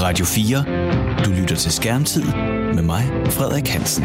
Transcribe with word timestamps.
Radio 0.00 0.24
4. 0.24 1.24
Du 1.24 1.30
lytter 1.30 1.56
til 1.56 1.72
Skærmtid 1.72 2.24
med 2.74 2.82
mig, 2.82 3.02
Frederik 3.26 3.68
Hansen. 3.68 4.04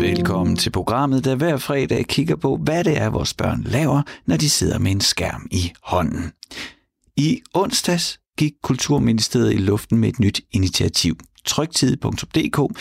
Velkommen 0.00 0.56
til 0.56 0.70
programmet, 0.70 1.24
der 1.24 1.34
hver 1.34 1.56
fredag 1.56 2.04
kigger 2.06 2.36
på, 2.36 2.56
hvad 2.56 2.84
det 2.84 2.98
er, 2.98 3.10
vores 3.10 3.34
børn 3.34 3.62
laver, 3.66 4.02
når 4.26 4.36
de 4.36 4.50
sidder 4.50 4.78
med 4.78 4.90
en 4.90 5.00
skærm 5.00 5.48
i 5.50 5.72
hånden. 5.82 6.32
I 7.16 7.40
onsdags 7.54 8.18
gik 8.38 8.52
Kulturministeriet 8.62 9.52
i 9.52 9.56
luften 9.56 9.98
med 9.98 10.08
et 10.08 10.20
nyt 10.20 10.40
initiativ– 10.52 11.16
trygtid.dk, 11.44 12.78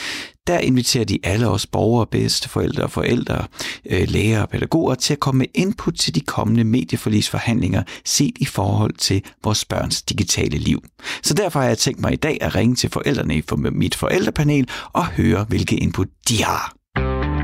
der 0.48 0.60
inviterer 0.60 1.06
de 1.06 1.20
alle 1.24 1.48
os 1.48 1.68
borgere, 1.68 2.08
bedsteforældre 2.08 2.84
og 2.84 2.92
forældre, 2.92 3.46
øh, 3.90 4.08
læger 4.08 4.42
og 4.42 4.50
pædagoger 4.50 4.96
til 4.96 5.14
at 5.14 5.20
komme 5.20 5.40
med 5.40 5.48
input 5.54 5.96
til 5.96 6.16
de 6.16 6.22
kommende 6.22 6.64
medieforlisforhandlinger 6.64 7.84
set 8.06 8.38
i 8.40 8.46
forhold 8.46 8.94
til 8.94 9.24
vores 9.44 9.66
børns 9.66 10.02
digitale 10.02 10.58
liv. 10.58 10.84
Så 11.24 11.34
derfor 11.34 11.60
har 11.60 11.68
jeg 11.68 11.78
tænkt 11.78 12.02
mig 12.02 12.14
i 12.14 12.16
dag 12.16 12.38
at 12.42 12.56
ringe 12.56 12.76
til 12.76 12.90
forældrene 12.90 13.38
i 13.38 13.44
mit 13.72 13.96
forældrepanel 13.96 14.70
og 14.94 15.08
høre, 15.08 15.46
hvilke 15.50 15.76
input 15.76 16.08
de 16.30 16.44
har. 16.44 16.74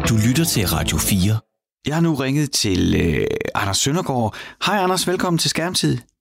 Du 0.09 0.15
lytter 0.27 0.45
til 0.45 0.67
Radio 0.67 0.97
4. 0.97 1.39
Jeg 1.87 1.95
har 1.95 2.01
nu 2.01 2.13
ringet 2.13 2.51
til 2.51 2.95
øh, 2.95 3.27
Anders 3.55 3.77
Søndergaard. 3.77 4.35
Hej 4.65 4.77
Anders, 4.77 5.07
velkommen 5.07 5.37
til 5.37 5.49
Skærmtid. 5.49 6.14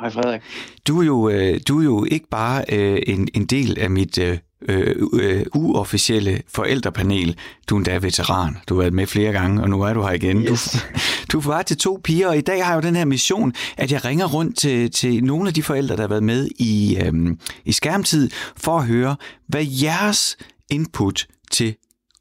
Hej 0.00 0.10
Frederik. 0.10 0.40
Du 0.88 1.00
er 1.00 1.04
jo, 1.04 1.28
øh, 1.28 1.60
du 1.68 1.80
er 1.80 1.84
jo 1.84 2.06
ikke 2.10 2.28
bare 2.30 2.64
øh, 2.72 3.02
en, 3.06 3.28
en 3.34 3.46
del 3.46 3.78
af 3.78 3.90
mit 3.90 4.18
øh, 4.18 4.38
øh, 4.68 5.46
uofficielle 5.54 6.42
forældrepanel. 6.48 7.36
Du 7.68 7.74
er 7.74 7.78
endda 7.78 7.98
veteran. 7.98 8.56
Du 8.68 8.74
har 8.74 8.80
været 8.80 8.94
med 8.94 9.06
flere 9.06 9.32
gange, 9.32 9.62
og 9.62 9.70
nu 9.70 9.82
er 9.82 9.94
du 9.94 10.02
her 10.02 10.12
igen. 10.12 10.42
Yes. 10.42 10.76
Du, 11.32 11.40
du 11.40 11.50
er 11.50 11.62
til 11.62 11.76
to 11.76 12.00
piger, 12.04 12.28
og 12.28 12.38
i 12.38 12.40
dag 12.40 12.64
har 12.64 12.72
jeg 12.72 12.84
jo 12.84 12.88
den 12.88 12.96
her 12.96 13.04
mission, 13.04 13.52
at 13.76 13.92
jeg 13.92 14.04
ringer 14.04 14.26
rundt 14.26 14.58
til, 14.58 14.90
til 14.90 15.24
nogle 15.24 15.48
af 15.48 15.54
de 15.54 15.62
forældre, 15.62 15.96
der 15.96 16.02
har 16.02 16.08
været 16.08 16.22
med 16.22 16.48
i, 16.58 16.98
øh, 17.04 17.36
i 17.64 17.72
skærmtid, 17.72 18.30
for 18.56 18.78
at 18.78 18.86
høre, 18.86 19.16
hvad 19.48 19.66
jeres 19.82 20.36
input 20.70 21.26
til 21.50 21.74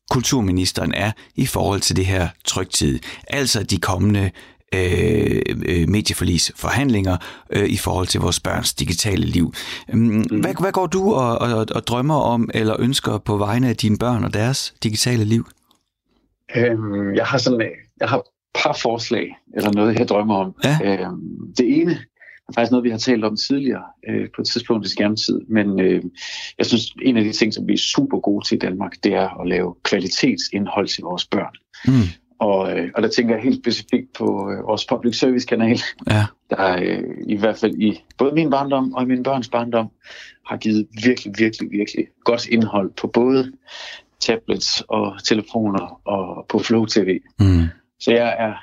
kulturministeren 0.09 0.93
er 0.93 1.11
i 1.35 1.45
forhold 1.45 1.81
til 1.81 1.95
det 1.95 2.05
her 2.05 2.29
trygtid. 2.45 2.99
Altså 3.27 3.63
de 3.63 3.77
kommende 3.77 4.31
øh, 4.73 5.41
øh, 5.65 5.89
medieforlis 5.89 6.51
forhandlinger 6.55 7.17
øh, 7.49 7.69
i 7.69 7.77
forhold 7.77 8.07
til 8.07 8.21
vores 8.21 8.39
børns 8.39 8.73
digitale 8.73 9.25
liv. 9.25 9.53
Mm. 9.93 10.21
Hvad, 10.21 10.61
hvad 10.61 10.71
går 10.71 10.87
du 10.87 11.13
og, 11.13 11.37
og, 11.37 11.65
og 11.75 11.87
drømmer 11.87 12.15
om 12.15 12.49
eller 12.53 12.75
ønsker 12.79 13.17
på 13.17 13.37
vegne 13.37 13.69
af 13.69 13.75
dine 13.75 13.97
børn 13.97 14.23
og 14.23 14.33
deres 14.33 14.73
digitale 14.83 15.23
liv? 15.23 15.47
Øhm, 16.55 17.15
jeg 17.15 17.25
har 17.25 17.37
sådan 17.37 17.61
jeg 17.99 18.09
har 18.09 18.17
et 18.17 18.23
par 18.63 18.77
forslag, 18.81 19.37
eller 19.55 19.71
noget, 19.71 19.99
jeg 19.99 20.07
drømmer 20.07 20.35
om. 20.35 20.55
Ja. 20.63 20.77
Øhm, 20.83 21.53
det 21.57 21.81
ene 21.81 21.91
er 22.49 22.53
faktisk 22.55 22.71
noget, 22.71 22.83
vi 22.83 22.89
har 22.89 22.97
talt 22.97 23.23
om 23.25 23.37
tidligere 23.47 23.83
øh, 24.09 24.27
på 24.35 24.41
et 24.41 24.47
tidspunkt 24.47 24.85
i 24.85 24.89
skærmtid, 24.89 25.39
men 25.49 25.79
øh, 25.79 26.03
jeg 26.57 26.65
synes, 26.65 26.95
en 27.01 27.17
af 27.17 27.23
de 27.23 27.31
ting, 27.31 27.53
som 27.53 27.67
vi 27.67 27.73
er 27.73 27.77
super 27.77 28.19
gode 28.19 28.45
til 28.45 28.55
i 28.55 28.59
Danmark, 28.59 28.91
det 29.03 29.13
er 29.13 29.41
at 29.41 29.47
lave 29.47 29.75
kvalitetsindhold 29.83 30.87
til 30.87 31.03
vores 31.03 31.25
børn. 31.25 31.55
Mm. 31.85 32.24
Og, 32.39 32.77
øh, 32.77 32.89
og 32.95 33.03
der 33.03 33.09
tænker 33.09 33.35
jeg 33.35 33.43
helt 33.43 33.61
specifikt 33.61 34.13
på 34.13 34.51
øh, 34.51 34.67
vores 34.67 34.85
public 34.85 35.19
service 35.19 35.47
kanal, 35.47 35.79
ja. 36.09 36.25
der 36.49 36.77
øh, 36.81 37.03
i 37.27 37.35
hvert 37.35 37.57
fald 37.57 37.75
i 37.75 38.03
både 38.17 38.35
min 38.35 38.49
barndom 38.49 38.93
og 38.93 39.03
i 39.03 39.05
min 39.05 39.23
børns 39.23 39.49
barndom 39.49 39.87
har 40.45 40.57
givet 40.57 40.87
virkelig, 41.05 41.33
virkelig, 41.37 41.71
virkelig 41.71 42.07
godt 42.23 42.47
indhold 42.47 42.91
på 42.93 43.07
både 43.07 43.51
tablets 44.19 44.81
og 44.81 45.23
telefoner 45.23 46.01
og 46.05 46.45
på 46.49 46.59
Flow 46.59 46.85
TV. 46.85 47.19
Mm. 47.39 47.63
Så 47.99 48.11
jeg 48.11 48.35
er 48.39 48.53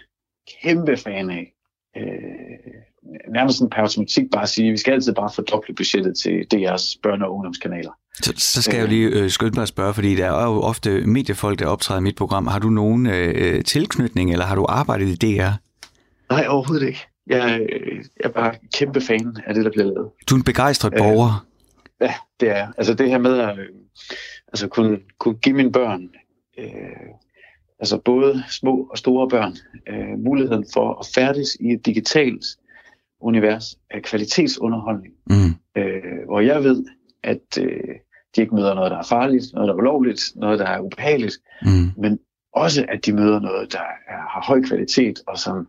kæmpe 0.62 0.96
fan 0.96 1.30
af 1.30 1.52
øh, 1.96 2.91
nærmest 3.32 3.58
sådan 3.58 3.70
per 3.70 3.82
automatik 3.82 4.24
bare 4.32 4.46
sige, 4.46 4.68
at 4.68 4.72
vi 4.72 4.76
skal 4.76 4.92
altid 4.92 5.14
bare 5.14 5.30
fordoble 5.34 5.74
budgettet 5.74 6.16
til 6.16 6.46
DR's 6.54 6.96
børne- 7.06 7.24
og 7.24 7.34
ungdomskanaler. 7.34 7.90
Så, 8.22 8.32
så 8.36 8.62
skal 8.62 8.74
jeg 8.74 8.82
jo 8.82 8.88
lige 8.88 9.08
øh, 9.08 9.30
skynde 9.30 9.54
mig 9.54 9.62
at 9.62 9.68
spørge, 9.68 9.94
fordi 9.94 10.16
der 10.16 10.26
er 10.26 10.44
jo 10.44 10.60
ofte 10.62 11.06
mediefolk, 11.06 11.58
der 11.58 11.66
optræder 11.66 12.00
i 12.00 12.02
mit 12.02 12.16
program. 12.16 12.46
Har 12.46 12.58
du 12.58 12.68
nogen 12.68 13.06
øh, 13.06 13.64
tilknytning, 13.64 14.32
eller 14.32 14.44
har 14.44 14.54
du 14.54 14.66
arbejdet 14.68 15.06
i 15.06 15.14
DR? 15.14 15.50
Nej, 16.30 16.46
overhovedet 16.48 16.86
ikke. 16.86 17.00
Jeg, 17.26 17.60
øh, 17.60 17.96
jeg 17.96 18.04
er 18.24 18.28
bare 18.28 18.54
kæmpe 18.74 19.00
fan 19.00 19.36
af 19.46 19.54
det, 19.54 19.64
der 19.64 19.70
bliver 19.70 19.84
lavet. 19.84 20.08
Du 20.28 20.34
er 20.34 20.38
en 20.38 20.44
begejstret 20.44 20.92
borger. 20.98 21.46
Øh, 22.02 22.08
ja, 22.08 22.14
det 22.40 22.48
er 22.48 22.72
Altså 22.78 22.94
det 22.94 23.10
her 23.10 23.18
med 23.18 23.38
at 23.38 23.58
øh, 23.58 23.66
altså 24.48 24.68
kunne, 24.68 24.98
kunne 25.18 25.34
give 25.34 25.56
mine 25.56 25.72
børn, 25.72 26.08
øh, 26.58 26.66
altså 27.80 27.98
både 27.98 28.44
små 28.50 28.88
og 28.90 28.98
store 28.98 29.28
børn, 29.28 29.56
øh, 29.88 30.18
muligheden 30.18 30.66
for 30.72 30.98
at 31.00 31.06
færdes 31.14 31.56
i 31.60 31.72
et 31.72 31.86
digitalt 31.86 32.44
univers 33.22 33.76
af 33.90 34.02
kvalitetsunderholdning, 34.02 35.14
mm. 35.26 35.54
øh, 35.76 36.24
hvor 36.26 36.40
jeg 36.40 36.64
ved, 36.64 36.84
at 37.22 37.58
øh, 37.60 37.94
de 38.36 38.40
ikke 38.40 38.54
møder 38.54 38.74
noget, 38.74 38.90
der 38.90 38.98
er 38.98 39.02
farligt, 39.02 39.44
noget, 39.54 39.68
der 39.68 39.74
er 39.74 39.78
ulovligt, 39.78 40.22
noget, 40.36 40.58
der 40.58 40.66
er 40.66 40.80
ubehageligt, 40.80 41.36
mm. 41.62 41.90
men 41.98 42.18
også, 42.54 42.86
at 42.88 43.06
de 43.06 43.12
møder 43.12 43.40
noget, 43.40 43.72
der 43.72 43.78
er, 44.08 44.20
har 44.30 44.44
høj 44.46 44.62
kvalitet, 44.62 45.20
og 45.26 45.38
som 45.38 45.68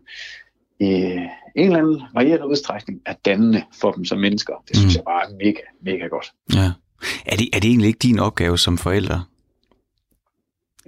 i 0.80 0.84
en 0.84 1.66
eller 1.66 1.78
anden 1.78 2.02
varierende 2.14 2.48
udstrækning 2.48 3.00
er 3.06 3.14
dannende 3.24 3.62
for 3.80 3.92
dem 3.92 4.04
som 4.04 4.18
mennesker. 4.18 4.54
Det 4.68 4.76
synes 4.76 4.94
mm. 4.94 4.96
jeg 4.96 5.04
bare 5.04 5.22
er 5.30 5.34
mega, 5.44 5.60
mega 5.82 6.06
godt. 6.06 6.32
Ja. 6.54 6.72
Er 7.26 7.36
det, 7.36 7.48
er 7.52 7.60
det 7.60 7.68
egentlig 7.68 7.88
ikke 7.88 7.98
din 7.98 8.18
opgave 8.18 8.58
som 8.58 8.78
forælder? 8.78 9.30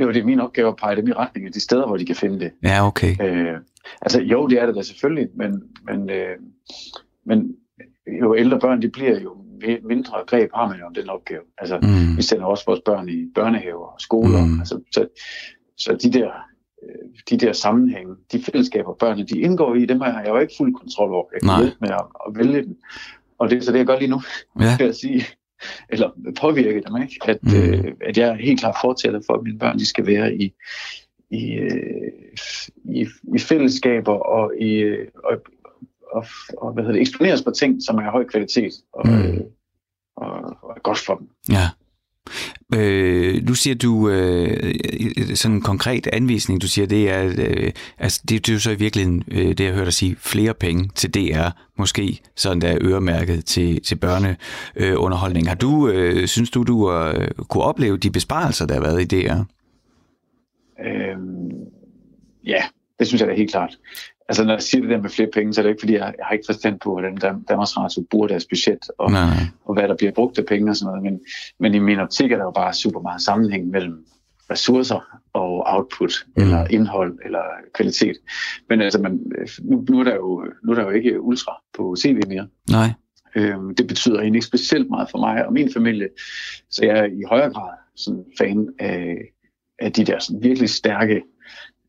Jo, 0.00 0.08
det 0.08 0.16
er 0.16 0.24
min 0.24 0.40
opgave 0.40 0.68
at 0.68 0.76
pege 0.76 0.96
dem 0.96 1.08
i 1.08 1.12
retning 1.12 1.46
af 1.46 1.52
de 1.52 1.60
steder, 1.60 1.86
hvor 1.86 1.96
de 1.96 2.06
kan 2.06 2.16
finde 2.16 2.40
det. 2.40 2.50
Ja, 2.62 2.86
okay. 2.86 3.16
Øh, 3.22 3.54
altså, 4.02 4.20
jo, 4.20 4.46
det 4.46 4.60
er 4.60 4.66
det 4.66 4.74
da 4.74 4.82
selvfølgelig, 4.82 5.28
men, 5.34 5.62
men, 5.84 6.10
øh, 6.10 6.36
men 7.26 7.56
jo 8.20 8.36
ældre 8.36 8.60
børn 8.60 8.82
de 8.82 8.88
bliver, 8.88 9.20
jo 9.20 9.36
mindre 9.84 10.18
greb 10.26 10.50
har 10.54 10.68
man 10.68 10.78
jo 10.78 10.86
om 10.86 10.94
den 10.94 11.10
opgave. 11.10 11.40
Altså, 11.58 11.78
mm. 11.82 12.16
vi 12.16 12.22
sender 12.22 12.44
også 12.44 12.64
vores 12.66 12.80
børn 12.84 13.08
i 13.08 13.26
børnehaver 13.34 13.86
og 13.86 14.00
skoler. 14.00 14.46
Mm. 14.46 14.58
Altså, 14.58 14.80
så, 14.92 15.06
så 15.78 15.98
de 16.02 16.12
der 16.12 16.30
øh, 16.82 17.08
de 17.30 17.46
der 17.46 17.52
sammenhænge, 17.52 18.14
de 18.32 18.42
fællesskaber, 18.42 18.94
børnene 18.94 19.26
de 19.26 19.38
indgår 19.40 19.74
i, 19.74 19.86
dem 19.86 20.00
har 20.00 20.20
jeg 20.20 20.28
jo 20.28 20.38
ikke 20.38 20.54
fuld 20.58 20.74
kontrol 20.74 21.12
over. 21.12 21.24
Jeg 21.32 21.40
kan 21.40 21.46
Nej. 21.46 21.60
hjælpe 21.62 21.76
med 21.80 21.90
at, 21.90 22.04
at 22.26 22.38
vælge 22.38 22.62
dem. 22.62 22.76
Og 23.38 23.50
det 23.50 23.58
er 23.58 23.62
så 23.62 23.72
det, 23.72 23.78
jeg 23.78 23.86
gør 23.86 23.98
lige 23.98 24.10
nu, 24.10 24.20
ja. 24.60 24.76
kan 24.76 24.86
jeg 24.86 24.94
sige. 24.94 25.24
Eller 25.88 26.10
påvirke 26.40 26.82
dem, 26.86 27.02
ikke? 27.02 27.16
At, 27.24 27.42
mm. 27.42 27.54
øh, 27.54 27.94
at 28.00 28.18
jeg 28.18 28.28
er 28.28 28.34
helt 28.34 28.60
klart 28.60 28.76
fortæller 28.80 29.20
for, 29.26 29.34
at 29.34 29.42
mine 29.42 29.58
børn 29.58 29.78
de 29.78 29.86
skal 29.86 30.06
være 30.06 30.34
i, 30.34 30.52
i, 31.30 31.52
øh, 31.52 32.12
i, 32.84 33.06
i 33.36 33.38
fællesskaber 33.38 34.12
og 34.12 34.52
i, 34.60 34.72
øh, 34.72 35.08
og, 35.24 35.42
og, 36.12 36.26
og 36.58 36.72
hvad 36.72 36.82
hedder 36.82 36.92
det, 36.92 37.00
eksponeres 37.00 37.42
på 37.42 37.50
ting, 37.50 37.82
som 37.82 37.96
er 37.96 38.02
af 38.02 38.12
høj 38.12 38.24
kvalitet 38.24 38.72
og, 38.92 39.08
mm. 39.08 39.14
øh, 39.14 39.40
og, 40.16 40.56
og 40.62 40.70
er 40.76 40.80
godt 40.80 40.98
for 40.98 41.14
dem. 41.14 41.28
Ja. 41.50 41.68
Øh, 42.74 43.46
nu 43.46 43.54
siger 43.54 43.74
du 43.74 44.08
øh, 44.08 44.74
sådan 45.34 45.56
en 45.56 45.62
konkret 45.62 46.06
anvisning, 46.06 46.62
du 46.62 46.68
siger, 46.68 46.86
det 46.86 47.10
er, 47.10 47.34
øh, 47.38 47.72
altså 47.98 48.22
det, 48.28 48.46
det 48.46 48.52
er 48.52 48.54
jo 48.54 48.60
så 48.60 48.70
i 48.70 48.74
virkeligheden, 48.74 49.24
øh, 49.28 49.48
det 49.48 49.60
jeg 49.60 49.72
hørte 49.72 49.84
dig 49.84 49.94
sige, 49.94 50.16
flere 50.18 50.54
penge 50.54 50.90
til 50.94 51.14
DR, 51.14 51.48
måske 51.78 52.20
sådan 52.36 52.60
der 52.60 52.78
øremærket 52.80 53.44
til, 53.44 53.82
til 53.82 53.96
børneunderholdning. 53.96 55.46
Øh, 55.46 55.48
har 55.48 55.54
du, 55.54 55.88
øh, 55.88 56.26
synes 56.26 56.50
du, 56.50 56.62
du 56.62 56.92
øh, 56.92 57.28
kunne 57.48 57.64
opleve 57.64 57.96
de 57.96 58.10
besparelser, 58.10 58.66
der 58.66 58.74
har 58.74 58.80
været 58.80 59.12
i 59.12 59.20
DR? 59.20 59.34
Øhm, 60.86 61.50
ja, 62.44 62.62
det 62.98 63.06
synes 63.06 63.20
jeg 63.20 63.28
da 63.28 63.34
helt 63.34 63.50
klart 63.50 63.78
altså 64.28 64.44
når 64.44 64.52
jeg 64.52 64.62
siger 64.62 64.82
det 64.82 64.90
der 64.90 65.02
med 65.02 65.10
flere 65.10 65.28
penge, 65.32 65.54
så 65.54 65.60
er 65.60 65.62
det 65.62 65.70
ikke 65.70 65.80
fordi, 65.80 65.92
jeg, 65.92 66.14
jeg 66.18 66.26
har 66.26 66.32
ikke 66.32 66.46
forstand 66.46 66.80
på, 66.80 66.92
hvordan 66.92 67.16
Danmarks 67.48 67.76
Radio 67.76 68.06
bruger 68.10 68.28
deres 68.28 68.46
budget, 68.46 68.90
og, 68.98 69.10
og 69.64 69.74
hvad 69.74 69.88
der 69.88 69.96
bliver 69.96 70.12
brugt 70.12 70.38
af 70.38 70.46
penge 70.46 70.70
og 70.70 70.76
sådan 70.76 70.90
noget, 70.90 71.02
men, 71.02 71.20
men 71.60 71.74
i 71.74 71.78
min 71.78 71.98
optik 71.98 72.32
er 72.32 72.36
der 72.36 72.44
jo 72.44 72.50
bare 72.50 72.74
super 72.74 73.00
meget 73.00 73.22
sammenhæng 73.22 73.68
mellem 73.68 74.06
ressourcer 74.50 75.20
og 75.32 75.62
output, 75.66 76.12
mm. 76.36 76.42
eller 76.42 76.66
indhold, 76.70 77.18
eller 77.24 77.42
kvalitet. 77.74 78.16
Men 78.68 78.80
altså, 78.80 79.00
man, 79.00 79.20
nu, 79.62 79.84
nu, 79.88 80.00
er 80.00 80.04
der 80.04 80.14
jo, 80.14 80.44
nu 80.64 80.72
er 80.72 80.74
der 80.74 80.82
jo 80.82 80.90
ikke 80.90 81.20
ultra 81.20 81.52
på 81.76 81.96
CV 82.02 82.20
mere. 82.28 82.48
Nej. 82.70 82.88
Øhm, 83.36 83.74
det 83.74 83.86
betyder 83.86 84.18
egentlig 84.20 84.38
ikke 84.38 84.46
specielt 84.46 84.90
meget 84.90 85.10
for 85.10 85.18
mig 85.18 85.46
og 85.46 85.52
min 85.52 85.72
familie, 85.72 86.08
så 86.70 86.84
jeg 86.84 86.98
er 86.98 87.04
i 87.04 87.22
højere 87.28 87.52
grad 87.52 87.74
sådan 87.96 88.24
fan 88.38 88.68
af, 88.78 89.16
af 89.78 89.92
de 89.92 90.04
der 90.04 90.18
sådan 90.18 90.42
virkelig 90.42 90.70
stærke 90.70 91.22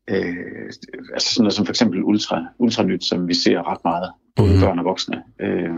øh, 0.08 0.64
altså 1.12 1.34
sådan 1.34 1.42
noget 1.42 1.54
som 1.54 1.66
for 1.66 1.72
eksempel 1.72 2.02
ultra, 2.02 2.46
ultranyt, 2.58 3.04
som 3.04 3.28
vi 3.28 3.34
ser 3.34 3.70
ret 3.72 3.84
meget, 3.84 4.12
både 4.36 4.54
mm. 4.54 4.60
børn 4.60 4.78
og 4.78 4.84
voksne, 4.84 5.22
øh, 5.40 5.74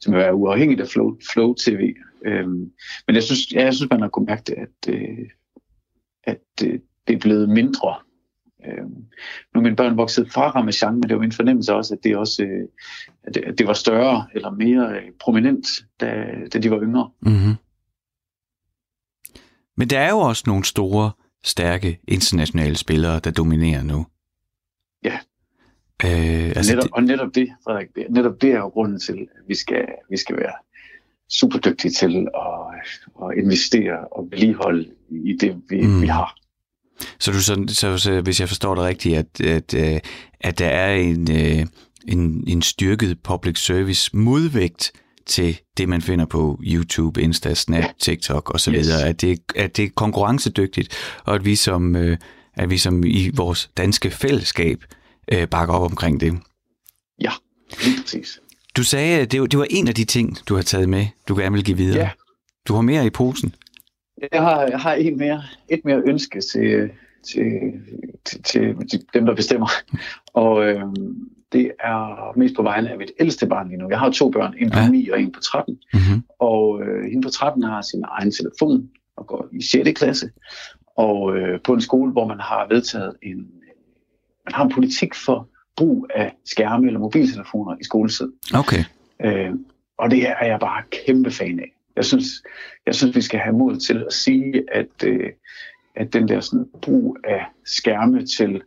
som 0.00 0.14
er 0.14 0.30
uafhængigt 0.30 0.80
af 0.80 0.88
Flow, 0.88 1.16
Flow 1.32 1.54
TV. 1.54 1.94
Øh, 2.26 2.48
men 3.06 3.14
jeg 3.14 3.22
synes, 3.22 3.52
ja, 3.52 3.64
jeg 3.64 3.74
synes, 3.74 3.90
man 3.90 4.00
har 4.00 4.08
kunnet 4.08 4.28
mærke 4.28 4.42
det, 4.46 4.54
at, 4.54 4.94
øh, 4.94 5.28
at 6.24 6.64
øh, 6.64 6.78
det 7.08 7.14
er 7.14 7.20
blevet 7.20 7.48
mindre. 7.48 7.94
Øh, 8.66 8.84
nu 9.54 9.60
er 9.60 9.60
mine 9.60 9.76
børn 9.76 9.96
vokset 9.96 10.32
fra 10.32 10.50
Ramachan, 10.50 10.94
men 10.94 11.02
det 11.02 11.12
var 11.12 11.20
min 11.20 11.32
fornemmelse 11.32 11.74
også, 11.74 11.94
at 11.94 12.04
det 12.04 12.16
også 12.16 12.42
øh, 12.42 12.68
at 13.22 13.34
det, 13.34 13.44
at 13.44 13.58
det 13.58 13.66
var 13.66 13.72
større 13.72 14.26
eller 14.34 14.50
mere 14.50 14.96
øh, 14.96 15.10
prominent, 15.20 15.66
da, 16.00 16.24
da 16.52 16.58
de 16.58 16.70
var 16.70 16.80
yngre. 16.82 17.10
Mm-hmm. 17.20 17.54
Men 19.76 19.90
der 19.90 19.98
er 19.98 20.10
jo 20.10 20.18
også 20.18 20.42
nogle 20.46 20.64
store 20.64 21.10
stærke 21.46 21.98
internationale 22.08 22.76
spillere, 22.76 23.20
der 23.24 23.30
dominerer 23.30 23.82
nu. 23.82 24.06
Ja. 25.04 25.18
Øh, 26.04 26.52
altså 26.56 26.74
netop, 26.74 26.82
det... 26.82 26.92
Og 26.92 27.02
netop 27.02 27.34
det, 27.34 27.48
Frederik, 27.64 27.88
netop 28.10 28.40
det 28.40 28.50
er 28.50 28.58
jo 28.58 28.68
grunden 28.68 29.00
til, 29.00 29.12
at 29.12 29.48
vi 29.48 29.54
skal, 29.54 29.84
vi 30.10 30.16
skal 30.16 30.36
være 30.36 30.52
super 31.30 31.58
dygtige 31.58 31.92
til 31.92 32.26
at, 32.34 32.86
at 33.22 33.38
investere 33.38 34.08
og 34.12 34.28
vedligeholde 34.30 34.90
i 35.10 35.36
det, 35.40 35.62
vi, 35.68 35.80
mm. 35.80 36.02
vi 36.02 36.06
har. 36.06 36.36
Så, 37.18 37.32
du 37.32 37.42
så, 37.42 37.64
så, 37.68 37.98
så 37.98 38.20
hvis 38.20 38.40
jeg 38.40 38.48
forstår 38.48 38.74
det 38.74 38.84
rigtigt, 38.84 39.16
at, 39.16 39.40
at, 39.40 39.74
øh, 39.74 40.00
at 40.40 40.58
der 40.58 40.68
er 40.68 40.94
en, 40.94 41.30
øh, 41.30 41.66
en, 42.08 42.44
en 42.46 42.62
styrket 42.62 43.22
public 43.22 43.58
service 43.58 44.16
modvægt 44.16 44.92
til 45.26 45.60
det, 45.76 45.88
man 45.88 46.02
finder 46.02 46.24
på 46.24 46.60
YouTube, 46.62 47.22
Insta, 47.22 47.54
Snap, 47.54 47.84
TikTok 47.98 48.54
osv., 48.54 48.74
yes. 48.74 49.02
at, 49.04 49.20
det, 49.20 49.38
at 49.56 49.76
det 49.76 49.84
er 49.84 49.88
konkurrencedygtigt, 49.94 50.96
og 51.24 51.34
at 51.34 51.44
vi 51.44 51.56
som, 51.56 51.96
øh, 51.96 52.18
at 52.54 52.70
vi 52.70 52.78
som 52.78 53.04
i 53.04 53.30
vores 53.34 53.70
danske 53.76 54.10
fællesskab 54.10 54.84
bakker 55.50 55.74
op 55.74 55.90
omkring 55.90 56.20
det. 56.20 56.38
Ja, 57.20 57.32
lige 57.84 58.02
præcis. 58.02 58.40
Du 58.76 58.82
sagde, 58.82 59.20
at 59.20 59.32
det 59.32 59.52
det 59.52 59.58
var 59.58 59.66
en 59.70 59.88
af 59.88 59.94
de 59.94 60.04
ting, 60.04 60.38
du 60.48 60.54
har 60.54 60.62
taget 60.62 60.88
med, 60.88 61.06
du 61.28 61.36
gerne 61.36 61.52
vil 61.52 61.64
give 61.64 61.76
videre. 61.76 61.98
Ja. 61.98 62.10
Du 62.68 62.74
har 62.74 62.80
mere 62.80 63.06
i 63.06 63.10
posen. 63.10 63.54
Jeg 64.32 64.42
har, 64.42 64.62
jeg 64.62 64.80
har 64.80 64.94
en 64.94 65.18
mere, 65.18 65.42
et 65.68 65.80
mere 65.84 66.02
ønske 66.06 66.40
til, 66.40 66.90
til, 67.26 67.42
til, 68.44 68.76
til 68.90 69.04
dem, 69.14 69.26
der 69.26 69.34
bestemmer. 69.34 69.68
Og 70.34 70.64
øh, 70.64 70.82
det 71.56 71.72
er 71.80 72.32
mest 72.38 72.56
på 72.56 72.62
vegne 72.62 72.90
af 72.90 72.98
mit 72.98 73.10
ældste 73.20 73.46
barn 73.46 73.68
lige 73.68 73.78
nu. 73.78 73.88
Jeg 73.90 73.98
har 73.98 74.10
to 74.10 74.30
børn, 74.30 74.54
en 74.58 74.70
på 74.70 74.78
ja. 74.78 74.88
9 74.88 75.08
og 75.10 75.20
en 75.20 75.32
på 75.32 75.40
13. 75.40 75.78
Mm-hmm. 75.92 76.22
Og 76.38 76.82
øh, 76.82 77.04
hende 77.04 77.22
på 77.22 77.30
13 77.30 77.62
har 77.62 77.82
sin 77.82 78.04
egen 78.08 78.32
telefon 78.32 78.88
og 79.16 79.26
går 79.26 79.48
i 79.52 79.62
6. 79.62 79.98
klasse. 79.98 80.30
Og 80.96 81.36
øh, 81.36 81.60
på 81.60 81.72
en 81.72 81.80
skole, 81.80 82.12
hvor 82.12 82.26
man 82.26 82.40
har 82.40 82.66
vedtaget 82.70 83.14
en, 83.22 83.36
man 84.44 84.54
har 84.54 84.64
en 84.64 84.72
politik 84.72 85.14
for 85.14 85.48
brug 85.76 86.06
af 86.14 86.32
skærme 86.44 86.86
eller 86.86 87.00
mobiltelefoner 87.00 87.76
i 87.80 87.84
skoletid. 87.84 88.32
Okay. 88.54 88.84
Øh, 89.24 89.50
og 89.98 90.10
det 90.10 90.28
er 90.28 90.46
jeg 90.46 90.60
bare 90.60 90.82
kæmpe 91.06 91.30
fan 91.30 91.60
af. 91.60 91.72
Jeg 91.96 92.04
synes, 92.04 92.26
jeg 92.86 92.94
synes 92.94 93.16
vi 93.16 93.20
skal 93.20 93.40
have 93.40 93.56
mod 93.56 93.76
til 93.76 94.04
at 94.06 94.12
sige, 94.12 94.64
at, 94.72 95.04
øh, 95.04 95.30
at 95.96 96.12
den 96.12 96.28
der 96.28 96.40
sådan, 96.40 96.66
brug 96.82 97.16
af 97.24 97.44
skærme 97.64 98.26
til 98.26 98.62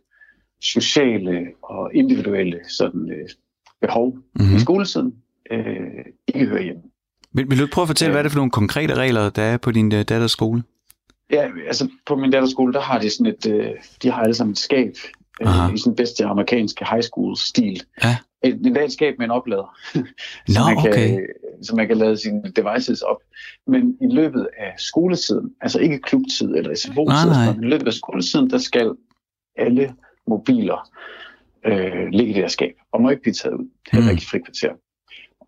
sociale 0.62 1.46
og 1.62 1.94
individuelle 1.94 2.60
sådan, 2.68 3.10
øh, 3.12 3.28
behov 3.80 4.16
mm-hmm. 4.34 4.56
i 4.56 4.60
skoletiden 4.60 5.14
øh, 5.50 6.04
ikke 6.28 6.46
hører 6.46 6.62
hjemme. 6.62 6.82
Vil, 7.32 7.50
vil 7.50 7.58
du 7.58 7.66
prøve 7.72 7.82
at 7.82 7.88
fortælle, 7.88 8.10
øh, 8.10 8.12
hvad 8.12 8.20
er 8.20 8.22
det 8.22 8.32
for 8.32 8.38
nogle 8.38 8.50
konkrete 8.50 8.94
regler, 8.94 9.30
der 9.30 9.42
er 9.42 9.56
på 9.56 9.70
din 9.70 9.86
uh, 9.86 9.98
datters 10.00 10.30
skole? 10.30 10.62
Ja, 11.30 11.48
altså 11.66 11.88
på 12.06 12.16
min 12.16 12.30
datters 12.30 12.50
skole, 12.50 12.72
der 12.72 12.80
har 12.80 12.98
de 12.98 13.10
sådan 13.10 13.26
et, 13.26 13.46
øh, 13.46 13.70
de 14.02 14.10
har 14.10 14.22
alle 14.22 14.34
sammen 14.34 14.52
et 14.52 14.58
skab 14.58 14.92
øh, 15.42 15.74
i 15.74 15.78
sådan 15.78 15.96
bedste 15.96 16.24
amerikanske 16.24 16.86
high 16.90 17.02
school 17.02 17.36
stil. 17.36 17.82
Ja. 18.04 18.16
Et, 18.42 18.66
et 18.66 18.92
skab 18.92 19.14
med 19.18 19.26
en 19.26 19.30
oplader, 19.30 19.76
Nå, 19.94 20.02
så, 20.48 20.60
man 20.60 20.82
kan, 20.82 20.92
okay. 20.92 21.18
så 21.62 21.76
man 21.76 21.88
kan 21.88 21.96
lade 21.96 22.16
sine 22.16 22.42
devices 22.56 23.02
op. 23.02 23.16
Men 23.66 23.96
i 24.00 24.14
løbet 24.14 24.48
af 24.58 24.74
skoletiden, 24.78 25.50
altså 25.60 25.78
ikke 25.78 25.98
klubtid 25.98 26.54
eller 26.54 26.74
SFO-tid, 26.74 27.52
men 27.54 27.64
i 27.64 27.66
løbet 27.66 27.86
af 27.86 27.92
skoletiden, 27.92 28.50
der 28.50 28.58
skal 28.58 28.90
alle 29.56 29.94
mobiler 30.30 30.90
øh, 31.64 32.06
ligge 32.08 32.30
i 32.30 32.34
det 32.34 32.42
her 32.42 32.48
skab, 32.48 32.74
og 32.92 33.02
må 33.02 33.10
ikke 33.10 33.22
blive 33.22 33.34
taget 33.34 33.54
ud, 33.54 33.68
heller 33.92 34.06
mm. 34.06 34.10
ikke 34.10 34.22
i 34.22 34.30
frikvarter. 34.30 34.72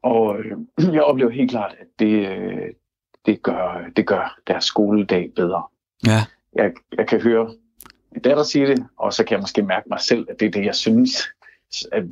Og 0.03 0.39
øh, 0.39 0.57
jeg 0.97 1.03
oplever 1.03 1.31
helt 1.31 1.51
klart, 1.51 1.75
at 1.81 1.87
det, 1.99 2.29
øh, 2.29 2.69
det, 3.27 3.43
gør, 3.43 3.85
det 3.97 4.07
gør 4.07 4.39
deres 4.47 4.65
skoledag 4.65 5.31
bedre. 5.37 5.63
Ja. 6.07 6.21
Jeg, 6.57 6.73
jeg 6.99 7.07
kan 7.07 7.21
høre 7.21 7.55
min 8.13 8.23
datter 8.23 8.43
sige 8.43 8.67
det, 8.67 8.87
og 8.99 9.13
så 9.13 9.25
kan 9.25 9.33
jeg 9.33 9.41
måske 9.41 9.63
mærke 9.63 9.89
mig 9.91 10.01
selv, 10.01 10.27
at 10.31 10.41
det 10.41 10.47
er 10.47 10.51
det, 10.51 10.65
jeg 10.65 10.75
synes, 10.75 11.11
at 11.93 12.05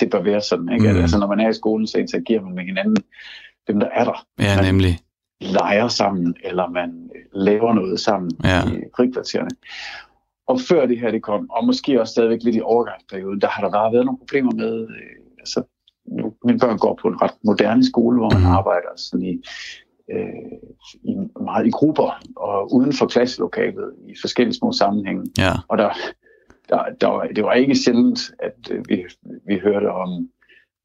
det 0.00 0.10
bør 0.10 0.22
være 0.22 0.40
sådan. 0.40 0.72
Ikke? 0.72 0.92
Mm. 0.92 1.00
Altså, 1.00 1.18
når 1.18 1.26
man 1.26 1.40
er 1.40 1.48
i 1.48 1.54
skolen, 1.54 1.86
så 1.86 1.98
interagerer 1.98 2.42
man 2.42 2.54
med 2.54 2.64
hinanden, 2.64 2.96
dem 3.68 3.80
der 3.80 3.88
er 3.92 4.04
der. 4.04 4.26
Ja, 4.38 4.56
man 4.56 4.64
nemlig. 4.64 4.98
leger 5.40 5.88
sammen, 5.88 6.34
eller 6.44 6.68
man 6.68 7.10
laver 7.32 7.72
noget 7.72 8.00
sammen 8.00 8.30
ja. 8.44 8.68
i 8.68 8.82
frikvartererne. 8.96 9.50
Og 10.46 10.60
før 10.60 10.86
det 10.86 11.00
her 11.00 11.10
det 11.10 11.22
kom, 11.22 11.50
og 11.50 11.66
måske 11.66 12.00
også 12.00 12.12
stadigvæk 12.12 12.42
lidt 12.42 12.56
i 12.56 12.60
overgangsperioden, 12.60 13.40
der 13.40 13.48
har 13.48 13.62
der 13.62 13.70
bare 13.70 13.92
været 13.92 14.04
nogle 14.04 14.18
problemer 14.18 14.52
med, 14.52 14.80
øh, 14.80 15.16
altså, 15.38 15.62
nu, 16.06 16.34
mine 16.44 16.58
børn 16.58 16.78
går 16.78 16.98
på 17.02 17.08
en 17.08 17.22
ret 17.22 17.34
moderne 17.44 17.84
skole, 17.84 18.18
hvor 18.18 18.30
man 18.30 18.42
mm. 18.42 18.56
arbejder 18.58 18.92
sådan 18.96 19.26
i 19.26 19.42
øh, 20.12 20.58
i, 21.02 21.16
meget 21.40 21.66
i 21.66 21.70
grupper 21.70 22.20
og 22.36 22.74
uden 22.74 22.92
for 22.92 23.06
klasselokalet 23.06 23.92
i 24.08 24.14
forskellige 24.20 24.54
små 24.54 24.72
sammenhænge. 24.72 25.26
Ja. 25.38 25.52
Og 25.68 25.78
der, 25.78 25.90
der, 26.68 26.84
der, 27.00 27.20
det 27.36 27.44
var 27.44 27.52
ikke 27.52 27.74
sjældent, 27.74 28.20
at 28.38 28.70
øh, 28.70 28.84
vi, 28.88 29.04
vi 29.46 29.58
hørte 29.58 29.90
om 29.90 30.28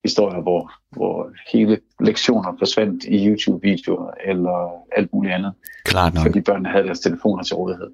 historier, 0.07 0.41
hvor, 0.41 0.71
hvor 0.91 1.15
hele 1.53 1.79
lektioner 1.99 2.51
forsvandt 2.59 3.03
i 3.03 3.27
YouTube-videoer 3.27 4.11
eller 4.31 4.57
alt 4.97 5.13
muligt 5.13 5.33
andet. 5.33 5.53
Klart 5.85 6.13
nok. 6.13 6.25
Fordi 6.25 6.41
børnene 6.41 6.69
havde 6.69 6.85
deres 6.85 6.99
telefoner 6.99 7.43
til 7.43 7.55
rådighed. 7.55 7.89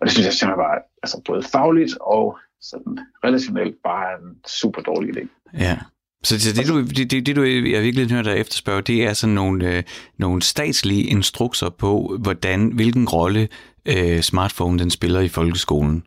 Og 0.00 0.06
det 0.06 0.10
synes 0.12 0.26
jeg 0.26 0.32
simpelthen 0.32 0.64
var 0.64 0.78
altså 1.02 1.22
både 1.26 1.42
fagligt 1.42 1.94
og 2.00 2.38
sådan 2.60 2.98
relationelt 3.24 3.76
bare 3.84 4.08
en 4.22 4.36
super 4.46 4.82
dårlig 4.82 5.16
idé. 5.16 5.24
Ja. 5.58 5.78
Så 6.24 6.34
det, 6.34 6.56
det, 6.56 6.68
du, 6.68 6.80
det, 6.80 7.10
det, 7.10 7.26
det 7.26 7.36
du 7.36 7.42
jeg 7.42 7.82
virkelig 7.82 8.10
hører 8.10 8.22
dig 8.22 8.36
efterspørge, 8.36 8.82
det 8.82 9.04
er 9.04 9.12
sådan 9.12 9.34
nogle, 9.34 9.76
øh, 9.76 9.82
nogle 10.18 10.42
statslige 10.42 11.04
instrukser 11.04 11.70
på, 11.70 12.16
hvordan, 12.20 12.68
hvilken 12.68 13.08
rolle 13.08 13.48
øh, 13.86 14.20
smartphone 14.20 14.78
den 14.78 14.90
spiller 14.90 15.20
i 15.20 15.28
folkeskolen. 15.28 16.04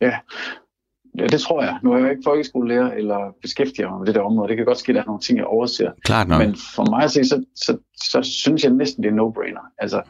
Ja. 0.00 0.16
Ja, 1.18 1.26
det 1.26 1.40
tror 1.40 1.62
jeg. 1.62 1.78
Nu 1.82 1.92
er 1.92 1.98
jeg 1.98 2.10
ikke 2.10 2.22
folkeskolelærer 2.24 2.92
eller 2.92 3.34
beskæftiger 3.42 3.90
mig 3.90 3.98
med 3.98 4.06
det 4.06 4.14
der 4.14 4.20
område. 4.20 4.48
Det 4.48 4.56
kan 4.56 4.66
godt 4.66 4.78
ske, 4.78 4.90
at 4.90 4.94
der 4.94 5.00
er 5.02 5.06
nogle 5.06 5.20
ting, 5.20 5.38
jeg 5.38 5.46
overser. 5.46 5.90
Klart 6.04 6.28
nok. 6.28 6.38
Men 6.38 6.56
for 6.74 6.90
mig 6.90 7.04
at 7.04 7.10
se, 7.10 7.24
så, 7.24 7.44
så, 7.56 7.78
så 7.94 8.22
synes 8.22 8.64
jeg 8.64 8.72
næsten, 8.72 9.02
det 9.02 9.08
er 9.12 9.16
no-brainer. 9.16 9.74
Altså, 9.78 10.02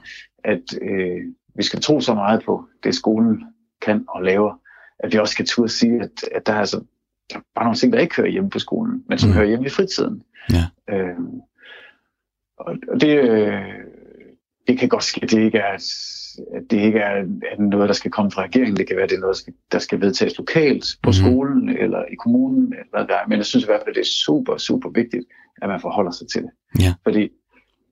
at 0.44 0.62
øh, 0.82 1.20
vi 1.56 1.62
skal 1.62 1.80
tro 1.80 2.00
så 2.00 2.14
meget 2.14 2.42
på 2.44 2.64
det, 2.84 2.94
skolen 2.94 3.44
kan 3.82 4.04
og 4.08 4.22
laver, 4.22 4.54
at 4.98 5.12
vi 5.12 5.18
også 5.18 5.32
skal 5.32 5.46
turde 5.46 5.68
sige, 5.68 6.00
at, 6.00 6.10
at 6.34 6.46
der 6.46 6.52
er 6.52 6.60
altså 6.60 6.80
der 7.30 7.36
er 7.36 7.42
bare 7.54 7.64
nogle 7.64 7.76
ting, 7.76 7.92
der 7.92 7.98
ikke 7.98 8.16
hører 8.16 8.28
hjemme 8.28 8.50
på 8.50 8.58
skolen, 8.58 9.04
men 9.08 9.18
som 9.18 9.28
mm. 9.28 9.34
hører 9.34 9.46
hjemme 9.46 9.66
i 9.66 9.70
fritiden. 9.70 10.22
Ja. 10.52 10.94
Øh, 10.94 11.18
og 12.58 13.00
det, 13.00 13.18
øh, 13.18 13.62
det 14.66 14.78
kan 14.78 14.88
godt 14.88 15.04
ske, 15.04 15.20
at 15.22 15.30
det 15.30 15.40
ikke 15.40 15.58
er, 15.58 15.76
at 16.54 16.62
det 16.70 16.80
ikke 16.80 16.98
er, 16.98 17.24
er 17.52 17.62
noget, 17.62 17.88
der 17.88 17.94
skal 17.94 18.10
komme 18.10 18.30
fra 18.30 18.42
regeringen. 18.42 18.76
Det 18.76 18.86
kan 18.86 18.96
være, 18.96 19.04
at 19.04 19.10
det 19.10 19.16
er 19.16 19.20
noget, 19.20 19.34
der 19.34 19.40
skal, 19.40 19.54
der 19.72 19.78
skal 19.78 20.00
vedtages 20.00 20.38
lokalt 20.38 20.84
på 21.02 21.08
mm. 21.08 21.12
skolen 21.12 21.68
eller 21.68 22.04
i 22.04 22.14
kommunen. 22.14 22.72
Eller 22.72 23.06
der. 23.06 23.28
Men 23.28 23.38
jeg 23.38 23.46
synes 23.46 23.64
i 23.64 23.66
hvert 23.66 23.80
fald, 23.80 23.88
at 23.88 23.94
det 23.94 24.00
er 24.00 24.14
super, 24.26 24.56
super 24.56 24.88
vigtigt, 24.88 25.24
at 25.62 25.68
man 25.68 25.80
forholder 25.80 26.10
sig 26.10 26.28
til 26.28 26.42
det. 26.42 26.50
Ja. 26.80 26.94
Fordi 27.02 27.28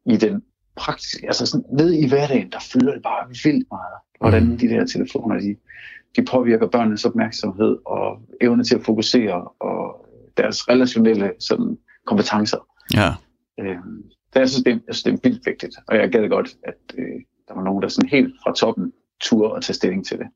i 0.07 0.17
den 0.17 0.43
praktiske, 0.77 1.27
altså 1.27 1.47
sådan 1.47 1.67
ned 1.73 1.93
i 1.93 2.09
hverdagen, 2.09 2.51
der 2.53 2.59
fylder 2.73 2.93
det 2.93 3.03
bare 3.03 3.29
vildt 3.29 3.67
meget, 3.71 3.99
hvordan 4.21 4.45
mm. 4.45 4.59
de 4.59 4.69
der 4.69 4.87
telefoner, 4.87 5.41
de, 5.41 5.57
de 6.17 6.25
påvirker 6.25 6.67
børnenes 6.67 7.05
opmærksomhed 7.05 7.77
og 7.87 8.23
evne 8.41 8.65
til 8.65 8.75
at 8.75 8.85
fokusere 8.85 9.49
og 9.61 10.07
deres 10.37 10.69
relationelle 10.69 11.33
sådan, 11.41 11.79
kompetencer. 12.07 12.67
Ja. 12.95 13.11
Øhm, 13.61 14.03
det, 14.35 14.41
jeg, 14.41 14.49
synes, 14.49 14.65
det, 14.65 14.71
jeg 14.87 14.95
synes, 14.95 15.03
det 15.03 15.13
er 15.13 15.29
vildt 15.29 15.47
vigtigt, 15.47 15.75
og 15.89 15.97
jeg 15.97 16.11
gad 16.11 16.29
godt, 16.29 16.57
at 16.63 16.95
øh, 16.99 17.21
der 17.49 17.55
var 17.55 17.63
nogen, 17.63 17.83
der 17.83 17.89
sådan 17.89 18.09
helt 18.09 18.35
fra 18.43 18.55
toppen 18.55 18.93
turde 19.21 19.57
at 19.57 19.63
tage 19.63 19.75
stilling 19.75 20.07
til 20.07 20.19
det. 20.19 20.27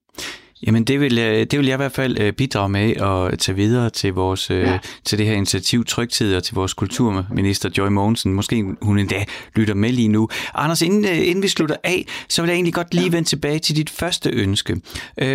Jamen 0.66 0.85
det 0.85 1.00
vil, 1.00 1.16
det 1.16 1.59
vil 1.59 1.66
jeg 1.66 1.75
i 1.75 1.76
hvert 1.76 1.92
fald 1.92 2.21
øh, 2.21 2.33
bidrage 2.33 2.69
med 2.69 2.97
at 2.97 3.38
tage 3.38 3.57
videre 3.57 3.90
til, 3.90 4.12
vores, 4.12 4.50
øh, 4.50 4.61
ja. 4.61 4.78
til 5.04 5.19
det 5.19 5.26
her 5.26 5.35
initiativ 5.35 5.85
Trygtid 5.85 6.37
og 6.37 6.42
til 6.45 6.54
vores 6.54 6.75
kulturminister 6.75 7.71
Joy 7.78 7.88
Mogensen. 7.88 8.33
Måske 8.33 8.64
hun 8.83 8.99
endda 8.99 9.25
lytter 9.57 9.75
med 9.75 9.92
lige 9.92 10.09
nu. 10.09 10.28
Anders, 10.54 10.83
inden, 10.83 11.04
øh, 11.04 11.28
inden 11.28 11.42
vi 11.42 11.49
slutter 11.49 11.76
af, 11.85 12.07
så 12.28 12.42
vil 12.42 12.49
jeg 12.49 12.54
egentlig 12.54 12.75
godt 12.75 12.95
lige 12.95 13.04
ja. 13.04 13.11
vende 13.11 13.28
tilbage 13.28 13.59
til 13.59 13.76
dit 13.76 13.90
første 13.90 14.31
ønske. 14.31 14.81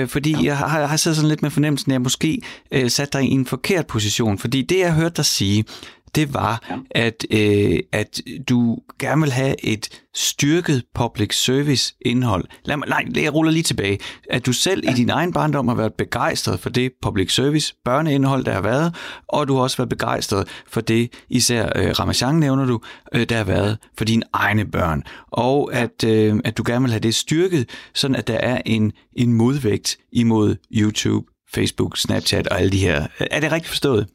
fordi 0.07 0.31
ja. 0.31 0.43
jeg 0.43 0.57
har, 0.57 0.85
har 0.85 0.97
siddet 0.97 1.15
sådan 1.15 1.29
lidt 1.29 1.41
med 1.41 1.49
fornemmelsen, 1.49 1.91
at 1.91 1.93
jeg 1.93 2.01
måske 2.01 2.41
sat 2.87 3.13
dig 3.13 3.23
i 3.23 3.31
en 3.31 3.45
forkert 3.45 3.87
position. 3.87 4.37
Fordi 4.37 4.61
det, 4.61 4.79
jeg 4.79 4.93
hørte 4.93 5.15
dig 5.15 5.25
sige, 5.25 5.65
det 6.17 6.33
var, 6.33 6.65
ja. 6.69 6.77
at, 6.91 7.25
øh, 7.31 7.79
at 7.91 8.21
du 8.49 8.77
gerne 8.99 9.21
vil 9.21 9.31
have 9.31 9.65
et 9.65 10.01
styrket 10.15 10.83
public 10.93 11.35
service 11.35 11.95
indhold. 12.01 12.45
Lad 12.65 12.77
mig, 12.77 12.87
nej, 12.87 13.05
jeg 13.15 13.33
ruller 13.33 13.51
lige 13.51 13.63
tilbage. 13.63 13.99
At 14.29 14.45
du 14.45 14.53
selv 14.53 14.83
ja. 14.85 14.91
i 14.91 14.93
din 14.93 15.09
egen 15.09 15.33
barndom 15.33 15.67
har 15.67 15.75
været 15.75 15.93
begejstret 15.93 16.59
for 16.59 16.69
det 16.69 16.91
public 17.01 17.33
service 17.33 17.75
børneindhold, 17.85 18.45
der 18.45 18.53
har 18.53 18.61
været, 18.61 18.95
og 19.27 19.47
du 19.47 19.55
har 19.55 19.61
også 19.61 19.77
været 19.77 19.89
begejstret 19.89 20.47
for 20.67 20.81
det, 20.81 21.11
især 21.29 21.71
øh, 21.75 21.99
Ramachan 21.99 22.35
nævner 22.35 22.65
du, 22.65 22.81
øh, 23.13 23.29
der 23.29 23.37
har 23.37 23.43
været 23.43 23.77
for 23.97 24.05
dine 24.05 24.23
egne 24.33 24.65
børn. 24.65 25.03
Og 25.31 25.73
at, 25.73 26.03
øh, 26.03 26.35
at 26.45 26.57
du 26.57 26.63
gerne 26.65 26.81
vil 26.81 26.91
have 26.91 26.99
det 26.99 27.15
styrket, 27.15 27.69
sådan 27.93 28.15
at 28.15 28.27
der 28.27 28.37
er 28.37 28.61
en, 28.65 28.91
en 29.13 29.33
modvægt 29.33 29.97
imod 30.11 30.55
YouTube, 30.73 31.27
Facebook, 31.53 31.97
Snapchat 31.97 32.47
og 32.47 32.59
alle 32.59 32.71
de 32.71 32.77
her. 32.77 33.07
Er 33.19 33.39
det 33.39 33.51
rigtigt 33.51 33.69
forstået? 33.69 34.07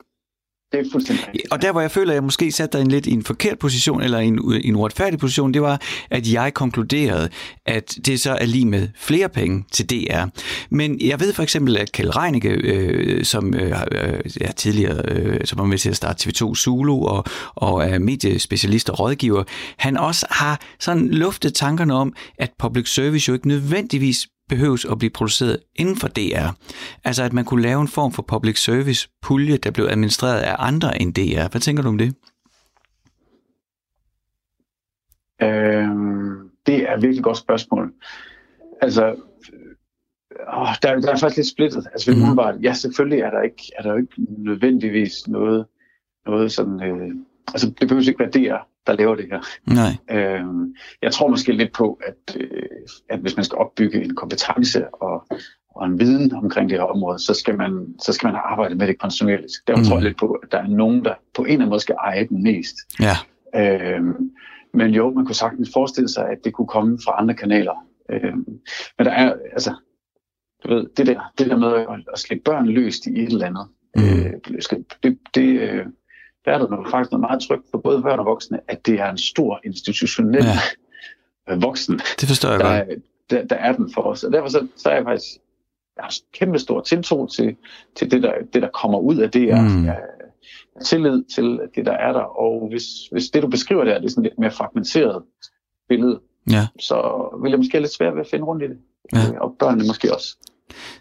Det 0.72 0.80
er 0.80 0.84
fuldstændig 0.92 1.26
rigtigt. 1.26 1.52
Og 1.52 1.62
der, 1.62 1.72
hvor 1.72 1.80
jeg 1.80 1.90
føler, 1.90 2.12
at 2.12 2.14
jeg 2.14 2.24
måske 2.24 2.52
satte 2.52 2.78
dig 2.78 2.84
en 2.84 2.90
lidt 2.90 3.06
i 3.06 3.10
en 3.10 3.24
forkert 3.24 3.58
position, 3.58 4.02
eller 4.02 4.18
en, 4.18 4.60
en 4.64 4.76
uretfærdig 4.76 5.18
position, 5.18 5.54
det 5.54 5.62
var, 5.62 5.80
at 6.10 6.32
jeg 6.32 6.54
konkluderede, 6.54 7.28
at 7.66 7.94
det 8.06 8.20
så 8.20 8.32
er 8.40 8.46
lige 8.46 8.66
med 8.66 8.88
flere 8.96 9.28
penge 9.28 9.64
til 9.72 9.90
DR. 9.90 10.24
Men 10.70 11.00
jeg 11.00 11.20
ved 11.20 11.32
for 11.32 11.42
eksempel, 11.42 11.76
at 11.76 11.92
Kjell 11.92 12.10
Reinicke, 12.10 12.48
øh, 12.48 13.24
som 13.24 13.54
øh, 13.54 13.70
er 13.70 13.84
øh, 13.92 14.54
tidligere, 14.56 15.02
øh, 15.08 15.40
som 15.44 15.58
var 15.58 15.64
med 15.64 15.78
til 15.78 15.90
at 15.90 15.96
starte 15.96 16.28
TV2 16.28 16.54
Zulu, 16.54 17.04
og, 17.04 17.24
og 17.54 17.84
er 17.84 17.98
mediespecialist 17.98 18.90
og 18.90 19.00
rådgiver, 19.00 19.44
han 19.76 19.96
også 19.96 20.26
har 20.30 20.60
sådan 20.80 21.08
luftet 21.08 21.54
tankerne 21.54 21.94
om, 21.94 22.14
at 22.38 22.50
public 22.58 22.94
service 22.94 23.28
jo 23.28 23.34
ikke 23.34 23.48
nødvendigvis 23.48 24.26
behøves 24.54 24.84
at 24.84 24.98
blive 24.98 25.10
produceret 25.10 25.56
inden 25.74 25.96
for 25.96 26.08
DR. 26.08 26.48
Altså 27.04 27.22
at 27.22 27.32
man 27.32 27.44
kunne 27.44 27.62
lave 27.62 27.80
en 27.80 27.88
form 27.88 28.12
for 28.12 28.22
public 28.22 28.58
service 28.64 29.08
pulje, 29.22 29.56
der 29.56 29.70
blev 29.70 29.86
administreret 29.90 30.40
af 30.40 30.56
andre 30.58 31.02
end 31.02 31.14
DR. 31.14 31.48
Hvad 31.50 31.60
tænker 31.60 31.82
du 31.82 31.88
om 31.88 31.98
det? 31.98 32.14
Øhm, 35.42 36.50
det 36.66 36.76
er 36.88 36.96
et 36.96 37.02
virkelig 37.02 37.24
godt 37.24 37.36
spørgsmål. 37.36 37.92
Altså, 38.82 39.04
åh, 40.58 40.74
der, 40.82 41.00
der 41.00 41.12
er 41.12 41.16
faktisk 41.16 41.36
lidt 41.36 41.46
splittet. 41.46 41.86
Altså, 41.92 42.10
mm. 42.10 42.36
bare, 42.36 42.58
ja, 42.62 42.72
selvfølgelig 42.72 43.20
er 43.20 43.30
der 43.30 43.42
ikke, 43.42 43.62
er 43.78 43.82
der 43.82 43.96
ikke 43.96 44.14
nødvendigvis 44.38 45.28
noget, 45.28 45.66
noget 46.26 46.52
sådan, 46.52 46.82
øh, 46.82 47.14
altså 47.48 47.66
det 47.80 47.88
behøver 47.88 48.08
ikke 48.08 48.18
være 48.18 48.30
DR, 48.30 48.62
der 48.86 48.92
laver 48.92 49.14
det 49.14 49.26
her. 49.30 49.40
Nej. 49.66 50.18
Øhm, 50.18 50.74
jeg 51.02 51.12
tror 51.12 51.28
måske 51.28 51.52
lidt 51.52 51.72
på, 51.72 52.00
at, 52.06 52.36
øh, 52.36 52.62
at 53.08 53.18
hvis 53.18 53.36
man 53.36 53.44
skal 53.44 53.58
opbygge 53.58 54.04
en 54.04 54.14
kompetence 54.14 54.94
og, 54.94 55.26
og 55.70 55.86
en 55.86 56.00
viden 56.00 56.34
omkring 56.34 56.70
det 56.70 56.78
her 56.78 56.84
område, 56.84 57.18
så 57.18 57.34
skal 57.34 57.56
man, 57.56 57.86
så 58.02 58.12
skal 58.12 58.26
man 58.26 58.40
arbejde 58.44 58.74
med 58.74 58.86
det 58.86 58.98
kontinuerligt. 58.98 59.52
Der 59.66 59.76
mm. 59.76 59.84
tror 59.84 59.96
jeg 59.96 60.04
lidt 60.04 60.18
på, 60.18 60.32
at 60.32 60.52
der 60.52 60.58
er 60.58 60.66
nogen, 60.68 61.04
der 61.04 61.14
på 61.34 61.42
en 61.42 61.48
eller 61.48 61.58
anden 61.58 61.68
måde 61.68 61.80
skal 61.80 61.94
eje 61.94 62.26
den 62.28 62.42
mest. 62.42 62.76
Ja. 63.00 63.16
Øhm, 63.56 64.30
men 64.74 64.90
jo, 64.90 65.10
man 65.10 65.26
kunne 65.26 65.34
sagtens 65.34 65.70
forestille 65.72 66.08
sig, 66.08 66.28
at 66.28 66.38
det 66.44 66.52
kunne 66.52 66.66
komme 66.66 66.98
fra 67.04 67.14
andre 67.18 67.34
kanaler. 67.34 67.86
Øhm, 68.10 68.46
men 68.98 69.06
der 69.06 69.12
er, 69.12 69.34
altså, 69.52 69.74
du 70.64 70.74
ved, 70.74 70.86
det 70.96 71.06
der, 71.06 71.32
det 71.38 71.46
der 71.46 71.56
med 71.56 71.72
at, 71.74 71.86
at 72.12 72.18
slippe 72.18 72.42
børn 72.44 72.66
løst 72.66 73.06
i 73.06 73.10
et 73.10 73.32
eller 73.32 73.46
andet, 73.46 73.66
mm. 73.96 74.02
øh, 74.02 74.32
det, 75.02 75.18
det, 75.34 75.60
øh, 75.60 75.86
der 76.44 76.52
er 76.52 76.58
der 76.58 76.68
noget, 76.68 76.90
faktisk 76.90 77.10
noget 77.12 77.20
meget 77.20 77.42
trygt 77.42 77.70
for 77.70 77.78
både 77.78 78.02
børn 78.02 78.18
og 78.18 78.26
voksne, 78.26 78.60
at 78.68 78.86
det 78.86 79.00
er 79.00 79.10
en 79.10 79.18
stor 79.18 79.60
institutionel 79.64 80.44
ja. 80.44 81.54
voksen. 81.56 82.00
Det 82.20 82.28
forstår 82.28 82.50
jeg 82.50 82.60
der, 82.60 82.84
godt. 82.84 82.98
Der, 83.30 83.44
der 83.44 83.56
er 83.56 83.72
den 83.72 83.92
for 83.94 84.02
os. 84.02 84.24
Og 84.24 84.32
derfor 84.32 84.48
så, 84.48 84.66
så 84.76 84.90
er 84.90 84.94
jeg 84.94 85.04
faktisk 85.04 85.38
jeg 85.96 86.04
har 86.04 86.14
kæmpe 86.32 86.58
stor 86.58 86.80
tiltro 86.80 87.26
til, 87.26 87.56
til 87.96 88.10
det, 88.10 88.22
der, 88.22 88.32
det, 88.52 88.62
der 88.62 88.68
kommer 88.68 88.98
ud 88.98 89.16
af 89.16 89.30
det. 89.30 89.42
Mm. 89.42 89.84
Jeg, 89.84 90.00
jeg 90.74 90.84
tillid 90.84 91.24
til 91.34 91.60
det, 91.74 91.86
der 91.86 91.92
er 91.92 92.12
der. 92.12 92.20
Og 92.20 92.68
hvis, 92.70 92.84
hvis 93.12 93.30
det, 93.30 93.42
du 93.42 93.48
beskriver 93.48 93.84
der, 93.84 93.98
det 93.98 94.04
er 94.04 94.10
sådan 94.10 94.22
lidt 94.22 94.38
mere 94.38 94.50
fragmenteret 94.50 95.22
billede, 95.88 96.20
ja. 96.50 96.66
så 96.78 97.28
vil 97.42 97.50
jeg 97.50 97.58
måske 97.58 97.72
have 97.72 97.82
lidt 97.82 97.94
svært 97.94 98.14
ved 98.14 98.20
at 98.20 98.26
finde 98.30 98.44
rundt 98.44 98.62
i 98.62 98.66
det. 98.66 98.78
Ja. 99.12 99.40
Og 99.40 99.56
børnene 99.58 99.86
måske 99.86 100.14
også. 100.14 100.36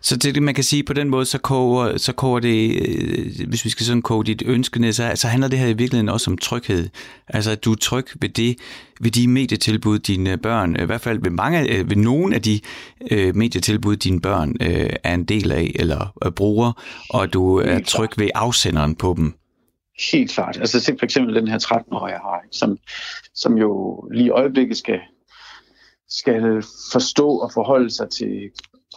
Så 0.01 0.17
det, 0.17 0.43
man 0.43 0.53
kan 0.53 0.63
sige 0.63 0.83
på 0.83 0.93
den 0.93 1.09
måde, 1.09 1.25
så 1.25 1.37
koger, 1.37 1.97
så 1.97 2.13
koger 2.13 2.39
det, 2.39 2.87
øh, 2.87 3.47
hvis 3.47 3.65
vi 3.65 3.69
skal 3.69 3.85
sådan 3.85 4.01
koge 4.01 4.25
dit 4.25 4.43
ønske 4.45 4.81
ned, 4.81 4.93
så, 4.93 5.11
så 5.15 5.27
handler 5.27 5.47
det 5.47 5.59
her 5.59 5.67
i 5.67 5.73
virkeligheden 5.73 6.09
også 6.09 6.31
om 6.31 6.37
tryghed. 6.37 6.89
Altså 7.27 7.51
at 7.51 7.65
du 7.65 7.71
er 7.71 7.75
tryg 7.75 8.07
ved, 8.21 8.29
det, 8.29 8.57
ved 9.01 9.11
de 9.11 9.27
medietilbud, 9.27 9.99
dine 9.99 10.37
børn, 10.37 10.75
i 10.75 10.85
hvert 10.85 11.01
fald 11.01 11.19
ved, 11.23 11.31
mange, 11.31 11.77
øh, 11.77 11.89
ved 11.89 11.95
nogle 11.95 12.35
af 12.35 12.41
de 12.41 12.59
øh, 13.11 13.35
medietilbud, 13.35 13.95
dine 13.95 14.21
børn 14.21 14.55
øh, 14.61 14.89
er 15.03 15.13
en 15.13 15.23
del 15.23 15.51
af 15.51 15.71
eller 15.75 16.13
øh, 16.25 16.31
bruger, 16.31 16.71
og 17.09 17.33
du 17.33 17.57
er 17.57 17.79
tryg 17.79 18.09
ved 18.17 18.29
afsenderen 18.35 18.95
på 18.95 19.13
dem. 19.17 19.33
Helt 20.11 20.31
klart. 20.31 20.57
Altså 20.57 20.79
se 20.79 20.95
for 20.99 21.05
eksempel 21.05 21.35
den 21.35 21.47
her 21.47 21.59
13-årige, 21.59 22.13
jeg 22.13 22.21
har, 22.21 22.41
som, 22.51 22.77
som 23.33 23.57
jo 23.57 24.01
lige 24.13 24.25
i 24.25 24.29
øjeblikket 24.29 24.77
skal, 24.77 24.99
skal 26.09 26.63
forstå 26.91 27.27
og 27.27 27.51
forholde 27.53 27.89
sig 27.89 28.09
til 28.09 28.49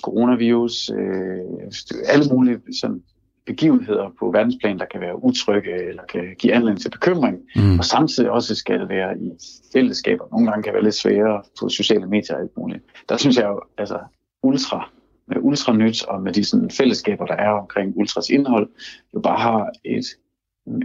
coronavirus, 0.03 0.91
øh, 0.91 1.71
alle 2.07 2.25
mulige 2.33 2.61
sådan, 2.81 3.03
begivenheder 3.47 4.11
på 4.19 4.31
verdensplan, 4.31 4.79
der 4.79 4.85
kan 4.85 5.01
være 5.01 5.25
utrygge 5.25 5.89
eller 5.89 6.03
kan 6.05 6.37
give 6.39 6.53
anledning 6.53 6.81
til 6.81 6.91
bekymring, 6.91 7.39
mm. 7.57 7.79
og 7.79 7.85
samtidig 7.85 8.31
også 8.31 8.55
skal 8.55 8.89
være 8.89 9.19
i 9.19 9.31
fællesskaber. 9.73 10.25
Nogle 10.33 10.51
gange 10.51 10.63
kan 10.63 10.73
være 10.73 10.83
lidt 10.83 10.95
sværere 10.95 11.43
på 11.61 11.69
sociale 11.69 12.07
medier 12.07 12.37
og 12.37 12.43
alt 12.43 12.57
muligt. 12.57 12.85
Der 13.09 13.17
synes 13.17 13.37
jeg 13.37 13.45
jo, 13.45 13.61
altså 13.79 13.99
ultra, 14.43 14.91
med 15.27 15.37
ultra 15.41 15.73
nyt 15.73 16.05
og 16.05 16.23
med 16.23 16.33
de 16.33 16.45
sådan, 16.45 16.71
fællesskaber, 16.71 17.27
der 17.27 17.35
er 17.35 17.51
omkring 17.51 17.97
ultras 17.97 18.29
indhold, 18.29 18.69
jo 19.15 19.21
bare 19.21 19.39
har 19.39 19.71
et, 19.85 20.05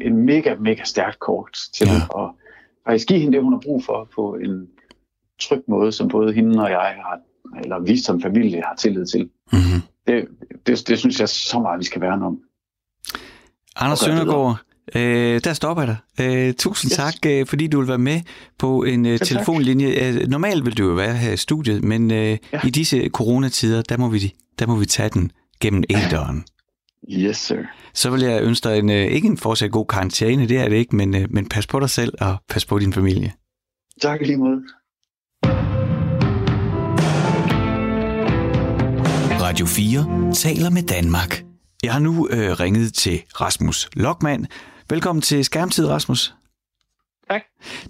en 0.01 0.25
mega, 0.25 0.55
mega 0.55 0.83
stærkt 0.83 1.19
kort 1.19 1.57
til 1.73 1.87
ja. 1.87 2.23
at 2.23 2.29
faktisk 2.87 3.07
give 3.07 3.19
hende 3.19 3.33
det, 3.33 3.43
hun 3.43 3.53
har 3.53 3.59
brug 3.59 3.83
for 3.83 4.09
på 4.15 4.35
en 4.35 4.67
tryg 5.39 5.63
måde, 5.67 5.91
som 5.91 6.07
både 6.07 6.33
hende 6.33 6.63
og 6.63 6.69
jeg 6.69 6.79
har 6.79 7.19
eller 7.63 7.79
vi 7.79 7.97
som 7.97 8.21
familie 8.21 8.61
har 8.61 8.75
tillid 8.75 9.05
til. 9.05 9.29
Mm-hmm. 9.51 9.81
Det, 10.07 10.27
det, 10.67 10.87
det 10.87 10.99
synes 10.99 11.19
jeg 11.19 11.29
så 11.29 11.59
meget, 11.59 11.79
vi 11.79 11.85
skal 11.85 12.01
værne 12.01 12.25
om. 12.25 12.39
Anders 13.75 13.99
Søndergaard, 13.99 14.57
øh, 14.95 15.41
der 15.43 15.53
stopper 15.53 15.83
jeg 15.83 15.97
dig. 16.17 16.25
Øh, 16.25 16.53
tusind 16.53 16.91
yes. 16.91 16.95
tak, 16.95 17.13
øh, 17.27 17.45
fordi 17.45 17.67
du 17.67 17.79
vil 17.79 17.87
være 17.87 17.97
med 17.97 18.21
på 18.57 18.83
en 18.83 19.05
øh, 19.05 19.19
telefonlinje. 19.19 19.87
Øh, 19.87 20.27
normalt 20.27 20.65
vil 20.65 20.77
du 20.77 20.87
jo 20.87 20.93
være 20.93 21.13
her 21.13 21.31
i 21.31 21.37
studiet, 21.37 21.83
men 21.83 22.11
øh, 22.11 22.17
ja. 22.17 22.37
i 22.63 22.69
disse 22.69 23.09
coronatider, 23.13 23.81
der 23.81 23.97
må 23.97 24.09
vi, 24.09 24.33
der 24.59 24.67
må 24.67 24.75
vi 24.75 24.85
tage 24.85 25.09
den 25.09 25.31
gennem 25.61 25.83
ælderen. 25.89 26.43
Yes, 27.11 27.37
sir. 27.37 27.57
Så 27.93 28.09
vil 28.09 28.21
jeg 28.21 28.43
ønske 28.43 28.69
dig 28.69 28.79
en, 28.79 28.89
øh, 28.89 29.05
ikke 29.05 29.27
en 29.27 29.37
fortsat 29.37 29.71
god 29.71 29.85
karantæne, 29.85 30.47
det 30.47 30.57
er 30.57 30.69
det 30.69 30.75
ikke, 30.75 30.95
men, 30.95 31.15
øh, 31.15 31.25
men 31.29 31.49
pas 31.49 31.67
på 31.67 31.79
dig 31.79 31.89
selv 31.89 32.13
og 32.21 32.37
pas 32.49 32.65
på 32.65 32.79
din 32.79 32.93
familie. 32.93 33.33
Tak 34.01 34.21
lige 34.21 34.37
måde. 34.37 34.61
Radio 39.49 39.65
4 39.65 40.33
taler 40.33 40.69
med 40.69 40.83
Danmark. 40.83 41.43
Jeg 41.83 41.93
har 41.93 41.99
nu 41.99 42.27
øh, 42.31 42.59
ringet 42.59 42.93
til 42.93 43.21
Rasmus 43.41 43.89
Lokman. 43.93 44.47
Velkommen 44.89 45.21
til 45.21 45.45
Skærmtid, 45.45 45.87
Rasmus. 45.87 46.35
Tak. 47.29 47.41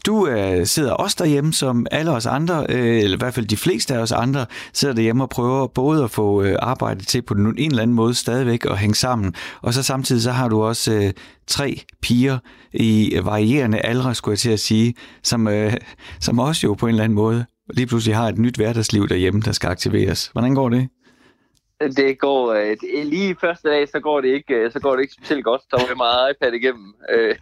Du 0.05 0.27
øh, 0.27 0.65
sidder 0.65 0.93
også 0.93 1.15
derhjemme, 1.19 1.53
som 1.53 1.87
alle 1.91 2.11
os 2.11 2.25
andre, 2.25 2.65
øh, 2.69 3.03
eller 3.03 3.17
i 3.17 3.19
hvert 3.19 3.33
fald 3.33 3.45
de 3.45 3.57
fleste 3.57 3.95
af 3.95 3.99
os 3.99 4.11
andre, 4.11 4.45
sidder 4.73 4.95
derhjemme 4.95 5.23
og 5.23 5.29
prøver 5.29 5.67
både 5.67 6.03
at 6.03 6.11
få 6.11 6.43
øh, 6.43 6.55
arbejdet 6.59 7.07
til 7.07 7.21
på 7.21 7.33
en 7.33 7.57
eller 7.57 7.81
anden 7.81 7.95
måde 7.95 8.13
stadigvæk 8.13 8.65
at 8.65 8.77
hænge 8.77 8.95
sammen. 8.95 9.33
Og 9.61 9.73
så 9.73 9.83
samtidig 9.83 10.21
så 10.21 10.31
har 10.31 10.49
du 10.49 10.61
også 10.61 10.93
øh, 10.93 11.13
tre 11.47 11.81
piger 12.01 12.37
i 12.73 13.19
varierende 13.23 13.79
aldre, 13.79 14.15
skulle 14.15 14.33
jeg 14.33 14.39
til 14.39 14.51
at 14.51 14.59
sige, 14.59 14.93
som, 15.23 15.47
øh, 15.47 15.73
som 16.19 16.39
også 16.39 16.67
jo 16.67 16.73
på 16.73 16.85
en 16.85 16.89
eller 16.89 17.03
anden 17.03 17.15
måde 17.15 17.45
lige 17.73 17.87
pludselig 17.87 18.15
har 18.15 18.27
et 18.27 18.37
nyt 18.37 18.55
hverdagsliv 18.55 19.07
derhjemme, 19.07 19.41
der 19.41 19.51
skal 19.51 19.69
aktiveres. 19.69 20.29
Hvordan 20.33 20.55
går 20.55 20.69
det? 20.69 20.89
Det 21.79 22.19
går 22.19 22.53
øh, 22.53 22.77
lige 23.03 23.35
første 23.41 23.69
dag, 23.69 23.89
så 23.89 23.99
går 23.99 24.21
det 24.21 24.29
ikke, 24.29 24.53
øh, 24.53 24.71
så 24.71 24.79
går 24.79 24.95
det 24.95 25.01
ikke 25.01 25.13
specielt 25.13 25.43
godt. 25.43 25.61
Så 25.61 25.75
er 25.91 25.95
meget 25.95 26.31
iPad 26.31 26.53
igennem. 26.53 26.93
Øh, 27.09 27.35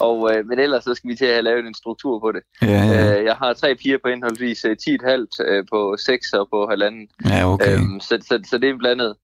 og, 0.00 0.30
øh, 0.32 0.46
men 0.46 0.58
ellers 0.58 0.84
så 0.84 0.94
skal 0.94 1.10
vi 1.10 1.16
til 1.16 1.24
at 1.24 1.32
have 1.32 1.42
lavet 1.42 1.66
en 1.66 1.74
struktur 1.74 2.18
på 2.20 2.32
det. 2.32 2.42
Ja, 2.62 2.66
ja. 2.68 3.18
Øh, 3.18 3.24
jeg 3.24 3.34
har 3.34 3.52
tre 3.52 3.74
piger 3.74 3.98
på 4.02 4.08
henholdsvis 4.08 4.64
10,5 4.64 5.26
øh, 5.48 5.64
på 5.72 5.96
6 5.98 6.32
og 6.32 6.48
på 6.50 6.66
halvanden. 6.70 7.08
Ja, 7.28 7.52
okay. 7.52 7.74
Øh, 7.74 7.80
så, 8.00 8.18
så, 8.28 8.40
så 8.50 8.58
det 8.58 8.70
er 8.70 8.78
blandet. 8.78 9.14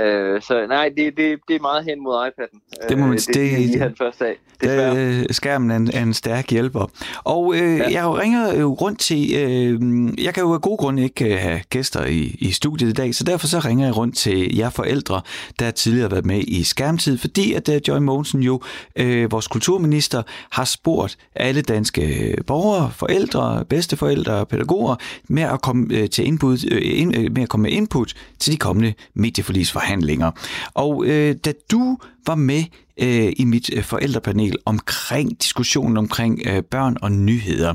Øh, 0.00 0.42
så 0.42 0.66
nej, 0.68 0.90
det, 0.96 1.16
det, 1.16 1.38
det 1.48 1.56
er 1.56 1.60
meget 1.60 1.84
hen 1.84 2.02
mod 2.02 2.28
iPad'en. 2.28 2.86
Det 2.88 2.98
må 2.98 3.06
man 3.06 3.14
øh, 3.14 3.18
det, 3.18 3.34
det, 3.34 3.58
lige 3.58 3.78
den 3.78 3.96
første 3.98 4.24
dag. 4.24 4.36
Det, 4.60 5.36
skærmen 5.36 5.70
er 5.70 5.76
en, 5.76 5.90
er 5.94 6.02
en 6.02 6.14
stærk 6.14 6.50
hjælper. 6.50 6.90
Og 7.24 7.54
øh, 7.54 7.78
ja. 7.78 7.90
jeg 7.90 8.08
ringer 8.08 8.60
jo 8.60 8.72
rundt 8.72 9.00
til, 9.00 9.34
øh, 9.34 9.80
jeg 10.24 10.34
kan 10.34 10.42
jo 10.42 10.54
af 10.54 10.60
gode 10.60 10.76
grunde 10.76 11.02
ikke 11.02 11.34
øh, 11.34 11.38
have 11.38 11.60
gæster 11.70 12.04
i, 12.04 12.36
i 12.38 12.50
studiet 12.52 12.88
i 12.88 12.92
dag, 12.92 13.14
så 13.14 13.24
derfor 13.24 13.46
så 13.46 13.58
ringer 13.58 13.86
jeg 13.86 13.96
rundt 13.96 14.05
til 14.12 14.56
jer 14.56 14.70
forældre, 14.70 15.20
der 15.58 15.70
tidligere 15.70 16.04
har 16.04 16.10
været 16.14 16.26
med 16.26 16.42
i 16.48 16.62
skærmtid, 16.62 17.18
fordi 17.18 17.52
at 17.52 17.68
øh, 17.68 17.80
Joy 17.88 17.98
Mogensen 17.98 18.42
jo, 18.42 18.60
øh, 18.96 19.32
vores 19.32 19.48
kulturminister, 19.48 20.22
har 20.50 20.64
spurgt 20.64 21.18
alle 21.34 21.62
danske 21.62 22.02
øh, 22.02 22.44
borgere, 22.46 22.90
forældre, 22.96 23.64
bedsteforældre, 23.64 24.46
pædagoger 24.46 24.96
med 25.28 25.42
at 25.42 25.62
komme 25.62 25.86
øh, 25.90 26.10
til 26.10 26.26
input, 26.26 26.64
øh, 26.70 26.80
ind, 26.84 27.16
øh, 27.16 27.32
med 27.32 27.42
at 27.42 27.48
komme 27.48 27.62
med 27.62 27.72
input 27.72 28.14
til 28.38 28.52
de 28.52 28.58
kommende 28.58 28.94
medieforlisforhandlinger. 29.14 30.30
Og 30.74 31.04
øh, 31.06 31.36
da 31.44 31.52
du 31.70 31.98
var 32.26 32.34
med 32.34 32.64
øh, 33.00 33.32
i 33.36 33.44
mit 33.44 33.70
forældrepanel 33.82 34.56
omkring 34.64 35.42
diskussionen 35.42 35.96
omkring 35.96 36.40
øh, 36.46 36.62
børn 36.62 36.96
og 37.02 37.12
nyheder, 37.12 37.74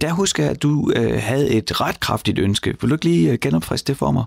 der 0.00 0.12
husker 0.12 0.42
jeg, 0.42 0.50
at 0.52 0.62
du 0.62 0.92
øh, 0.96 1.22
havde 1.22 1.50
et 1.50 1.80
ret 1.80 2.00
kraftigt 2.00 2.38
ønske. 2.38 2.76
Vil 2.80 2.90
du 2.90 2.94
ikke 2.94 3.04
lige 3.04 3.38
genopfriske 3.38 3.86
det 3.86 3.96
for 3.96 4.10
mig? 4.10 4.24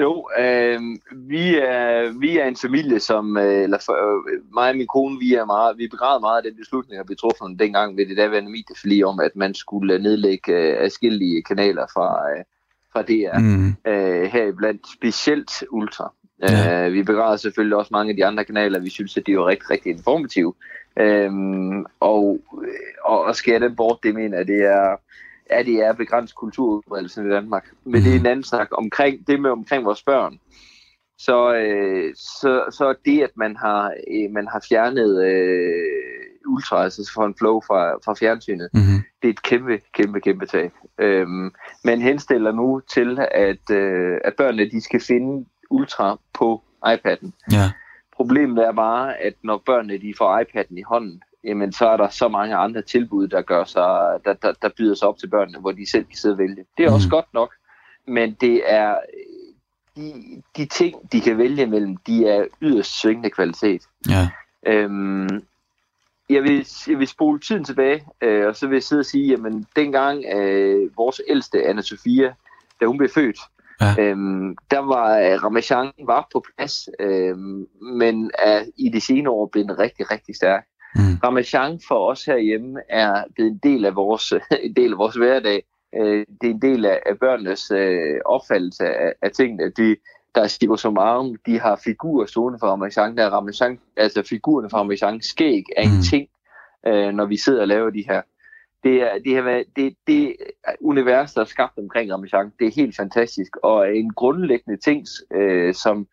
Jo, 0.00 0.28
øh, 0.38 0.80
vi, 1.12 1.56
er, 1.56 2.18
vi 2.18 2.38
er 2.38 2.44
en 2.44 2.56
familie, 2.56 3.00
som, 3.00 3.36
øh, 3.36 3.62
eller 3.62 3.78
for, 3.86 3.92
øh, 3.92 4.54
mig 4.54 4.70
og 4.70 4.76
min 4.76 4.86
kone, 4.86 5.18
vi 5.18 5.34
er 5.34 5.44
meget, 5.44 5.78
vi 5.78 5.88
begræder 5.88 6.20
meget 6.20 6.36
af 6.36 6.42
den 6.42 6.56
beslutning, 6.56 6.98
der 6.98 7.04
blev 7.04 7.16
truffet 7.16 7.58
dengang 7.58 7.96
ved 7.96 8.06
det 8.06 8.16
daværende 8.16 8.50
medieforlig 8.50 9.06
om, 9.06 9.20
at 9.20 9.36
man 9.36 9.54
skulle 9.54 9.98
nedlægge 9.98 10.52
øh, 10.52 10.76
adskillige 10.84 11.42
kanaler 11.42 11.86
fra, 11.94 12.30
øh, 12.30 12.44
fra 12.92 13.02
DR, 13.02 13.38
mm. 13.38 13.74
øh, 13.86 14.22
her 14.22 14.52
blandt 14.52 14.82
specielt 14.92 15.64
Ultra. 15.70 16.12
Ja. 16.42 16.86
Uh, 16.86 16.92
vi 16.92 17.02
begræder 17.02 17.36
selvfølgelig 17.36 17.76
også 17.76 17.88
mange 17.92 18.10
af 18.10 18.16
de 18.16 18.26
andre 18.26 18.44
kanaler. 18.44 18.78
Vi 18.78 18.90
synes, 18.90 19.16
at 19.16 19.26
de 19.26 19.32
er 19.32 19.46
rigtig, 19.46 19.70
rigtig 19.70 19.92
informative. 19.92 20.54
Uh, 21.00 21.84
og, 22.00 22.40
og, 23.04 23.24
og 23.24 23.36
skære 23.36 23.60
dem 23.60 23.76
bort, 23.76 23.98
det 24.02 24.14
mener 24.14 24.36
jeg, 24.36 24.46
det 24.46 24.62
er, 24.62 24.96
ja, 25.50 25.62
det 25.62 25.74
er 25.74 25.92
begrænset 25.92 26.36
kulturudbredelsen 26.36 27.26
i 27.26 27.30
Danmark. 27.30 27.70
Men 27.84 28.02
det 28.02 28.14
er 28.14 28.20
en 28.20 28.26
anden 28.26 28.44
snak 28.44 28.68
omkring 28.72 29.26
det 29.26 29.40
med 29.40 29.50
omkring 29.50 29.84
vores 29.84 30.02
børn. 30.02 30.38
Så, 31.18 31.54
øh, 31.54 32.14
så, 32.16 32.64
så 32.70 32.94
det, 33.04 33.22
at 33.22 33.30
man 33.36 33.56
har, 33.56 33.94
øh, 34.10 34.30
man 34.30 34.48
har 34.48 34.64
fjernet 34.68 35.24
øh, 35.24 36.06
ultra, 36.46 36.82
altså 36.84 37.10
for 37.14 37.26
en 37.26 37.34
flow 37.38 37.60
fra, 37.60 37.94
fra 38.04 38.14
fjernsynet, 38.14 38.68
mm-hmm. 38.74 39.02
det 39.22 39.28
er 39.28 39.32
et 39.32 39.42
kæmpe, 39.42 39.80
kæmpe, 39.92 40.20
kæmpe 40.20 40.46
tab. 40.46 40.72
Øhm, 40.98 41.50
man 41.84 42.00
henstiller 42.00 42.52
nu 42.52 42.80
til, 42.94 43.18
at, 43.30 43.70
øh, 43.70 44.18
at 44.24 44.34
børnene 44.34 44.70
de 44.70 44.80
skal 44.80 45.00
finde 45.00 45.46
ultra 45.70 46.18
på 46.34 46.62
iPad'en. 46.86 47.30
Ja. 47.52 47.70
Problemet 48.16 48.64
er 48.64 48.72
bare, 48.72 49.16
at 49.16 49.34
når 49.44 49.62
børnene 49.66 49.98
de 49.98 50.14
får 50.18 50.40
iPad'en 50.40 50.78
i 50.78 50.82
hånden, 50.82 51.22
jamen 51.44 51.72
så 51.72 51.88
er 51.88 51.96
der 51.96 52.08
så 52.08 52.28
mange 52.28 52.56
andre 52.56 52.82
tilbud, 52.82 53.28
der 53.28 53.42
gør 53.42 53.64
sig, 53.64 54.18
der, 54.24 54.32
der, 54.32 54.52
der 54.62 54.68
byder 54.76 54.94
sig 54.94 55.08
op 55.08 55.18
til 55.18 55.26
børnene, 55.30 55.58
hvor 55.58 55.72
de 55.72 55.90
selv 55.90 56.04
kan 56.04 56.16
sidde 56.16 56.34
og 56.34 56.38
vælge. 56.38 56.64
Det 56.78 56.84
er 56.84 56.88
mm. 56.88 56.94
også 56.94 57.08
godt 57.08 57.34
nok, 57.34 57.54
men 58.06 58.34
det 58.40 58.62
er 58.66 58.98
de, 59.96 60.12
de 60.56 60.66
ting, 60.66 61.12
de 61.12 61.20
kan 61.20 61.38
vælge 61.38 61.66
mellem, 61.66 61.96
de 61.96 62.28
er 62.28 62.44
yderst 62.62 63.00
svingende 63.00 63.30
kvalitet. 63.30 63.82
Ja. 64.08 64.28
Øhm, 64.66 65.42
jeg 66.30 66.42
vil, 66.42 66.66
jeg 66.88 66.98
vil 66.98 67.08
spole 67.08 67.40
tiden 67.40 67.64
tilbage, 67.64 68.04
øh, 68.20 68.46
og 68.46 68.56
så 68.56 68.66
vil 68.66 68.76
jeg 68.76 68.82
sidde 68.82 69.00
og 69.00 69.06
sige, 69.06 69.26
jamen 69.26 69.66
dengang 69.76 70.24
øh, 70.34 70.96
vores 70.96 71.20
ældste, 71.28 71.64
anna 71.64 71.82
Sofia, 71.82 72.34
da 72.80 72.86
hun 72.86 72.98
blev 72.98 73.10
født, 73.10 73.38
ja. 73.80 73.94
øhm, 73.98 74.56
der 74.70 74.78
var 74.78 75.18
øh, 75.18 75.44
Ramachan 75.44 75.92
var 76.06 76.28
på 76.32 76.44
plads, 76.56 76.88
øh, 77.00 77.36
men 77.80 78.30
er 78.38 78.64
i 78.76 78.88
de 78.88 79.00
senere 79.00 79.32
år 79.32 79.46
blevet 79.46 79.78
rigtig, 79.78 80.10
rigtig 80.10 80.36
stærk. 80.36 80.66
Mm. 80.96 81.18
Ramachan 81.24 81.80
for 81.88 82.10
os 82.10 82.24
herhjemme 82.24 82.80
er 82.88 83.24
blevet 83.34 83.50
en 83.50 83.60
del 83.62 83.84
af 83.84 83.94
vores, 83.94 84.32
en 84.66 84.76
del 84.76 84.92
af 84.92 84.98
vores 84.98 85.16
hverdag. 85.16 85.62
Øh, 85.94 86.26
det 86.40 86.50
er 86.50 86.54
en 86.54 86.62
del 86.62 86.84
af, 86.84 87.18
børnenes 87.20 87.70
øh, 87.70 88.20
opfattelse 88.24 88.84
af, 88.84 89.12
af 89.22 89.30
tingene. 89.30 89.70
De, 89.70 89.96
der 90.34 90.42
er 90.42 90.46
Stigo 90.46 90.76
Somarum, 90.76 91.36
de 91.46 91.60
har 91.60 91.80
figurer 91.84 92.26
stående 92.26 92.58
fra 92.58 92.70
Ramachan, 92.70 93.16
der 93.16 93.30
Ramachan, 93.30 93.78
altså 93.96 94.22
figurerne 94.22 94.70
fra 94.70 94.78
Ramachan 94.78 95.22
skæg 95.22 95.64
er 95.76 95.82
en 95.82 95.96
mm. 95.96 96.02
ting, 96.02 96.28
øh, 96.86 97.14
når 97.14 97.26
vi 97.26 97.36
sidder 97.36 97.60
og 97.60 97.68
laver 97.68 97.90
de 97.90 98.04
her. 98.08 98.22
Det 98.84 99.02
er, 99.02 99.18
det, 99.24 99.34
har 99.36 99.64
det, 99.76 99.96
det 100.06 100.36
univers, 100.80 101.34
der 101.34 101.40
er 101.40 101.44
skabt 101.44 101.78
omkring 101.78 102.12
Ramachan, 102.12 102.52
det 102.58 102.66
er 102.66 102.72
helt 102.76 102.96
fantastisk, 102.96 103.56
og 103.56 103.96
en 103.96 104.12
grundlæggende 104.12 104.80
ting, 104.80 105.06
øh, 105.34 105.74
som 105.74 106.06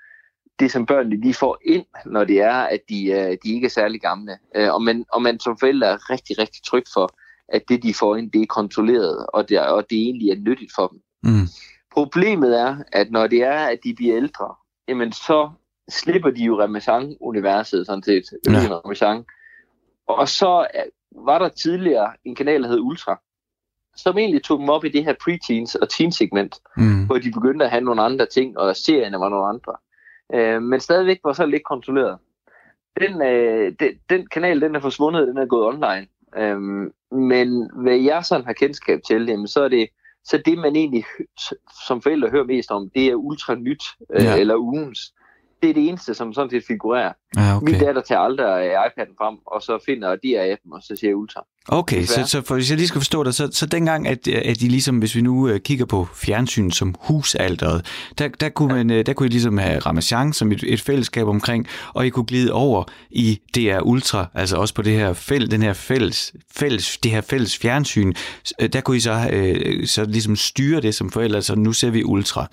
det 0.59 0.71
som 0.71 0.85
børnene 0.85 1.23
de 1.23 1.33
får 1.33 1.57
ind, 1.65 1.85
når 2.05 2.23
det 2.23 2.41
er, 2.41 2.53
at 2.53 2.79
de, 2.89 3.05
øh, 3.05 3.37
de 3.43 3.53
ikke 3.53 3.65
er 3.65 3.69
særlig 3.69 4.01
gamle. 4.01 4.37
Øh, 4.55 4.73
og, 4.73 4.81
man, 4.81 5.05
og 5.11 5.21
man 5.21 5.39
som 5.39 5.57
forældre 5.57 5.87
er 5.87 6.09
rigtig, 6.09 6.39
rigtig 6.39 6.63
tryg 6.63 6.83
for, 6.93 7.09
at 7.47 7.63
det 7.69 7.83
de 7.83 7.93
får 7.93 8.15
ind, 8.15 8.31
det 8.31 8.41
er 8.41 8.45
kontrolleret, 8.45 9.25
og 9.33 9.49
det, 9.49 9.59
og 9.59 9.85
det 9.89 9.97
egentlig 9.97 10.29
er 10.29 10.35
nyttigt 10.35 10.71
for 10.75 10.87
dem. 10.87 11.01
Mm. 11.23 11.47
Problemet 11.91 12.59
er, 12.59 12.77
at 12.91 13.11
når 13.11 13.27
det 13.27 13.43
er, 13.43 13.59
at 13.59 13.79
de 13.83 13.95
bliver 13.95 14.17
ældre, 14.17 14.55
jamen 14.87 15.11
så 15.11 15.49
slipper 15.89 16.29
de 16.29 16.43
jo 16.43 16.61
Ramazan-universet 16.61 17.85
sådan 17.85 18.03
set, 18.03 18.23
ja. 18.47 18.51
Ramazan. 18.51 19.23
Og 20.07 20.29
så 20.29 20.67
var 21.15 21.39
der 21.39 21.49
tidligere 21.49 22.11
en 22.25 22.35
kanal, 22.35 22.63
der 22.63 22.69
hed 22.69 22.79
Ultra, 22.79 23.21
som 23.95 24.17
egentlig 24.17 24.43
tog 24.43 24.59
dem 24.59 24.69
op 24.69 24.85
i 24.85 24.89
det 24.89 25.03
her 25.03 25.13
preteens 25.23 25.75
og 25.75 25.89
teen-segment, 25.89 26.61
mm. 26.77 27.05
hvor 27.05 27.17
de 27.17 27.31
begyndte 27.31 27.65
at 27.65 27.71
have 27.71 27.83
nogle 27.83 28.01
andre 28.01 28.25
ting, 28.25 28.57
og 28.57 28.75
serierne 28.75 29.19
var 29.19 29.29
nogle 29.29 29.47
andre. 29.47 29.73
Øh, 30.33 30.61
men 30.61 30.79
stadigvæk 30.79 31.19
var 31.23 31.33
så 31.33 31.45
lidt 31.45 31.63
kontrolleret. 31.63 32.17
Den, 32.99 33.21
øh, 33.21 33.73
den, 33.79 33.91
den 34.09 34.27
kanal, 34.27 34.61
den 34.61 34.75
er 34.75 34.79
forsvundet, 34.79 35.27
den 35.27 35.37
er 35.37 35.45
gået 35.45 35.67
online. 35.67 36.07
Øh, 36.37 36.59
men 37.19 37.69
hvad 37.73 37.97
jeg 37.97 38.25
sådan 38.25 38.45
har 38.45 38.53
kendskab 38.53 38.99
til, 39.07 39.25
jamen, 39.25 39.47
så 39.47 39.63
er 39.63 39.67
det 39.67 39.89
så 40.23 40.37
det, 40.45 40.57
man 40.57 40.75
egentlig 40.75 41.05
som 41.87 42.01
forældre 42.01 42.29
hører 42.29 42.43
mest 42.43 42.71
om, 42.71 42.89
det 42.89 43.07
er 43.07 43.15
ultra 43.15 43.55
nyt, 43.55 43.83
øh, 44.13 44.23
ja. 44.23 44.37
eller 44.37 44.55
ugens. 44.55 45.13
Det 45.61 45.69
er 45.69 45.73
det 45.73 45.87
eneste, 45.87 46.13
som 46.13 46.33
sådan 46.33 46.49
set 46.49 46.63
figurerer. 46.67 47.13
Ja, 47.37 47.55
okay. 47.55 47.65
Min 47.71 47.79
datter 47.79 48.01
tager 48.01 48.21
aldrig 48.21 48.75
iPad'en 48.75 49.15
frem, 49.17 49.37
og 49.45 49.61
så 49.61 49.79
finder 49.85 50.15
de 50.15 50.39
af 50.39 50.57
dem, 50.63 50.71
og 50.71 50.81
så 50.81 50.95
siger 50.95 51.13
ultra. 51.13 51.45
Okay, 51.67 52.05
så, 52.05 52.23
så 52.27 52.41
for, 52.41 52.55
hvis 52.55 52.69
jeg 52.69 52.77
lige 52.77 52.87
skal 52.87 53.01
forstå 53.01 53.23
det, 53.23 53.35
så, 53.35 53.49
så 53.51 53.65
dengang, 53.65 54.07
at, 54.07 54.27
at 54.27 54.59
de 54.59 54.67
ligesom, 54.67 54.97
hvis 54.97 55.15
vi 55.15 55.21
nu 55.21 55.49
uh, 55.49 55.57
kigger 55.57 55.85
på 55.85 56.07
fjernsyn 56.15 56.71
som 56.71 56.95
husalderet, 56.99 57.85
der, 58.17 58.27
der, 58.27 58.49
kunne 58.49 58.75
man, 58.75 58.89
uh, 58.89 59.05
der 59.05 59.13
kunne 59.13 59.27
I 59.27 59.29
ligesom 59.29 59.57
have 59.57 59.79
Ramachan 59.79 60.33
som 60.33 60.51
et, 60.51 60.63
et 60.67 60.81
fællesskab 60.81 61.27
omkring, 61.27 61.67
og 61.93 62.05
I 62.05 62.09
kunne 62.09 62.25
glide 62.25 62.51
over 62.51 62.83
i 63.11 63.39
DR 63.55 63.79
Ultra, 63.81 64.25
altså 64.33 64.55
også 64.55 64.73
på 64.73 64.81
det 64.81 64.93
her 64.93 65.13
fæld, 65.13 65.47
den 65.47 65.61
her 65.61 65.73
fælles, 65.73 66.33
fælles, 66.55 66.97
det 66.97 67.11
her 67.11 67.21
fælles 67.21 67.57
fjernsyn, 67.57 68.13
uh, 68.61 68.67
der 68.67 68.81
kunne 68.81 68.97
I 68.97 68.99
så, 68.99 69.13
uh, 69.13 69.85
så 69.85 70.05
ligesom 70.05 70.35
styre 70.35 70.81
det 70.81 70.95
som 70.95 71.11
forældre, 71.11 71.41
så 71.41 71.55
nu 71.55 71.73
ser 71.73 71.89
vi 71.89 72.03
Ultra. 72.03 72.47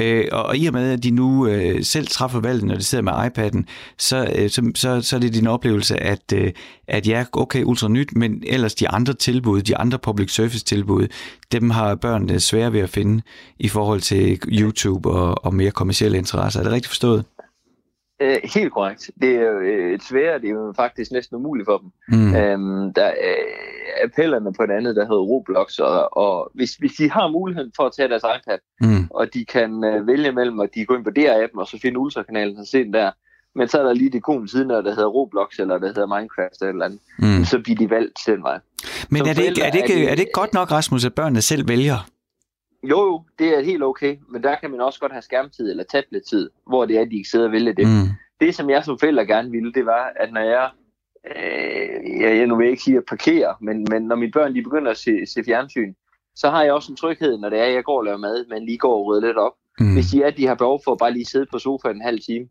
Uh, 0.00 0.04
og, 0.32 0.42
og 0.42 0.56
i 0.56 0.66
og 0.66 0.72
med, 0.72 0.92
at 0.92 1.02
de 1.02 1.10
nu 1.10 1.48
uh, 1.48 1.82
selv 1.82 2.06
træffer 2.06 2.40
valget, 2.40 2.64
når 2.64 2.74
de 2.74 2.82
sidder 2.82 3.04
med 3.04 3.12
iPad'en, 3.12 3.64
så, 3.98 4.48
så, 4.48 4.70
så, 4.74 5.00
så 5.02 5.16
er 5.16 5.20
det 5.20 5.34
din 5.34 5.46
oplevelse, 5.46 5.96
at, 5.96 6.34
at 6.88 7.06
ja, 7.06 7.24
okay, 7.32 7.62
Ultra 7.64 7.88
nyt, 7.88 8.16
men 8.16 8.42
ellers 8.48 8.74
de 8.74 8.88
andre 8.88 9.12
tilbud, 9.14 9.62
de 9.62 9.76
andre 9.76 9.98
public 9.98 10.34
service 10.34 10.64
tilbud, 10.64 11.06
dem 11.52 11.70
har 11.70 11.94
børnene 11.94 12.40
svære 12.40 12.72
ved 12.72 12.80
at 12.80 12.90
finde 12.90 13.22
i 13.58 13.68
forhold 13.68 14.00
til 14.00 14.40
YouTube 14.46 15.10
og, 15.10 15.44
og 15.44 15.54
mere 15.54 15.70
kommersielle 15.70 16.18
interesser. 16.18 16.60
Er 16.60 16.64
det 16.64 16.72
rigtigt 16.72 16.88
forstået? 16.88 17.24
Øh, 18.22 18.36
helt 18.54 18.72
korrekt. 18.72 19.10
Det 19.20 19.36
er 19.36 19.42
jo 19.42 19.58
øh, 19.58 19.94
et 19.94 20.02
svære, 20.02 20.38
det 20.38 20.48
er 20.48 20.54
jo 20.54 20.72
faktisk 20.76 21.12
næsten 21.12 21.36
umuligt 21.36 21.66
for 21.66 21.78
dem. 21.78 21.90
Mm. 22.08 22.34
Øhm, 22.36 22.94
der 22.94 23.04
er 23.04 23.36
appellerne 24.04 24.52
på 24.52 24.62
et 24.62 24.70
andet, 24.70 24.96
der 24.96 25.02
hedder 25.02 25.22
Roblox, 25.22 25.78
og, 25.78 26.16
og 26.16 26.50
hvis, 26.54 26.74
hvis 26.74 26.92
de 26.92 27.10
har 27.10 27.28
muligheden 27.28 27.72
for 27.76 27.82
at 27.82 27.92
tage 27.96 28.08
deres 28.08 28.22
iPad, 28.36 28.58
mm. 28.80 29.06
og 29.10 29.34
de 29.34 29.44
kan 29.44 29.84
øh, 29.84 30.06
vælge 30.06 30.32
mellem, 30.32 30.60
at 30.60 30.74
de 30.74 30.84
går 30.84 30.96
ind 30.96 31.04
på 31.04 31.10
DR-appen, 31.18 31.60
og 31.60 31.66
så 31.66 31.78
finde 31.82 31.98
Ultra-kanalen 31.98 32.56
og 32.56 32.66
se 32.66 32.84
den 32.84 32.92
der, 32.92 33.10
men 33.58 33.68
så 33.68 33.78
er 33.78 33.82
der 33.82 33.92
lige 33.92 34.10
det 34.10 34.18
ikon 34.18 34.48
siden, 34.48 34.70
der 34.70 34.94
hedder 34.94 35.06
Roblox, 35.06 35.58
eller 35.58 35.78
der 35.78 35.86
hedder 35.86 36.06
Minecraft 36.06 36.62
eller 36.62 36.84
andet. 36.84 37.00
Mm. 37.18 37.44
Så 37.44 37.58
bliver 37.58 37.76
de 37.76 37.90
valgt 37.90 38.18
den 38.26 38.42
vej. 38.42 38.58
Men 39.10 39.22
er 39.22 39.32
det, 39.34 39.44
ikke, 39.44 39.62
er, 39.62 39.70
det 39.70 39.82
ikke, 39.82 39.94
er, 39.94 39.98
det, 39.98 40.10
er 40.10 40.14
det 40.14 40.18
ikke 40.18 40.32
godt 40.32 40.54
nok, 40.54 40.70
Rasmus, 40.70 41.04
at 41.04 41.14
børnene 41.14 41.42
selv 41.42 41.68
vælger? 41.68 42.08
Jo, 42.82 43.00
jo, 43.06 43.22
det 43.38 43.58
er 43.58 43.62
helt 43.62 43.82
okay, 43.82 44.16
men 44.28 44.42
der 44.42 44.54
kan 44.60 44.70
man 44.70 44.80
også 44.80 45.00
godt 45.00 45.12
have 45.12 45.22
skærmtid 45.22 45.70
eller 45.70 45.84
tablettid, 45.84 46.50
hvor 46.66 46.84
det 46.84 46.96
er, 46.96 47.00
at 47.00 47.10
de 47.10 47.16
ikke 47.16 47.28
sidder 47.28 47.46
og 47.46 47.52
vælger 47.52 47.72
det. 47.72 47.86
Mm. 47.86 48.08
Det, 48.40 48.54
som 48.54 48.70
jeg 48.70 48.84
som 48.84 48.98
forælder 48.98 49.24
gerne 49.24 49.50
ville, 49.50 49.72
det 49.72 49.86
var, 49.86 50.12
at 50.16 50.32
når 50.32 50.40
jeg, 50.40 50.70
øh, 51.36 52.20
jeg, 52.20 52.38
jeg 52.38 52.46
nu 52.46 52.56
vil 52.56 52.68
ikke 52.68 52.82
sige 52.82 52.96
at 52.96 53.04
parkere, 53.08 53.54
men, 53.60 53.86
men 53.90 54.02
når 54.02 54.16
mine 54.16 54.32
børn 54.32 54.54
de 54.54 54.62
begynder 54.62 54.90
at 54.90 54.96
se, 54.96 55.26
se 55.26 55.44
fjernsyn, 55.44 55.94
så 56.36 56.50
har 56.50 56.62
jeg 56.62 56.72
også 56.72 56.92
en 56.92 56.96
tryghed, 56.96 57.38
når 57.38 57.48
det 57.48 57.58
er, 57.58 57.64
at 57.64 57.74
jeg 57.74 57.84
går 57.84 57.98
og 57.98 58.04
laver 58.04 58.18
mad, 58.18 58.46
men 58.48 58.66
lige 58.66 58.78
går 58.78 58.94
og 58.98 59.06
rydder 59.06 59.26
lidt 59.26 59.36
op. 59.36 59.52
Mm. 59.80 59.94
Hvis 59.94 60.06
de 60.06 60.22
er, 60.22 60.26
at 60.26 60.36
de 60.36 60.46
har 60.46 60.54
behov 60.54 60.80
for 60.84 60.92
at 60.92 60.98
bare 60.98 61.12
lige 61.12 61.24
sidde 61.24 61.46
på 61.52 61.58
sofaen 61.58 61.96
en 61.96 62.02
halv 62.02 62.20
time, 62.20 62.46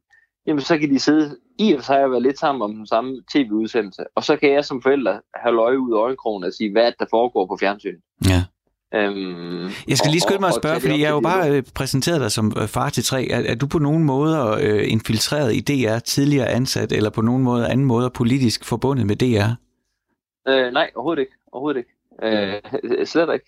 jamen 0.47 0.62
så 0.62 0.77
kan 0.77 0.89
de 0.89 0.99
sidde 0.99 1.38
i 1.60 1.73
og 1.73 1.79
for 1.79 1.86
sig 1.86 2.03
og 2.03 2.12
være 2.12 2.21
lidt 2.21 2.39
sammen 2.39 2.62
om 2.62 2.75
den 2.75 2.88
samme 2.88 3.23
tv-udsendelse. 3.33 4.03
Og 4.15 4.23
så 4.23 4.36
kan 4.36 4.51
jeg 4.51 4.65
som 4.65 4.81
forælder 4.81 5.19
have 5.36 5.55
løje 5.55 5.79
ud 5.79 5.93
af 5.93 5.97
øjenkrogen 5.97 6.43
og 6.43 6.53
sige, 6.53 6.71
hvad 6.71 6.91
der 6.99 7.05
foregår 7.10 7.45
på 7.45 7.57
fjernsyn. 7.60 7.97
Ja. 8.25 8.43
Øhm, 8.93 9.69
jeg 9.88 9.97
skal 9.97 10.12
lige 10.12 10.21
skynde 10.21 10.39
mig 10.39 10.47
at 10.47 10.55
spørge, 10.55 10.79
fordi 10.81 10.99
jeg 10.99 11.07
har 11.07 11.15
jo 11.15 11.19
bare 11.19 11.51
øh, 11.51 11.63
præsenteret 11.75 12.21
dig 12.21 12.31
som 12.31 12.53
øh, 12.62 12.67
far 12.67 12.89
til 12.89 13.03
tre. 13.03 13.27
Er, 13.29 13.51
er 13.51 13.55
du 13.55 13.67
på 13.67 13.79
nogen 13.79 14.03
måde 14.03 14.57
øh, 14.62 14.91
infiltreret 14.91 15.55
i 15.55 15.60
DR, 15.60 15.99
tidligere 15.99 16.47
ansat, 16.47 16.91
eller 16.91 17.10
på 17.10 17.21
nogen 17.21 17.43
måde 17.43 17.67
anden 17.67 17.86
måde 17.86 18.10
politisk 18.10 18.65
forbundet 18.65 19.07
med 19.07 19.15
DR? 19.15 19.49
Øh, 20.47 20.73
nej, 20.73 20.91
overhovedet 20.95 21.21
ikke. 21.21 21.33
Overhovedet 21.51 21.79
ikke. 21.79 21.91
Øh, 22.23 23.05
slet 23.12 23.33
ikke. 23.33 23.45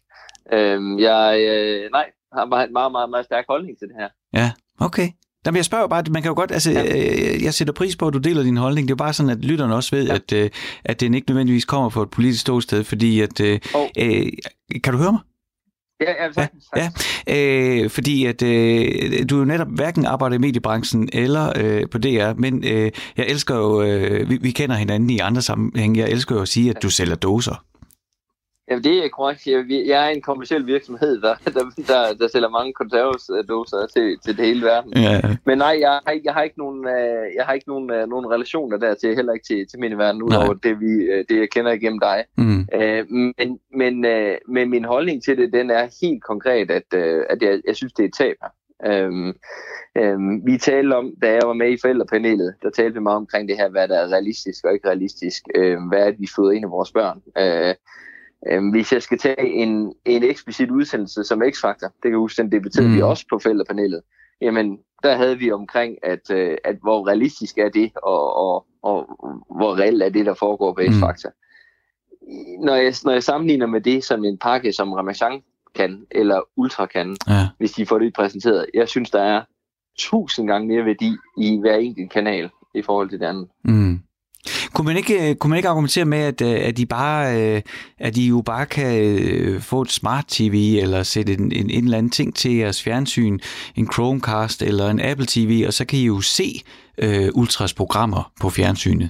Øh, 0.51 1.01
jeg 1.01 1.39
øh, 1.49 1.91
nej, 1.91 2.05
har 2.33 2.45
bare 2.45 2.67
en 2.67 2.73
meget, 2.73 2.91
meget, 2.91 3.09
meget 3.09 3.25
stærk 3.25 3.45
holdning 3.47 3.79
til 3.79 3.87
det 3.87 3.95
her. 3.99 4.09
Ja, 4.33 4.51
okay. 4.79 5.07
Jamen, 5.45 5.55
jeg 5.55 5.65
spørger 5.65 5.87
bare, 5.87 6.03
man 6.09 6.21
kan 6.21 6.29
jo 6.29 6.35
godt, 6.35 6.51
altså, 6.51 6.71
ja. 6.71 7.35
Øh, 7.35 7.43
jeg 7.43 7.53
sætter 7.53 7.73
pris 7.73 7.95
på, 7.95 8.07
at 8.07 8.13
du 8.13 8.19
deler 8.19 8.43
din 8.43 8.57
holdning. 8.57 8.87
Det 8.87 8.91
er 8.91 8.95
jo 8.95 9.03
bare 9.03 9.13
sådan, 9.13 9.29
at 9.29 9.45
lytterne 9.45 9.75
også 9.75 9.95
ved, 9.95 10.07
ja. 10.07 10.15
at, 10.15 10.33
øh, 10.33 10.49
at 10.85 10.99
den 10.99 11.13
ikke 11.13 11.29
nødvendigvis 11.29 11.65
kommer 11.65 11.89
fra 11.89 12.03
et 12.03 12.09
politisk 12.09 12.41
ståsted, 12.41 12.83
fordi 12.83 13.21
at, 13.21 13.41
oh. 13.41 13.87
øh, 13.97 14.25
kan 14.83 14.93
du 14.93 14.99
høre 14.99 15.11
mig? 15.11 15.21
Ja, 16.01 16.25
ja, 16.25 16.31
sagtens, 16.31 16.65
ja, 16.75 16.89
ja. 17.27 17.83
Øh, 17.83 17.89
fordi 17.89 18.25
at 18.25 18.41
øh, 18.41 19.29
du 19.29 19.37
jo 19.37 19.45
netop 19.45 19.67
hverken 19.67 20.05
arbejder 20.05 20.35
i 20.35 20.39
mediebranchen 20.39 21.09
eller 21.13 21.53
øh, 21.55 21.89
på 21.91 21.97
DR, 21.97 22.33
men 22.37 22.63
øh, 22.63 22.91
jeg 23.17 23.25
elsker 23.27 23.55
jo, 23.55 23.81
øh, 23.81 24.29
vi, 24.29 24.37
vi 24.41 24.51
kender 24.51 24.75
hinanden 24.75 25.09
i 25.09 25.19
andre 25.19 25.41
sammenhænge, 25.41 25.99
jeg 25.99 26.09
elsker 26.09 26.35
jo 26.35 26.41
at 26.41 26.47
sige, 26.47 26.69
at 26.69 26.83
du 26.83 26.89
sælger 26.89 27.15
doser. 27.15 27.63
Jamen, 28.69 28.83
det 28.83 29.05
er 29.05 29.09
korrekt. 29.09 29.47
Jeg, 29.47 30.05
er 30.05 30.09
en 30.09 30.21
kommersiel 30.21 30.65
virksomhed, 30.67 31.21
der, 31.21 31.35
der, 31.45 31.63
der, 31.87 32.13
der 32.19 32.27
sælger 32.27 32.49
mange 32.49 32.73
konservesdåser 32.73 33.87
til, 33.95 34.19
til 34.19 34.37
det 34.37 34.45
hele 34.45 34.65
verden. 34.65 34.93
Ja. 34.97 35.21
Men 35.45 35.57
nej, 35.57 35.77
jeg 35.79 35.89
har, 35.89 36.19
jeg 36.23 36.33
har 36.33 36.41
ikke 36.41 36.57
nogen, 36.57 36.87
øh, 36.87 37.25
jeg 37.35 37.45
har 37.45 37.53
ikke 37.53 37.69
nogen, 37.69 37.91
øh, 37.91 38.09
nogen 38.09 38.31
relationer 38.31 38.77
der 38.77 38.93
til, 38.93 39.15
heller 39.15 39.33
ikke 39.33 39.45
til, 39.45 39.67
til 39.67 39.79
min 39.79 39.97
verden, 39.97 40.21
udover 40.21 40.53
det, 40.53 40.79
vi, 40.79 40.91
øh, 41.11 41.25
det, 41.29 41.39
jeg 41.39 41.49
kender 41.49 41.71
igennem 41.71 41.99
dig. 41.99 42.25
Mm. 42.37 42.67
men, 43.37 43.59
men, 43.75 44.05
men 44.47 44.69
min 44.69 44.85
holdning 44.85 45.23
til 45.23 45.37
det, 45.37 45.53
den 45.53 45.69
er 45.69 45.87
helt 46.01 46.23
konkret, 46.23 46.71
at, 46.71 46.93
at 47.29 47.41
jeg, 47.41 47.61
jeg 47.67 47.75
synes, 47.75 47.93
det 47.93 48.03
er 48.03 48.07
et 48.07 48.13
tab 48.13 48.35
Øhm, 48.85 49.33
øhm, 49.97 50.45
vi 50.45 50.57
talte 50.57 50.93
om, 50.93 51.13
da 51.21 51.31
jeg 51.31 51.41
var 51.45 51.53
med 51.53 51.71
i 51.71 51.77
forældrepanelet, 51.81 52.55
der 52.61 52.69
talte 52.69 52.93
vi 52.93 52.99
meget 52.99 53.17
omkring 53.17 53.49
det 53.49 53.57
her, 53.57 53.69
hvad 53.69 53.87
der 53.87 53.99
er 53.99 54.07
realistisk 54.07 54.65
og 54.65 54.73
ikke 54.73 54.87
realistisk. 54.87 55.43
Øhm, 55.55 55.83
hvad 55.83 55.99
er 55.99 56.11
det, 56.11 56.19
vi 56.19 56.27
føder 56.35 56.51
ind 56.51 56.65
i 56.65 56.69
vores 56.69 56.91
børn? 56.91 57.21
Øh, 57.37 57.75
øhm, 58.47 58.69
hvis 58.69 58.93
jeg 58.93 59.01
skal 59.01 59.17
tage 59.17 59.47
en, 59.47 59.93
en 60.05 60.23
eksplicit 60.23 60.71
udsendelse 60.71 61.23
som 61.23 61.41
X-Factor, 61.41 61.87
det 61.87 62.01
kan 62.01 62.11
jeg 62.11 62.17
huske, 62.17 62.41
den 62.41 62.51
debatterede 62.51 62.89
mm. 62.89 62.95
vi 62.95 63.01
også 63.01 63.25
på 63.29 63.39
forældrepanelet, 63.39 64.01
jamen 64.41 64.79
der 65.03 65.15
havde 65.15 65.37
vi 65.37 65.51
omkring, 65.51 65.97
at, 66.03 66.31
øh, 66.31 66.57
at 66.63 66.75
hvor 66.81 67.07
realistisk 67.07 67.57
er 67.57 67.69
det, 67.69 67.91
og, 68.03 68.35
og, 68.35 68.65
og 68.83 69.05
hvor 69.55 69.79
reelt 69.79 70.03
er 70.03 70.09
det, 70.09 70.25
der 70.25 70.33
foregår 70.33 70.73
på 70.73 70.81
X-Factor. 70.81 71.29
Mm. 71.29 72.65
Når 72.65 72.75
jeg, 72.75 72.93
når 73.05 73.11
jeg 73.11 73.23
sammenligner 73.23 73.65
med 73.65 73.81
det, 73.81 74.03
som 74.03 74.25
en 74.25 74.37
pakke 74.37 74.73
som 74.73 74.93
Ramachan 74.93 75.41
kan, 75.75 76.05
eller 76.11 76.41
Ultra 76.55 76.85
kan, 76.85 77.17
ja. 77.27 77.47
hvis 77.57 77.71
de 77.71 77.85
får 77.85 77.99
det 77.99 78.13
præsenteret, 78.13 78.65
jeg 78.73 78.87
synes, 78.89 79.09
der 79.11 79.21
er 79.21 79.41
tusind 79.97 80.47
gange 80.47 80.67
mere 80.67 80.85
værdi 80.85 81.11
i 81.37 81.59
hver 81.59 81.75
enkelt 81.75 82.11
kanal 82.11 82.49
i 82.75 82.81
forhold 82.81 83.09
til 83.09 83.19
det 83.19 83.25
andet. 83.25 83.47
Mm. 83.63 83.99
Kunne 84.73 84.85
man 84.85 84.97
ikke, 84.97 85.35
kunne 85.35 85.49
man 85.49 85.57
ikke 85.57 85.69
argumentere 85.69 86.05
med, 86.05 86.17
at, 86.17 86.41
øh, 86.41 86.67
at, 86.67 86.77
de 86.77 86.85
bare, 86.85 87.41
øh, 87.41 87.61
at 87.97 88.15
de 88.15 88.21
jo 88.21 88.41
bare 88.45 88.65
kan 88.65 89.03
øh, 89.03 89.61
få 89.61 89.81
et 89.81 89.91
smart 89.91 90.25
TV, 90.27 90.79
eller 90.81 91.03
sætte 91.03 91.33
en, 91.33 91.51
en, 91.51 91.69
en 91.69 91.83
eller 91.83 91.97
anden 91.97 92.09
ting 92.09 92.35
til 92.35 92.55
jeres 92.55 92.83
fjernsyn, 92.83 93.39
en 93.75 93.91
Chromecast 93.91 94.61
eller 94.61 94.89
en 94.89 95.01
Apple 95.01 95.25
TV, 95.29 95.63
og 95.67 95.73
så 95.73 95.85
kan 95.85 95.99
I 95.99 96.05
jo 96.05 96.21
se 96.21 96.63
uh, 97.03 97.41
Ultras 97.41 97.73
programmer 97.73 98.31
på 98.41 98.49
fjernsynet? 98.49 99.09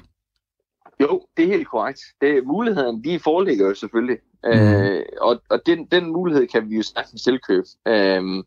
Jo, 1.02 1.22
det 1.38 1.46
er 1.46 1.50
helt 1.50 1.68
korrekt. 1.68 2.02
Det, 2.22 2.44
muligheden, 2.46 3.04
de 3.04 3.20
foreligger 3.20 3.68
jo 3.68 3.74
selvfølgelig. 3.74 4.18
Mm. 4.44 4.50
Øh, 4.50 5.06
og 5.22 5.42
og 5.50 5.62
den, 5.66 5.86
den 5.86 6.12
mulighed 6.12 6.48
kan 6.48 6.70
vi 6.70 6.76
jo 6.76 6.84
sagtens 6.84 7.22
tilkøbe. 7.22 7.68
Øh, 7.88 8.44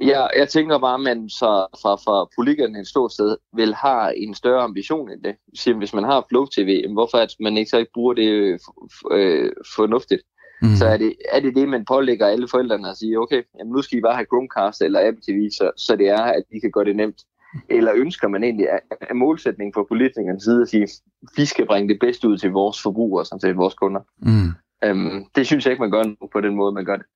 jeg, 0.00 0.30
jeg 0.36 0.48
tænker 0.48 0.78
bare, 0.78 0.94
at 0.94 1.00
man 1.00 1.28
så 1.28 1.66
fra, 1.82 1.94
fra 1.94 2.28
politikerne 2.36 2.80
et 2.80 2.86
stort 2.86 3.12
sted 3.12 3.36
vil 3.56 3.74
have 3.74 4.16
en 4.16 4.34
større 4.34 4.62
ambition 4.62 5.10
end 5.10 5.22
det. 5.22 5.34
Så 5.54 5.74
hvis 5.74 5.94
man 5.94 6.04
har 6.04 6.26
Flow 6.28 6.46
TV, 6.46 6.92
hvorfor 6.92 7.18
at 7.18 7.34
man 7.40 7.56
ikke 7.56 7.70
så 7.70 7.78
ikke 7.78 7.92
bruger 7.94 8.14
det 8.14 8.60
øh, 9.10 9.50
fornuftigt? 9.76 10.22
Mm. 10.62 10.76
Så 10.76 10.86
er 10.86 10.96
det, 10.96 11.14
er 11.32 11.40
det 11.40 11.54
det, 11.54 11.68
man 11.68 11.84
pålægger 11.84 12.26
alle 12.26 12.48
forældrene 12.48 12.90
at 12.90 12.96
sige, 12.96 13.18
okay, 13.18 13.42
jamen 13.58 13.72
nu 13.72 13.82
skal 13.82 13.98
I 13.98 14.00
bare 14.00 14.14
have 14.14 14.26
Chromecast 14.26 14.82
eller 14.82 15.08
Apple 15.08 15.22
TV, 15.22 15.50
så, 15.50 15.70
så 15.76 15.96
det 15.96 16.08
er, 16.08 16.22
at 16.22 16.42
de 16.52 16.60
kan 16.60 16.70
gøre 16.70 16.84
det 16.84 16.96
nemt. 16.96 17.20
Eller 17.68 17.92
ønsker 17.94 18.28
man 18.28 18.44
egentlig 18.44 18.68
af 19.10 19.16
målsætning 19.16 19.74
fra 19.74 19.84
politikernes 19.88 20.42
side 20.42 20.62
at 20.62 20.68
sige, 20.68 20.88
vi 21.36 21.44
skal 21.44 21.66
bringe 21.66 21.88
det 21.88 22.00
bedste 22.00 22.28
ud 22.28 22.38
til 22.38 22.50
vores 22.50 22.82
forbrugere, 22.82 23.24
som 23.24 23.38
til 23.38 23.54
vores 23.54 23.74
kunder. 23.74 24.00
Mm. 24.18 24.52
Um, 24.90 25.26
det 25.34 25.46
synes 25.46 25.64
jeg 25.64 25.72
ikke, 25.72 25.82
man 25.82 25.90
gør 25.90 26.28
på 26.32 26.40
den 26.40 26.54
måde, 26.54 26.72
man 26.72 26.84
gør 26.84 26.96
det. 26.96 27.06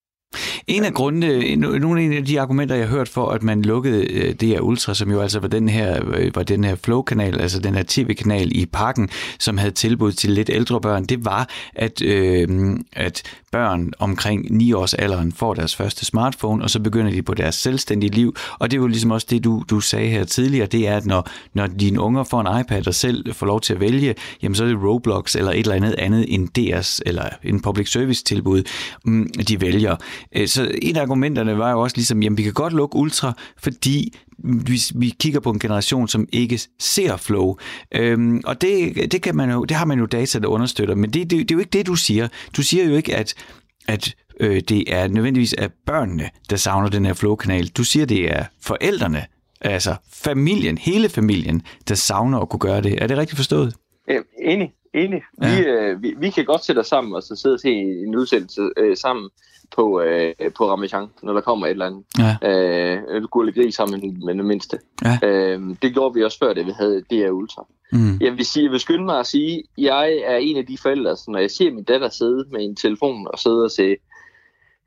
En 0.67 0.85
af 0.85 0.95
grundene, 0.95 1.57
nogle 1.57 2.17
af 2.17 2.25
de 2.25 2.41
argumenter, 2.41 2.75
jeg 2.75 2.89
har 2.89 2.97
hørt 2.97 3.09
for, 3.09 3.29
at 3.29 3.43
man 3.43 3.63
lukkede 3.63 4.13
øh, 4.13 4.35
DR 4.35 4.55
det 4.55 4.61
Ultra, 4.61 4.95
som 4.95 5.11
jo 5.11 5.21
altså 5.21 5.41
var 5.41 5.49
den 5.49 5.69
her, 5.69 6.01
øh, 6.15 6.31
var 6.35 6.43
den 6.43 6.65
her 6.65 6.75
Flow-kanal, 6.75 7.41
altså 7.41 7.61
den 7.61 7.75
her 7.75 7.85
tv-kanal 7.87 8.57
i 8.57 8.67
parken, 8.67 9.09
som 9.39 9.59
havde 9.59 9.71
tilbud 9.71 10.13
til 10.13 10.31
lidt 10.31 10.51
ældre 10.51 10.81
børn, 10.81 11.05
det 11.05 11.25
var, 11.25 11.49
at, 11.75 12.03
øh, 12.03 12.77
at 12.93 13.23
børn 13.53 13.93
omkring 13.99 14.57
9 14.57 14.73
års 14.73 14.95
alderen 14.95 15.33
får 15.33 15.55
deres 15.55 15.77
første 15.77 16.05
smartphone, 16.05 16.65
og 16.65 16.71
så 16.71 16.81
begynder 16.81 17.13
de 17.13 17.23
på 17.23 17.35
deres 17.35 17.55
selvstændige 17.55 18.11
liv. 18.11 18.37
Og 18.59 18.71
det 18.71 18.77
er 18.77 18.81
jo 18.81 18.87
ligesom 18.87 19.11
også 19.11 19.27
det, 19.31 19.45
du, 19.45 19.65
du 19.71 19.81
sagde 19.81 20.09
her 20.09 20.25
tidligere, 20.25 20.67
det 20.67 20.89
er, 20.89 20.97
at 20.97 21.07
når, 21.07 21.29
når 21.55 21.67
dine 21.67 22.01
unger 22.01 22.25
får 22.25 22.41
en 22.41 22.61
iPad 22.61 22.87
og 22.87 22.95
selv 22.95 23.35
får 23.35 23.47
lov 23.47 23.61
til 23.61 23.75
at 23.75 23.81
vælge, 23.81 24.15
jamen 24.43 24.55
så 24.55 24.65
er 24.65 24.69
det 24.69 24.83
Roblox 24.83 25.37
eller 25.37 25.51
et 25.51 25.59
eller 25.59 25.75
andet 25.75 25.95
andet 25.99 26.35
end 26.35 26.49
deres, 26.49 27.03
eller 27.07 27.29
en 27.43 27.61
public 27.61 27.93
service 27.93 28.25
tilbud, 28.25 28.63
mm, 29.05 29.31
de 29.49 29.61
vælger. 29.61 29.97
Øh, 30.37 30.49
så 30.55 30.71
en 30.83 30.97
af 30.97 31.03
argumenterne 31.03 31.59
var 31.59 31.71
jo 31.71 31.81
også 31.81 31.97
ligesom, 31.97 32.23
jamen 32.23 32.39
vi 32.39 32.43
kan 32.43 32.53
godt 32.53 32.73
lukke 32.73 32.97
Ultra, 32.97 33.33
fordi 33.59 34.15
vi, 34.39 34.81
vi 34.95 35.15
kigger 35.21 35.41
på 35.41 35.51
en 35.51 35.59
generation, 35.59 36.09
som 36.09 36.29
ikke 36.33 36.61
ser 36.79 37.17
flow. 37.17 37.57
Øhm, 37.95 38.41
og 38.45 38.61
det, 38.61 39.13
det, 39.13 39.23
kan 39.23 39.37
man 39.37 39.51
jo, 39.51 39.65
det 39.65 39.77
har 39.77 39.85
man 39.85 39.99
jo 39.99 40.07
data, 40.07 40.39
der 40.39 40.49
understøtter, 40.49 40.95
men 40.95 41.11
det, 41.11 41.31
det, 41.31 41.39
det 41.39 41.51
er 41.51 41.55
jo 41.55 41.59
ikke 41.59 41.79
det, 41.79 41.87
du 41.87 41.95
siger. 41.95 42.29
Du 42.57 42.63
siger 42.63 42.85
jo 42.85 42.95
ikke, 42.95 43.17
at, 43.17 43.35
at 43.89 44.15
øh, 44.41 44.61
det 44.61 44.95
er 44.95 45.09
nødvendigvis 45.09 45.53
af 45.53 45.71
børnene, 45.87 46.31
der 46.51 46.57
savner 46.57 46.89
den 46.89 47.07
her 47.07 47.15
flow-kanal. 47.15 47.67
Du 47.67 47.85
siger, 47.85 48.07
det 48.07 48.31
er 48.31 48.45
forældrene, 48.63 49.25
altså 49.61 49.95
familien, 50.13 50.79
hele 50.79 51.09
familien, 51.09 51.63
der 51.89 51.95
savner 51.95 52.39
at 52.39 52.49
kunne 52.49 52.61
gøre 52.61 52.81
det. 52.81 53.03
Er 53.03 53.07
det 53.07 53.19
rigtigt 53.19 53.37
forstået? 53.37 53.75
Ja, 54.09 54.19
enig. 54.43 54.73
Enig. 54.95 55.23
Ja. 55.43 55.57
Vi, 55.57 55.67
øh, 55.67 56.03
vi, 56.03 56.15
vi 56.19 56.31
kan 56.31 56.45
godt 56.45 56.65
sætte 56.65 56.81
os 56.81 56.87
sammen 56.87 57.15
og 57.15 57.23
så 57.23 57.37
sidde 57.37 57.55
og 57.55 57.61
se 57.61 57.71
en 58.07 58.17
udsendelse 58.17 58.61
øh, 58.77 58.97
sammen 58.97 59.31
på, 59.77 60.01
øh, 60.01 60.35
på 60.57 60.71
Ramachan, 60.71 61.07
når 61.23 61.33
der 61.33 61.41
kommer 61.41 61.67
et 61.67 61.71
eller 61.71 61.87
andet. 61.87 62.05
Ja. 62.19 62.37
Øh, 62.43 63.25
Gurle 63.25 63.53
Gris 63.53 63.75
sammen 63.75 64.25
med 64.25 64.35
det 64.35 64.45
mindste. 64.45 64.79
Ja. 65.05 65.19
Øh, 65.29 65.61
det 65.83 65.93
gjorde 65.93 66.15
vi 66.15 66.25
også 66.25 66.39
før, 66.39 66.55
det 66.55 66.67
vi 66.67 66.73
havde 66.79 67.03
DR 67.11 67.31
Ultra. 67.31 67.67
Mm. 67.93 68.19
Jeg 68.21 68.33
vil, 68.33 68.47
sige, 68.47 68.65
jeg 68.65 68.73
vil 68.73 68.81
skynde 68.81 69.05
mig 69.05 69.19
at 69.19 69.27
sige, 69.27 69.59
at 69.59 69.65
jeg 69.77 70.23
er 70.25 70.37
en 70.37 70.57
af 70.57 70.67
de 70.67 70.79
forældre, 70.79 71.17
så 71.17 71.25
når 71.29 71.39
jeg 71.39 71.51
ser 71.51 71.73
min 71.73 71.85
datter 71.85 72.09
sidde 72.09 72.45
med 72.53 72.65
en 72.65 72.77
telefon 72.77 73.27
og 73.33 73.39
sidde 73.39 73.65
og 73.65 73.71
se 73.71 73.97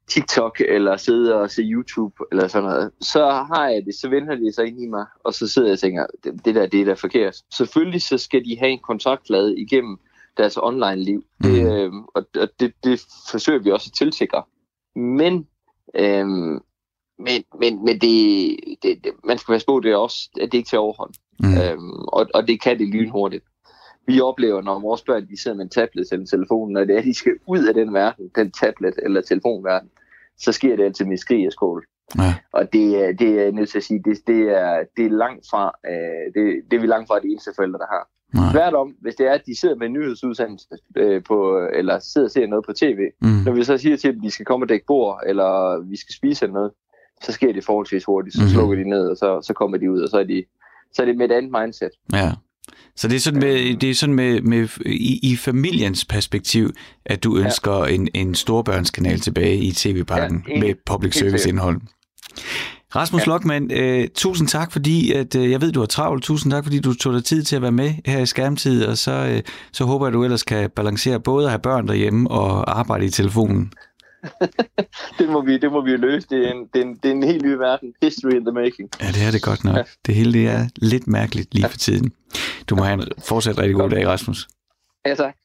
TikTok 0.08 0.62
eller 0.68 0.98
sidde 0.98 1.36
og 1.36 1.52
se 1.52 1.62
YouTube 1.62 2.16
eller 2.32 2.48
sådan 2.48 2.70
noget, 2.70 2.92
så 3.02 3.26
har 3.30 3.70
jeg 3.70 3.86
det, 3.86 3.96
så 3.96 4.10
vender 4.10 4.36
det 4.36 4.56
sig 4.56 4.68
ind 4.68 4.82
i 4.82 4.88
mig, 4.88 5.06
og 5.26 5.34
så 5.34 5.48
sidder 5.48 5.68
jeg 5.68 5.74
og 5.74 5.80
tænker, 5.80 6.06
det, 6.46 6.56
der, 6.56 6.66
det 6.66 6.82
er 6.82 6.86
da 6.86 6.94
forkert. 6.94 7.36
Selvfølgelig 7.54 8.02
så 8.02 8.18
skal 8.18 8.46
de 8.46 8.58
have 8.60 8.72
en 8.72 8.80
kontaktflade 8.80 9.60
igennem 9.60 9.98
deres 10.38 10.58
online-liv, 10.58 11.24
mm. 11.40 11.50
det, 11.50 11.74
øh, 11.74 11.92
og 12.16 12.50
det, 12.60 12.74
det 12.84 13.02
forsøger 13.32 13.60
vi 13.60 13.72
også 13.72 13.90
at 13.94 13.98
tilsikre. 13.98 14.44
Men, 14.98 15.48
øhm, 15.96 16.60
men, 17.20 17.44
men, 17.60 17.86
men 17.86 18.00
det, 18.02 18.56
det, 18.84 19.04
det, 19.04 19.12
man 19.24 19.38
skal 19.38 19.54
passe 19.54 19.68
på, 19.68 19.80
det 19.80 19.92
er 19.92 19.96
også, 19.96 20.30
at 20.42 20.52
det 20.52 20.58
ikke 20.58 20.70
til 20.70 20.80
overhånd. 20.80 21.14
Mm. 21.40 21.58
Øhm, 21.58 22.02
og, 22.02 22.28
og 22.34 22.48
det 22.48 22.62
kan 22.62 22.80
det 22.80 22.88
lynhurtigt. 22.88 23.44
Vi 24.08 24.22
oplever, 24.22 24.62
når 24.62 24.80
vores 24.80 25.02
børn 25.02 25.28
de 25.28 25.42
sidder 25.42 25.58
med 25.58 25.64
en 25.66 25.70
tablet 25.70 26.08
eller 26.12 26.26
telefon, 26.26 26.72
når 26.72 26.84
det 26.84 26.98
er, 26.98 27.02
de 27.02 27.14
skal 27.14 27.34
ud 27.46 27.64
af 27.68 27.74
den 27.74 27.94
verden, 27.94 28.32
den 28.36 28.52
tablet 28.52 28.94
eller 29.04 29.22
telefonverden, 29.22 29.90
så 30.38 30.52
sker 30.52 30.76
det 30.76 30.84
altid 30.84 31.06
med 31.06 31.18
skrig 31.18 31.48
og 31.48 31.54
skål. 31.54 31.86
Ja. 32.18 32.36
Og 32.54 32.74
det, 32.74 33.20
det 33.20 33.30
er 33.30 33.44
jeg 33.44 33.52
nødt 33.52 33.70
til 33.70 33.78
at 33.78 33.84
sige, 33.84 34.02
det, 34.06 34.18
det, 34.28 34.42
er, 34.42 34.84
det 34.98 35.06
er 35.06 35.10
langt 35.10 35.46
fra, 35.50 35.72
øh, 35.92 36.26
det, 36.36 36.62
det 36.72 36.78
er 36.78 36.82
vi 36.82 36.88
langt 36.88 37.08
fra 37.08 37.20
de 37.20 37.28
eneste 37.28 37.52
forældre, 37.56 37.80
der 37.80 37.88
har. 37.96 38.08
Nej. 38.34 38.52
Tværtom, 38.52 38.88
hvis 39.02 39.16
det 39.16 39.28
er, 39.28 39.34
at 39.34 39.46
de 39.46 39.60
sidder 39.60 39.76
med 39.76 39.88
en 39.88 39.94
nyhedsudsendelse 39.94 40.68
øh, 40.98 41.24
på, 41.24 41.68
eller 41.74 42.00
sidder 42.00 42.28
og 42.28 42.32
ser 42.32 42.48
noget 42.48 42.66
på 42.66 42.74
tv, 42.74 43.00
mm. 43.22 43.42
når 43.46 43.52
vi 43.52 43.64
så 43.64 43.78
siger 43.78 43.98
til 43.98 44.10
dem, 44.10 44.20
at 44.20 44.24
de 44.24 44.32
skal 44.32 44.46
komme 44.46 44.64
og 44.66 44.70
dække 44.70 44.86
bord, 44.86 45.24
eller 45.26 45.80
vi 45.90 45.98
skal 45.98 46.16
spise 46.16 46.46
eller 46.46 46.54
noget, 46.54 46.72
så 47.24 47.32
sker 47.32 47.54
det 47.54 47.66
forholdsvis 47.66 48.06
hurtigt. 48.06 48.36
Så 48.36 48.42
mm. 48.42 48.50
slukker 48.50 48.76
de 48.76 48.90
ned, 48.90 49.10
og 49.10 49.18
så, 49.18 49.42
så 49.42 49.54
kommer 49.54 49.78
de 49.78 49.92
ud, 49.92 50.02
og 50.02 50.10
så 50.10 50.18
er, 50.18 50.24
de, 50.24 50.44
så 50.94 51.02
er 51.02 51.06
det 51.06 51.18
med 51.18 51.30
et 51.30 51.36
andet 51.36 51.52
mindset. 51.62 51.92
Ja. 52.14 52.32
Så 52.96 53.08
det 53.08 53.16
er 53.16 53.20
sådan 53.20 53.40
med, 53.40 53.78
det 53.78 53.90
er 53.90 53.94
sådan 53.94 54.16
med, 54.16 54.42
med 54.42 54.68
i, 54.86 55.32
i 55.32 55.36
familiens 55.36 56.06
perspektiv, 56.06 56.70
at 57.06 57.24
du 57.24 57.38
ønsker 57.38 57.86
ja. 57.86 57.94
en, 57.94 58.08
en 58.14 58.36
storbørnskanal 58.36 59.20
tilbage 59.20 59.58
i 59.58 59.72
tv-parken 59.72 60.46
ja, 60.50 60.60
med 60.60 60.76
public 60.86 61.14
service 61.16 61.50
indhold. 61.50 61.82
Rasmus 62.96 63.22
ja. 63.22 63.26
Lokman, 63.26 63.72
øh, 63.72 64.08
tusind 64.16 64.48
tak, 64.48 64.72
fordi 64.72 65.12
at, 65.12 65.36
øh, 65.36 65.52
jeg 65.52 65.62
ved, 65.62 65.72
du 65.72 65.80
har 65.80 65.88
travlt. 65.88 66.24
Tusind 66.24 66.52
tak, 66.52 66.64
fordi 66.64 66.80
du 66.80 66.94
tog 66.94 67.14
dig 67.14 67.26
tid 67.26 67.44
til 67.44 67.56
at 67.56 67.62
være 67.62 67.72
med 67.72 67.94
her 68.06 68.20
i 68.20 68.26
skærmtid, 68.26 68.86
og 68.86 68.98
så, 68.98 69.12
øh, 69.12 69.42
så 69.72 69.86
håber 69.86 70.06
jeg, 70.06 70.08
at 70.08 70.14
du 70.14 70.24
ellers 70.24 70.44
kan 70.44 70.70
balancere 70.70 71.20
både 71.20 71.46
at 71.46 71.52
have 71.52 71.60
børn 71.60 71.88
derhjemme 71.88 72.32
og 72.32 72.80
arbejde 72.80 73.06
i 73.06 73.10
telefonen. 73.10 73.74
det, 75.20 75.30
må 75.30 75.42
vi, 75.42 75.58
det 75.58 75.72
må 75.72 75.82
vi 75.82 75.96
løse. 75.96 76.28
Det 76.30 76.48
er, 76.48 76.52
en, 76.52 76.68
det, 76.74 76.82
er 76.82 76.86
en, 76.86 76.96
det 76.96 77.06
er 77.06 77.16
en 77.16 77.24
helt 77.24 77.46
ny 77.46 77.52
verden. 77.52 77.94
History 78.02 78.32
in 78.32 78.46
the 78.46 78.52
making. 78.52 78.90
Ja, 79.02 79.08
det 79.08 79.24
er 79.28 79.32
det 79.32 79.42
godt 79.42 79.64
nok. 79.64 79.76
Ja. 79.76 79.84
Det 80.06 80.16
hele 80.16 80.34
det 80.34 80.48
er 80.48 80.68
lidt 80.76 81.08
mærkeligt 81.08 81.54
lige 81.54 81.66
ja. 81.66 81.72
for 81.72 81.78
tiden. 81.78 82.12
Du 82.70 82.76
må 82.76 82.84
have 82.84 82.94
en 82.94 83.08
fortsat 83.28 83.58
rigtig 83.58 83.76
god 83.76 83.90
dag, 83.90 84.08
Rasmus. 84.08 84.48
Ja, 85.06 85.16
tak. 85.16 85.36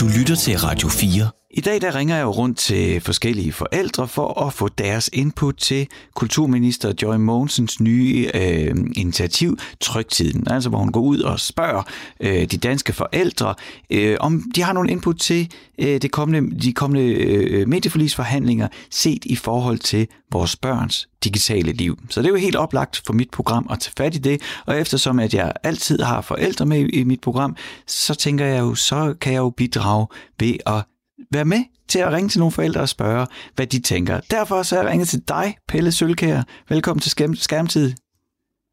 Du 0.00 0.06
lytter 0.18 0.36
til 0.36 0.58
Radio 0.58 0.88
4. 0.88 1.30
I 1.54 1.60
dag 1.60 1.80
der 1.80 1.94
ringer 1.94 2.16
jeg 2.16 2.22
jo 2.22 2.30
rundt 2.30 2.58
til 2.58 3.00
forskellige 3.00 3.52
forældre 3.52 4.08
for 4.08 4.46
at 4.46 4.52
få 4.52 4.68
deres 4.68 5.10
input 5.12 5.56
til 5.56 5.88
kulturminister 6.14 6.92
Joy 7.02 7.16
Mogensens 7.16 7.80
nye 7.80 8.30
øh, 8.34 8.76
initiativ 8.96 9.58
Trygtiden. 9.80 10.50
Altså 10.50 10.68
hvor 10.68 10.78
hun 10.78 10.92
går 10.92 11.00
ud 11.00 11.18
og 11.18 11.40
spørger 11.40 11.82
øh, 12.20 12.44
de 12.44 12.56
danske 12.56 12.92
forældre, 12.92 13.54
øh, 13.90 14.16
om 14.20 14.42
de 14.54 14.62
har 14.62 14.72
nogle 14.72 14.90
input 14.90 15.18
til 15.18 15.52
øh, 15.78 16.02
det 16.02 16.10
kommende, 16.10 16.60
de 16.60 16.72
kommende 16.72 17.12
øh, 17.12 17.68
medieforlisforhandlinger 17.68 18.68
set 18.90 19.24
i 19.24 19.36
forhold 19.36 19.78
til 19.78 20.08
vores 20.30 20.56
børns 20.56 21.08
digitale 21.24 21.72
liv. 21.72 21.98
Så 22.10 22.20
det 22.20 22.26
er 22.26 22.32
jo 22.32 22.36
helt 22.36 22.56
oplagt 22.56 23.02
for 23.06 23.12
mit 23.12 23.30
program 23.30 23.66
at 23.70 23.80
tage 23.80 23.92
fat 23.96 24.14
i 24.14 24.18
det, 24.18 24.42
og 24.66 24.80
eftersom 24.80 25.18
at 25.18 25.34
jeg 25.34 25.52
altid 25.62 25.98
har 25.98 26.20
forældre 26.20 26.66
med 26.66 26.88
i 26.88 27.04
mit 27.04 27.20
program, 27.20 27.56
så 27.86 28.14
tænker 28.14 28.46
jeg 28.46 28.60
jo, 28.60 28.74
så 28.74 29.14
kan 29.20 29.32
jeg 29.32 29.38
jo 29.38 29.50
bidrage 29.50 30.06
ved 30.38 30.54
at 30.66 30.84
være 31.32 31.44
med 31.44 31.64
til 31.88 31.98
at 31.98 32.12
ringe 32.12 32.28
til 32.28 32.38
nogle 32.38 32.52
forældre 32.52 32.80
og 32.80 32.88
spørge, 32.88 33.26
hvad 33.54 33.66
de 33.66 33.80
tænker. 33.80 34.20
Derfor 34.30 34.62
så 34.62 34.76
er 34.76 34.82
jeg 34.82 34.90
ringet 34.90 35.08
til 35.08 35.22
dig, 35.28 35.56
Pelle 35.68 35.92
Sølkær. 35.92 36.42
Velkommen 36.68 37.00
til 37.00 37.10
Skærmtid. 37.36 37.92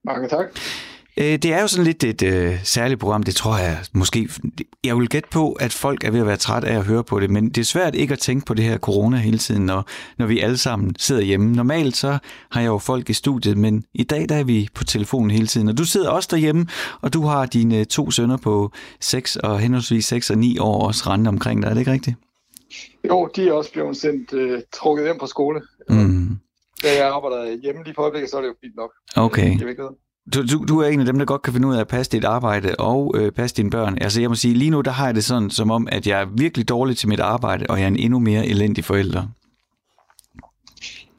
Mange 0.06 0.30
tak. 0.30 0.46
Øh, 1.18 1.38
det 1.38 1.46
er 1.46 1.62
jo 1.62 1.68
sådan 1.68 1.86
lidt 1.86 2.04
et 2.04 2.22
øh, 2.22 2.60
særligt 2.64 3.00
program, 3.00 3.24
det 3.24 3.36
tror 3.36 3.58
jeg 3.58 3.78
måske... 3.94 4.30
Jeg 4.84 4.98
vil 4.98 5.10
gætte 5.10 5.30
på, 5.32 5.52
at 5.52 5.74
folk 5.74 6.04
er 6.04 6.12
ved 6.12 6.20
at 6.20 6.26
være 6.26 6.38
træt 6.38 6.64
af 6.64 6.78
at 6.78 6.86
høre 6.86 7.04
på 7.04 7.20
det, 7.20 7.30
men 7.30 7.50
det 7.50 7.58
er 7.58 7.66
svært 7.66 7.96
ikke 7.96 8.12
at 8.12 8.20
tænke 8.20 8.46
på 8.46 8.54
det 8.54 8.66
her 8.66 8.78
corona 8.78 9.18
hele 9.18 9.38
tiden, 9.38 9.66
når, 9.66 9.86
når 10.18 10.26
vi 10.26 10.40
alle 10.40 10.58
sammen 10.58 10.96
sidder 11.00 11.22
hjemme. 11.22 11.52
Normalt 11.56 11.98
så 11.98 12.18
har 12.52 12.62
jeg 12.62 12.68
jo 12.68 12.78
folk 12.78 13.10
i 13.10 13.14
studiet, 13.14 13.58
men 13.58 13.84
i 13.94 14.04
dag 14.04 14.30
der 14.30 14.36
er 14.36 14.44
vi 14.44 14.68
på 14.74 14.84
telefonen 14.84 15.32
hele 15.32 15.48
tiden, 15.48 15.70
og 15.70 15.78
du 15.78 15.86
sidder 15.86 16.10
også 16.10 16.28
derhjemme, 16.32 16.68
og 17.02 17.14
du 17.14 17.26
har 17.26 17.46
dine 17.46 17.86
to 17.86 18.12
sønner 18.12 18.38
på 18.38 18.72
6 19.02 19.36
og 19.36 19.60
henholdsvis 19.60 20.06
6 20.06 20.30
og 20.30 20.38
9 20.38 20.58
år 20.58 20.88
også 20.88 21.10
rende 21.10 21.28
omkring 21.28 21.62
dig, 21.62 21.70
er 21.70 21.74
det 21.74 21.82
ikke 21.82 21.92
rigtigt? 21.92 22.16
Jo, 23.08 23.30
de 23.36 23.50
er 23.50 23.54
også 23.54 23.72
blevet 23.72 23.98
sendt 23.98 24.34
uh, 24.34 24.60
trukket 24.74 25.06
hjem 25.06 25.18
på 25.20 25.26
skole. 25.26 25.62
Mm. 25.90 26.38
Da 26.84 26.88
jeg 26.98 27.08
arbejder 27.08 27.58
hjemme 27.64 27.84
lige 27.84 27.94
på 27.94 28.02
øjeblikket, 28.02 28.30
så 28.30 28.38
er 28.38 28.42
det 28.42 28.48
jo 28.48 28.56
fint 28.64 28.76
nok. 28.76 28.92
Okay. 29.16 29.58
Du, 30.34 30.42
du, 30.42 30.66
du 30.66 30.80
er 30.80 30.88
en 30.88 31.00
af 31.00 31.06
dem, 31.06 31.20
der 31.20 31.26
godt 31.26 31.42
kan 31.42 31.54
finde 31.54 31.68
ud 31.68 31.76
af 31.76 31.80
at 31.80 31.88
passe 31.88 32.12
dit 32.12 32.26
arbejde 32.26 32.76
og 32.80 33.16
øh, 33.18 33.32
passe 33.32 33.56
dine 33.56 33.70
børn. 33.70 33.98
Altså 34.02 34.22
jeg 34.22 34.30
må 34.30 34.36
sige, 34.36 34.54
lige 34.54 34.72
nu 34.72 34.82
der 34.82 34.92
har 34.92 35.06
jeg 35.06 35.16
det 35.16 35.24
sådan, 35.24 35.50
som 35.50 35.72
om, 35.72 35.88
at 35.92 36.08
jeg 36.08 36.22
er 36.22 36.26
virkelig 36.38 36.70
dårlig 36.70 36.98
til 36.98 37.10
mit 37.10 37.20
arbejde, 37.20 37.66
og 37.70 37.78
jeg 37.78 37.84
er 37.84 37.88
en 37.88 38.00
endnu 38.00 38.20
mere 38.20 38.46
elendig 38.46 38.86
forælder. 38.86 39.28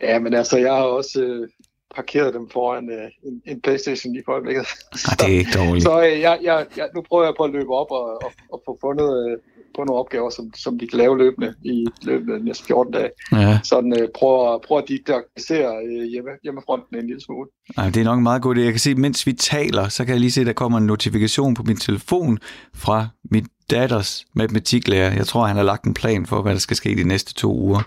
Ja, 0.02 0.18
men 0.18 0.34
altså, 0.34 0.58
jeg 0.58 0.72
har 0.74 0.82
også 0.82 1.20
øh, 1.22 1.48
parkeret 1.96 2.34
dem 2.34 2.48
foran 2.52 2.90
øh, 2.90 3.10
en, 3.24 3.42
en 3.46 3.60
Playstation 3.60 4.12
lige 4.12 4.22
på 4.26 4.32
øjeblikket. 4.32 4.66
Ah, 5.10 5.18
det 5.18 5.34
er 5.34 5.38
ikke 5.38 5.58
dårligt. 5.60 5.82
Så 5.82 6.00
øh, 6.00 6.20
jeg, 6.20 6.38
jeg, 6.42 6.66
jeg, 6.76 6.88
nu 6.94 7.02
prøver 7.08 7.24
jeg 7.24 7.34
på 7.36 7.44
at 7.44 7.50
løbe 7.50 7.70
op 7.70 7.90
og, 7.90 8.04
og, 8.04 8.32
og 8.52 8.62
få 8.66 8.78
fundet... 8.80 9.30
Øh, 9.30 9.38
på 9.76 9.84
nogle 9.84 10.00
opgaver, 10.00 10.30
som, 10.30 10.50
som 10.56 10.78
de 10.78 10.86
kan 10.86 10.98
lave 10.98 11.18
løbende 11.18 11.54
i 11.62 11.86
løbende 12.02 12.34
af 12.34 12.40
de 12.40 12.44
næste 12.44 12.64
14 12.64 12.92
dage. 12.92 13.10
Ja. 13.32 13.60
Sådan 13.64 13.92
øh, 14.00 14.08
prøv, 14.14 14.60
prøv 14.66 14.78
at 14.78 14.84
digitalisere 14.88 15.72
øh, 15.86 16.04
hjemme, 16.04 16.30
hjemmefronten 16.42 16.96
en 16.96 17.06
lille 17.06 17.20
smule. 17.20 17.48
Ej, 17.76 17.90
det 17.90 18.00
er 18.00 18.04
nok 18.04 18.16
en 18.16 18.22
meget 18.22 18.42
god 18.42 18.56
idé. 18.56 18.60
Jeg 18.60 18.72
kan 18.72 18.80
se, 18.80 18.94
mens 18.94 19.26
vi 19.26 19.32
taler, 19.32 19.88
så 19.88 20.04
kan 20.04 20.12
jeg 20.12 20.20
lige 20.20 20.30
se, 20.30 20.40
at 20.40 20.46
der 20.46 20.52
kommer 20.52 20.78
en 20.78 20.86
notifikation 20.86 21.54
på 21.54 21.62
min 21.62 21.76
telefon 21.76 22.38
fra 22.74 23.08
mit 23.30 23.44
datters 23.70 24.26
matematiklærer. 24.34 25.14
Jeg 25.14 25.26
tror, 25.26 25.46
han 25.46 25.56
har 25.56 25.62
lagt 25.62 25.84
en 25.84 25.94
plan 25.94 26.26
for, 26.26 26.42
hvad 26.42 26.52
der 26.52 26.58
skal 26.58 26.76
ske 26.76 26.96
de 26.96 27.04
næste 27.04 27.34
to 27.34 27.54
uger. 27.54 27.82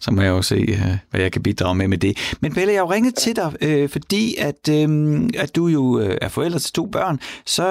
Så 0.00 0.10
må 0.10 0.22
jeg 0.22 0.28
jo 0.28 0.42
se, 0.42 0.54
øh, 0.54 0.96
hvad 1.10 1.20
jeg 1.20 1.32
kan 1.32 1.42
bidrage 1.42 1.74
med 1.74 1.88
med 1.88 1.98
det. 1.98 2.36
Men 2.40 2.54
Pelle, 2.54 2.72
jeg 2.72 2.80
har 2.80 2.86
jo 2.86 2.92
ringet 2.92 3.14
til 3.14 3.36
dig, 3.36 3.52
øh, 3.60 3.88
fordi 3.88 4.34
at, 4.38 4.68
øh, 4.70 5.22
at 5.38 5.56
du 5.56 5.66
jo 5.66 6.00
øh, 6.00 6.18
er 6.22 6.28
forælder 6.28 6.58
til 6.58 6.72
to 6.72 6.86
børn. 6.86 7.20
Så 7.46 7.64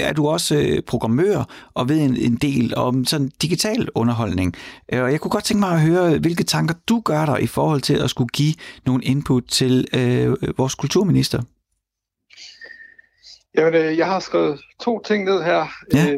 er 0.00 0.12
du 0.12 0.28
også 0.28 0.80
programmør 0.86 1.70
og 1.74 1.88
ved 1.88 2.00
en, 2.00 2.16
en 2.16 2.36
del 2.36 2.76
om 2.76 3.04
sådan 3.04 3.30
digital 3.42 3.88
underholdning. 3.94 4.54
Og 4.92 5.12
jeg 5.12 5.20
kunne 5.20 5.30
godt 5.30 5.44
tænke 5.44 5.60
mig 5.60 5.70
at 5.70 5.80
høre, 5.80 6.18
hvilke 6.18 6.44
tanker 6.44 6.74
du 6.88 7.00
gør 7.04 7.26
dig 7.26 7.42
i 7.42 7.46
forhold 7.46 7.80
til 7.80 7.94
at 7.94 8.10
skulle 8.10 8.28
give 8.28 8.54
nogle 8.86 9.04
input 9.04 9.44
til 9.48 9.86
øh, 9.94 10.58
vores 10.58 10.74
kulturminister. 10.74 11.42
Jamen, 13.58 13.98
jeg 13.98 14.06
har 14.06 14.20
skrevet 14.20 14.60
to 14.80 15.02
ting 15.02 15.24
ned 15.24 15.42
her. 15.42 15.66
Ja. 15.94 16.16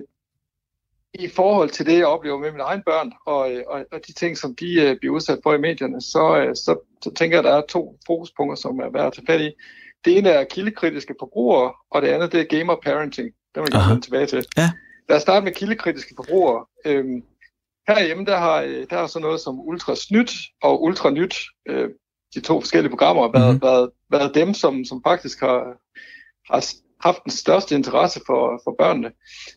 Øh, 1.19 1.25
i 1.25 1.29
forhold 1.29 1.71
til 1.71 1.87
det, 1.87 1.99
jeg 1.99 2.07
oplever 2.07 2.39
med 2.39 2.53
mine 2.53 2.63
egne 2.63 2.83
børn, 2.87 3.13
og, 3.27 3.53
øh, 3.53 3.63
og, 3.67 3.85
og 3.93 4.01
de 4.07 4.13
ting, 4.13 4.39
som 4.39 4.55
de 4.55 4.91
uh, 4.91 4.99
bliver 4.99 5.15
udsat 5.15 5.39
for 5.43 5.55
i 5.55 5.59
medierne, 5.59 6.01
så, 6.01 6.47
uh, 6.49 6.55
så, 6.55 6.77
så 7.03 7.15
tænker 7.15 7.37
jeg, 7.37 7.47
at 7.47 7.51
der 7.51 7.57
er 7.57 7.67
to 7.69 7.99
fokuspunkter, 8.07 8.57
som 8.57 8.79
er 8.79 8.91
værd 8.93 9.07
at 9.07 9.13
tage 9.13 9.27
fat 9.27 9.41
i. 9.41 9.51
Det 10.05 10.19
ene 10.19 10.29
er 10.29 10.45
kildekritiske 10.45 11.15
forbrugere, 11.19 11.73
og 11.91 12.03
det 12.03 12.09
andet 12.09 12.33
det 12.33 12.41
er 12.41 12.59
gamer 12.59 12.77
parenting. 12.85 13.29
Det 13.55 13.63
vil 13.63 13.69
jeg 13.73 13.83
gerne 13.89 14.01
tilbage 14.01 14.27
til. 14.27 14.47
Ja. 14.57 14.71
Lad 15.09 15.17
os 15.17 15.23
starte 15.23 15.45
med 15.45 15.53
kildekritiske 15.53 16.15
forbrugere. 16.17 16.65
Øhm, 16.85 17.23
herhjemme, 17.89 18.25
der 18.25 18.37
har, 18.37 18.61
der 18.91 18.97
er 18.97 19.07
så 19.07 19.19
noget 19.19 19.41
som 19.41 19.61
Ultra 19.61 19.95
Snyt 19.95 20.33
og 20.63 20.83
Ultra 20.83 21.11
Nyt, 21.11 21.37
øh, 21.69 21.89
de 22.35 22.41
to 22.41 22.61
forskellige 22.61 22.91
programmer, 22.91 23.27
mm-hmm. 23.27 23.39
været, 23.39 23.61
været, 23.63 23.91
været 24.11 24.35
dem, 24.35 24.55
som, 24.55 24.85
som 24.85 25.03
faktisk 25.07 25.41
har, 25.41 25.77
har 26.53 26.75
haft 27.01 27.25
den 27.25 27.33
største 27.33 27.75
interesse 27.75 28.21
for, 28.27 28.61
for 28.65 28.75
børnene. 28.79 29.13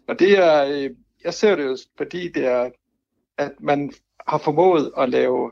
Og 0.08 0.20
det 0.20 0.38
er, 0.38 0.66
øh, 0.66 0.90
jeg 1.24 1.34
ser 1.34 1.56
det 1.56 1.64
jo, 1.64 1.78
fordi 1.98 2.32
det 2.32 2.46
er, 2.46 2.70
at 3.38 3.52
man 3.60 3.92
har 4.28 4.38
formået 4.38 4.92
at 4.98 5.10
lave 5.10 5.52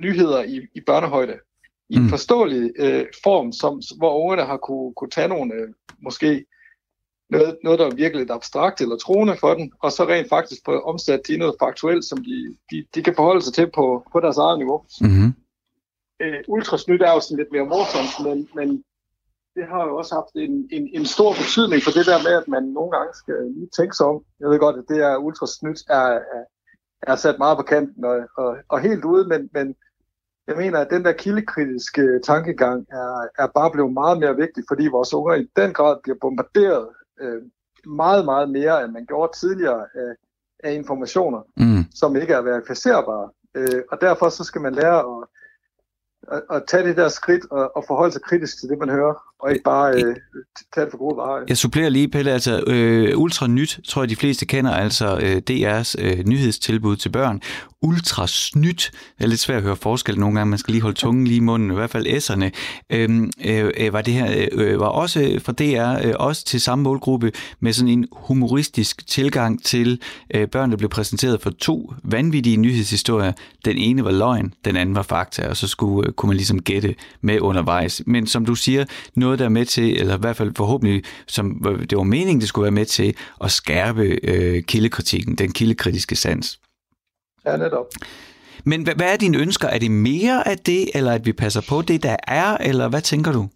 nyheder 0.00 0.42
i, 0.42 0.66
i 0.74 0.80
børnehøjde 0.80 1.38
i 1.88 1.94
en 1.96 2.02
mm. 2.02 2.08
forståelig 2.08 2.72
øh, 2.78 3.06
form, 3.22 3.52
som, 3.52 3.80
hvor 3.98 4.18
ungerne 4.22 4.42
har 4.42 4.56
kunne, 4.56 4.94
kunne 4.94 5.10
tage 5.10 5.28
nogle, 5.28 5.54
øh, 5.54 5.68
måske 5.98 6.46
noget, 7.30 7.58
noget, 7.64 7.78
der 7.78 7.86
er 7.86 7.94
virkelig 7.94 8.20
lidt 8.20 8.30
abstrakt 8.30 8.80
eller 8.80 8.96
troende 8.96 9.36
for 9.40 9.54
den, 9.54 9.72
og 9.80 9.92
så 9.92 10.04
rent 10.04 10.28
faktisk 10.28 10.64
på 10.64 10.80
omsat 10.80 11.20
til 11.26 11.38
noget 11.38 11.56
faktuelt, 11.62 12.04
som 12.04 12.24
de, 12.24 12.56
de, 12.70 12.86
de 12.94 13.02
kan 13.02 13.14
forholde 13.14 13.42
sig 13.42 13.54
til 13.54 13.70
på, 13.74 14.06
på 14.12 14.20
deres 14.20 14.36
eget 14.36 14.58
niveau. 14.58 14.84
Mm-hmm. 15.00 15.34
Øh, 16.20 16.40
ultrasnyt 16.48 17.02
er 17.02 17.12
jo 17.12 17.20
sådan 17.20 17.38
lidt 17.38 17.52
mere 17.52 17.66
morsomt, 17.66 18.26
men, 18.26 18.48
men 18.54 18.84
det 19.56 19.66
har 19.72 19.82
jo 19.86 19.96
også 19.96 20.14
haft 20.14 20.34
en, 20.34 20.68
en, 20.76 20.84
en 20.98 21.06
stor 21.06 21.32
betydning 21.40 21.82
for 21.82 21.90
det 21.90 22.06
der 22.06 22.18
med, 22.26 22.34
at 22.42 22.48
man 22.48 22.62
nogle 22.62 22.90
gange 22.96 23.12
skal 23.14 23.38
lige 23.56 23.70
tænke 23.78 23.94
sig 23.96 24.06
om. 24.06 24.18
Jeg 24.40 24.48
ved 24.50 24.58
godt, 24.58 24.76
at 24.76 24.88
det 24.88 24.98
er 25.08 25.16
ultrasnyt 25.16 25.80
er, 25.88 26.08
er, 26.36 26.44
er 27.02 27.16
sat 27.16 27.38
meget 27.38 27.56
på 27.58 27.62
kanten 27.62 28.04
og, 28.04 28.18
og, 28.36 28.56
og 28.68 28.80
helt 28.80 29.04
ude, 29.04 29.28
men, 29.28 29.50
men 29.52 29.74
jeg 30.48 30.56
mener, 30.56 30.78
at 30.78 30.90
den 30.90 31.04
der 31.04 31.12
kildekritiske 31.12 32.20
tankegang 32.24 32.86
er, 32.90 33.28
er 33.38 33.46
bare 33.54 33.70
blevet 33.70 33.92
meget 33.92 34.18
mere 34.18 34.36
vigtig, 34.36 34.64
fordi 34.68 34.86
vores 34.86 35.14
unger 35.14 35.34
i 35.34 35.48
den 35.56 35.72
grad 35.72 35.96
bliver 36.02 36.18
bombarderet 36.20 36.88
øh, 37.20 37.42
meget, 37.86 38.24
meget 38.24 38.50
mere, 38.50 38.84
end 38.84 38.92
man 38.92 39.06
gjorde 39.06 39.38
tidligere 39.40 39.86
af, 39.94 40.12
af 40.64 40.72
informationer, 40.72 41.42
mm. 41.56 41.84
som 41.94 42.16
ikke 42.16 42.32
er 42.32 42.42
verificerbare. 42.42 43.30
Øh, 43.54 43.82
og 43.90 44.00
derfor 44.00 44.28
så 44.28 44.44
skal 44.44 44.60
man 44.60 44.74
lære 44.74 44.98
at 44.98 45.28
at, 46.32 46.42
at 46.50 46.62
tage 46.68 46.88
det 46.88 46.96
der 46.96 47.08
skridt 47.08 47.44
og, 47.50 47.76
og 47.76 47.84
forholde 47.86 48.12
sig 48.12 48.22
kritisk 48.22 48.60
til 48.60 48.68
det, 48.68 48.78
man 48.78 48.88
hører, 48.88 49.14
og 49.38 49.52
ikke 49.52 49.62
bare 49.64 49.94
øh, 49.94 50.16
tage 50.74 50.84
det 50.84 50.90
for 50.90 50.98
gode 50.98 51.16
varer. 51.16 51.44
Jeg 51.48 51.56
supplerer 51.56 51.88
lige, 51.88 52.08
Pelle, 52.08 52.30
altså 52.32 52.64
øh, 52.66 53.18
Ultra 53.18 53.46
Nyt, 53.46 53.80
tror 53.88 54.02
jeg 54.02 54.08
de 54.08 54.16
fleste 54.16 54.46
kender, 54.46 54.70
altså 54.70 55.18
øh, 55.22 55.42
DR's 55.50 55.94
øh, 55.98 56.24
nyhedstilbud 56.26 56.96
til 56.96 57.08
børn. 57.08 57.42
Ultra 57.82 58.26
snydt. 58.26 58.90
det 59.18 59.24
er 59.24 59.28
lidt 59.28 59.40
svært 59.40 59.56
at 59.56 59.62
høre 59.62 59.76
forskel 59.76 60.18
nogle 60.18 60.38
gange, 60.38 60.50
man 60.50 60.58
skal 60.58 60.72
lige 60.72 60.82
holde 60.82 60.96
tungen 60.96 61.26
lige 61.26 61.36
i 61.36 61.40
munden, 61.40 61.70
i 61.70 61.74
hvert 61.74 61.90
fald 61.90 62.06
S'erne, 62.06 62.50
øhm, 62.92 63.30
øh, 63.44 63.70
øh, 63.76 63.92
var 63.92 64.02
det 64.02 64.14
her, 64.14 64.48
øh, 64.52 64.72
øh 64.72 64.80
var 64.80 64.86
også 64.86 65.22
øh, 65.22 65.40
fra 65.40 65.52
DR, 65.52 66.06
øh, 66.08 66.14
også 66.18 66.44
til 66.44 66.60
samme 66.60 66.82
målgruppe, 66.82 67.32
med 67.60 67.72
sådan 67.72 67.88
en 67.88 68.06
humoristisk 68.12 69.06
tilgang 69.06 69.64
til 69.64 70.00
øh, 70.34 70.48
børn, 70.48 70.70
der 70.70 70.76
blev 70.76 70.90
præsenteret 70.90 71.40
for 71.40 71.50
to 71.50 71.94
vanvittige 72.02 72.56
nyhedshistorier. 72.56 73.32
Den 73.64 73.78
ene 73.78 74.04
var 74.04 74.10
løgn, 74.10 74.54
den 74.64 74.76
anden 74.76 74.94
var 74.94 75.02
fakta, 75.02 75.48
og 75.48 75.56
så 75.56 75.68
skulle, 75.68 76.08
øh, 76.08 76.12
kunne 76.12 76.28
man 76.28 76.36
ligesom 76.36 76.62
gætte 76.62 76.94
med 77.20 77.40
undervejs. 77.40 78.02
Men 78.06 78.26
som 78.26 78.46
du 78.46 78.54
siger, 78.54 78.84
noget 79.14 79.38
der 79.38 79.44
er 79.44 79.48
med 79.48 79.64
til, 79.64 80.00
eller 80.00 80.16
i 80.16 80.20
hvert 80.20 80.36
fald 80.36 80.52
forhåbentlig, 80.56 81.02
som 81.26 81.62
det 81.90 81.98
var 81.98 82.04
meningen, 82.04 82.40
det 82.40 82.48
skulle 82.48 82.64
være 82.64 82.70
med 82.70 82.86
til 82.86 83.14
at 83.44 83.50
skærpe 83.50 84.18
øh, 84.22 84.62
kildekritikken, 84.62 85.34
den 85.34 85.52
kildekritiske 85.52 86.16
sans. 86.16 86.58
Ja, 87.46 87.56
netop. 87.56 87.86
Men 88.64 88.82
hvad, 88.82 88.94
hvad 88.94 89.12
er 89.12 89.16
dine 89.16 89.38
ønsker? 89.38 89.68
Er 89.68 89.78
det 89.78 89.90
mere 89.90 90.48
af 90.48 90.58
det, 90.58 90.88
eller 90.94 91.12
at 91.12 91.26
vi 91.26 91.32
passer 91.32 91.62
på 91.68 91.82
det, 91.82 92.02
der 92.02 92.16
er, 92.28 92.56
eller 92.56 92.88
hvad 92.88 93.00
tænker 93.00 93.32
du? 93.32 93.48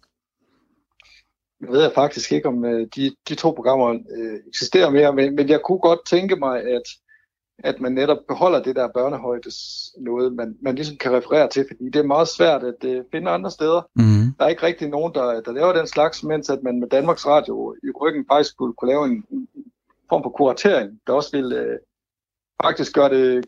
Jeg 1.61 1.69
ved 1.69 1.81
jeg 1.81 1.91
faktisk 1.95 2.31
ikke, 2.31 2.47
om 2.47 2.65
øh, 2.65 2.87
de, 2.95 3.15
de 3.29 3.35
to 3.35 3.51
programmer 3.51 3.89
øh, 3.89 4.39
eksisterer 4.47 4.89
mere, 4.89 5.13
men, 5.13 5.35
men 5.35 5.49
jeg 5.49 5.59
kunne 5.65 5.79
godt 5.79 6.05
tænke 6.05 6.35
mig, 6.35 6.63
at, 6.63 6.81
at 7.63 7.81
man 7.81 7.91
netop 7.91 8.17
beholder 8.27 8.63
det 8.63 8.75
der 8.75 8.87
børnehøjdes 8.87 9.57
noget, 9.99 10.33
man, 10.33 10.57
man 10.61 10.75
ligesom 10.75 10.97
kan 10.97 11.11
referere 11.11 11.49
til, 11.49 11.65
fordi 11.71 11.85
det 11.85 11.95
er 11.95 12.03
meget 12.03 12.27
svært 12.27 12.63
at 12.63 12.83
uh, 12.83 13.05
finde 13.11 13.31
andre 13.31 13.51
steder. 13.51 13.81
Mm. 13.95 14.33
Der 14.37 14.45
er 14.45 14.49
ikke 14.49 14.63
rigtig 14.63 14.89
nogen, 14.89 15.13
der, 15.13 15.41
der 15.41 15.51
laver 15.51 15.73
den 15.73 15.87
slags, 15.87 16.23
mens 16.23 16.49
at 16.49 16.63
man 16.63 16.79
med 16.79 16.89
Danmarks 16.89 17.27
Radio 17.27 17.75
i 17.83 17.87
ryggen 18.01 18.25
faktisk 18.31 18.49
skulle 18.49 18.73
kunne 18.73 18.91
lave 18.91 19.05
en, 19.05 19.23
en 19.31 19.47
form 20.09 20.23
for 20.23 20.29
kuratering, 20.29 20.99
der 21.07 21.13
også 21.13 21.31
vil 21.37 21.45
uh, 21.45 21.75
faktisk 22.63 22.93
gøre 22.93 23.09
det, 23.09 23.45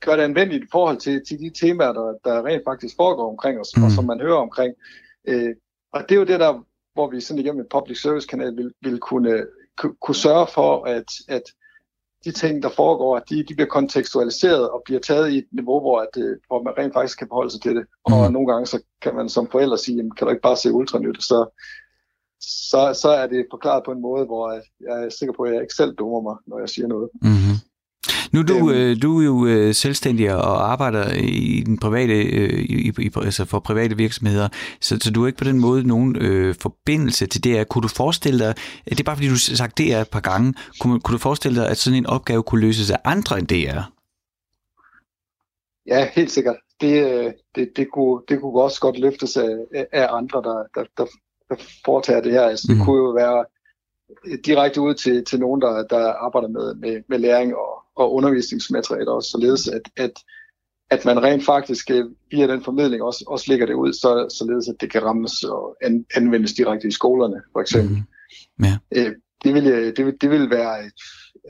gøre 0.00 0.16
det 0.16 0.22
anvendeligt 0.22 0.64
i 0.64 0.68
forhold 0.72 0.96
til, 0.96 1.22
til 1.28 1.38
de 1.38 1.50
temaer, 1.50 1.92
der, 1.92 2.14
der 2.24 2.46
rent 2.46 2.62
faktisk 2.66 2.96
foregår 2.96 3.30
omkring 3.30 3.60
os, 3.60 3.76
mm. 3.76 3.84
og 3.84 3.90
som 3.90 4.04
man 4.04 4.20
hører 4.20 4.36
omkring. 4.36 4.74
Uh, 5.28 5.52
og 5.92 6.02
det 6.02 6.14
er 6.14 6.18
jo 6.18 6.24
det 6.24 6.40
der, 6.40 6.64
hvor 6.94 7.10
vi 7.10 7.20
sådan 7.20 7.40
igennem 7.40 7.60
et 7.60 7.68
public 7.70 8.00
service 8.02 8.28
kanal 8.28 8.56
vil, 8.56 8.72
vil 8.82 8.98
kunne, 8.98 9.46
kunne 10.00 10.14
sørge 10.14 10.46
for, 10.54 10.84
at, 10.84 11.10
at 11.28 11.42
de 12.24 12.32
ting, 12.32 12.62
der 12.62 12.68
foregår, 12.68 13.18
de, 13.18 13.44
de 13.48 13.54
bliver 13.54 13.68
kontekstualiseret 13.68 14.70
og 14.70 14.82
bliver 14.84 15.00
taget 15.00 15.30
i 15.30 15.38
et 15.38 15.46
niveau, 15.52 15.80
hvor, 15.80 16.00
at, 16.00 16.22
øh, 16.24 16.36
hvor 16.46 16.62
man 16.62 16.74
rent 16.78 16.94
faktisk 16.94 17.18
kan 17.18 17.28
forholde 17.28 17.50
sig 17.50 17.62
til 17.62 17.76
det. 17.76 17.84
Mm. 18.08 18.12
Og 18.14 18.32
nogle 18.32 18.52
gange 18.52 18.66
så 18.66 18.82
kan 19.02 19.14
man 19.14 19.28
som 19.28 19.48
forælder 19.50 19.76
sige, 19.76 19.96
jamen, 19.96 20.14
kan 20.14 20.26
du 20.26 20.30
ikke 20.30 20.42
bare 20.42 20.56
se 20.56 20.72
ultranyt, 20.72 21.22
så, 21.22 21.38
så, 22.40 22.98
så 23.02 23.08
er 23.08 23.26
det 23.26 23.46
forklaret 23.50 23.84
på 23.84 23.92
en 23.92 24.00
måde, 24.00 24.24
hvor 24.26 24.52
jeg 24.52 25.04
er 25.04 25.08
sikker 25.08 25.32
på, 25.36 25.42
at 25.42 25.54
jeg 25.54 25.62
ikke 25.62 25.74
selv 25.74 25.94
dummer 25.94 26.20
mig, 26.20 26.36
når 26.46 26.58
jeg 26.58 26.68
siger 26.68 26.88
noget. 26.88 27.10
Mm-hmm. 27.22 27.56
Nu 28.32 28.40
er 28.40 28.44
du, 28.44 28.70
øh, 28.70 29.02
du 29.02 29.20
er 29.20 29.24
jo 29.24 29.46
øh, 29.46 29.74
selvstændig 29.74 30.34
og 30.34 30.72
arbejder 30.72 31.12
i 31.14 31.62
den 31.66 31.78
private, 31.78 32.12
øh, 32.12 32.60
i, 32.60 32.92
i, 32.98 33.10
altså 33.16 33.44
for 33.44 33.58
private 33.58 33.96
virksomheder, 33.96 34.48
så, 34.80 34.98
så 35.02 35.10
du 35.10 35.20
har 35.20 35.26
ikke 35.26 35.38
på 35.38 35.44
den 35.44 35.60
måde 35.60 35.86
nogen 35.86 36.16
øh, 36.16 36.54
forbindelse 36.60 37.26
til 37.26 37.44
det. 37.44 37.68
Kunne 37.68 37.82
du 37.82 37.88
forestille 37.88 38.44
dig, 38.44 38.54
det 38.84 39.00
er 39.00 39.04
bare 39.04 39.16
fordi 39.16 39.28
du 39.28 39.32
har 39.32 39.56
sagt 39.56 39.78
det 39.78 40.00
et 40.00 40.08
par 40.08 40.20
gange, 40.20 40.54
kunne, 40.80 41.00
kunne 41.00 41.12
du 41.12 41.18
forestille 41.18 41.60
dig, 41.60 41.70
at 41.70 41.76
sådan 41.76 41.96
en 41.96 42.06
opgave 42.06 42.42
kunne 42.42 42.60
løses 42.60 42.90
af 42.90 42.98
andre 43.04 43.38
end 43.38 43.46
DR? 43.46 43.80
Ja, 45.86 46.08
helt 46.12 46.30
sikkert. 46.30 46.56
Det, 46.80 47.04
øh, 47.04 47.32
det, 47.54 47.72
det, 47.76 47.86
kunne, 47.92 48.22
det 48.28 48.40
kunne 48.40 48.62
også 48.62 48.80
godt 48.80 48.98
løftes 48.98 49.36
af, 49.36 49.86
af 49.92 50.08
andre, 50.10 50.42
der, 50.42 50.62
der, 50.74 50.84
der, 50.98 51.06
der 51.48 51.56
foretager 51.84 52.20
det 52.20 52.32
her. 52.32 52.42
Altså, 52.42 52.66
det 52.68 52.76
mm. 52.76 52.84
kunne 52.84 52.98
jo 52.98 53.10
være 53.10 53.44
direkte 54.44 54.80
ud 54.80 54.94
til, 54.94 55.24
til 55.24 55.40
nogen, 55.40 55.60
der, 55.60 55.86
der 55.86 56.12
arbejder 56.12 56.48
med, 56.48 56.74
med, 56.74 57.02
med 57.08 57.18
læring 57.18 57.56
og, 57.56 57.83
og 57.96 58.14
undervisningsmaterialer 58.14 59.12
også, 59.12 59.30
således 59.30 59.68
at, 59.68 59.82
at, 59.96 60.12
at 60.90 61.04
man 61.04 61.22
rent 61.22 61.44
faktisk 61.44 61.90
øh, 61.90 62.04
via 62.30 62.46
den 62.46 62.64
formidling 62.64 63.02
også, 63.02 63.24
også 63.26 63.44
lægger 63.48 63.66
det 63.66 63.74
ud, 63.74 63.92
så, 63.92 64.36
således 64.38 64.68
at 64.68 64.76
det 64.80 64.90
kan 64.92 65.04
rammes 65.04 65.42
og 65.42 65.76
an, 65.82 66.04
anvendes 66.16 66.52
direkte 66.52 66.88
i 66.88 66.90
skolerne, 66.90 67.42
for 67.52 67.60
eksempel. 67.60 67.96
Mm. 68.58 68.64
Ja. 68.64 68.78
Øh, 68.96 69.12
det, 69.44 69.54
vil, 69.54 69.64
det, 69.96 70.06
vil, 70.06 70.14
det 70.20 70.30
vil 70.30 70.50
være 70.50 70.86
et, 70.86 70.92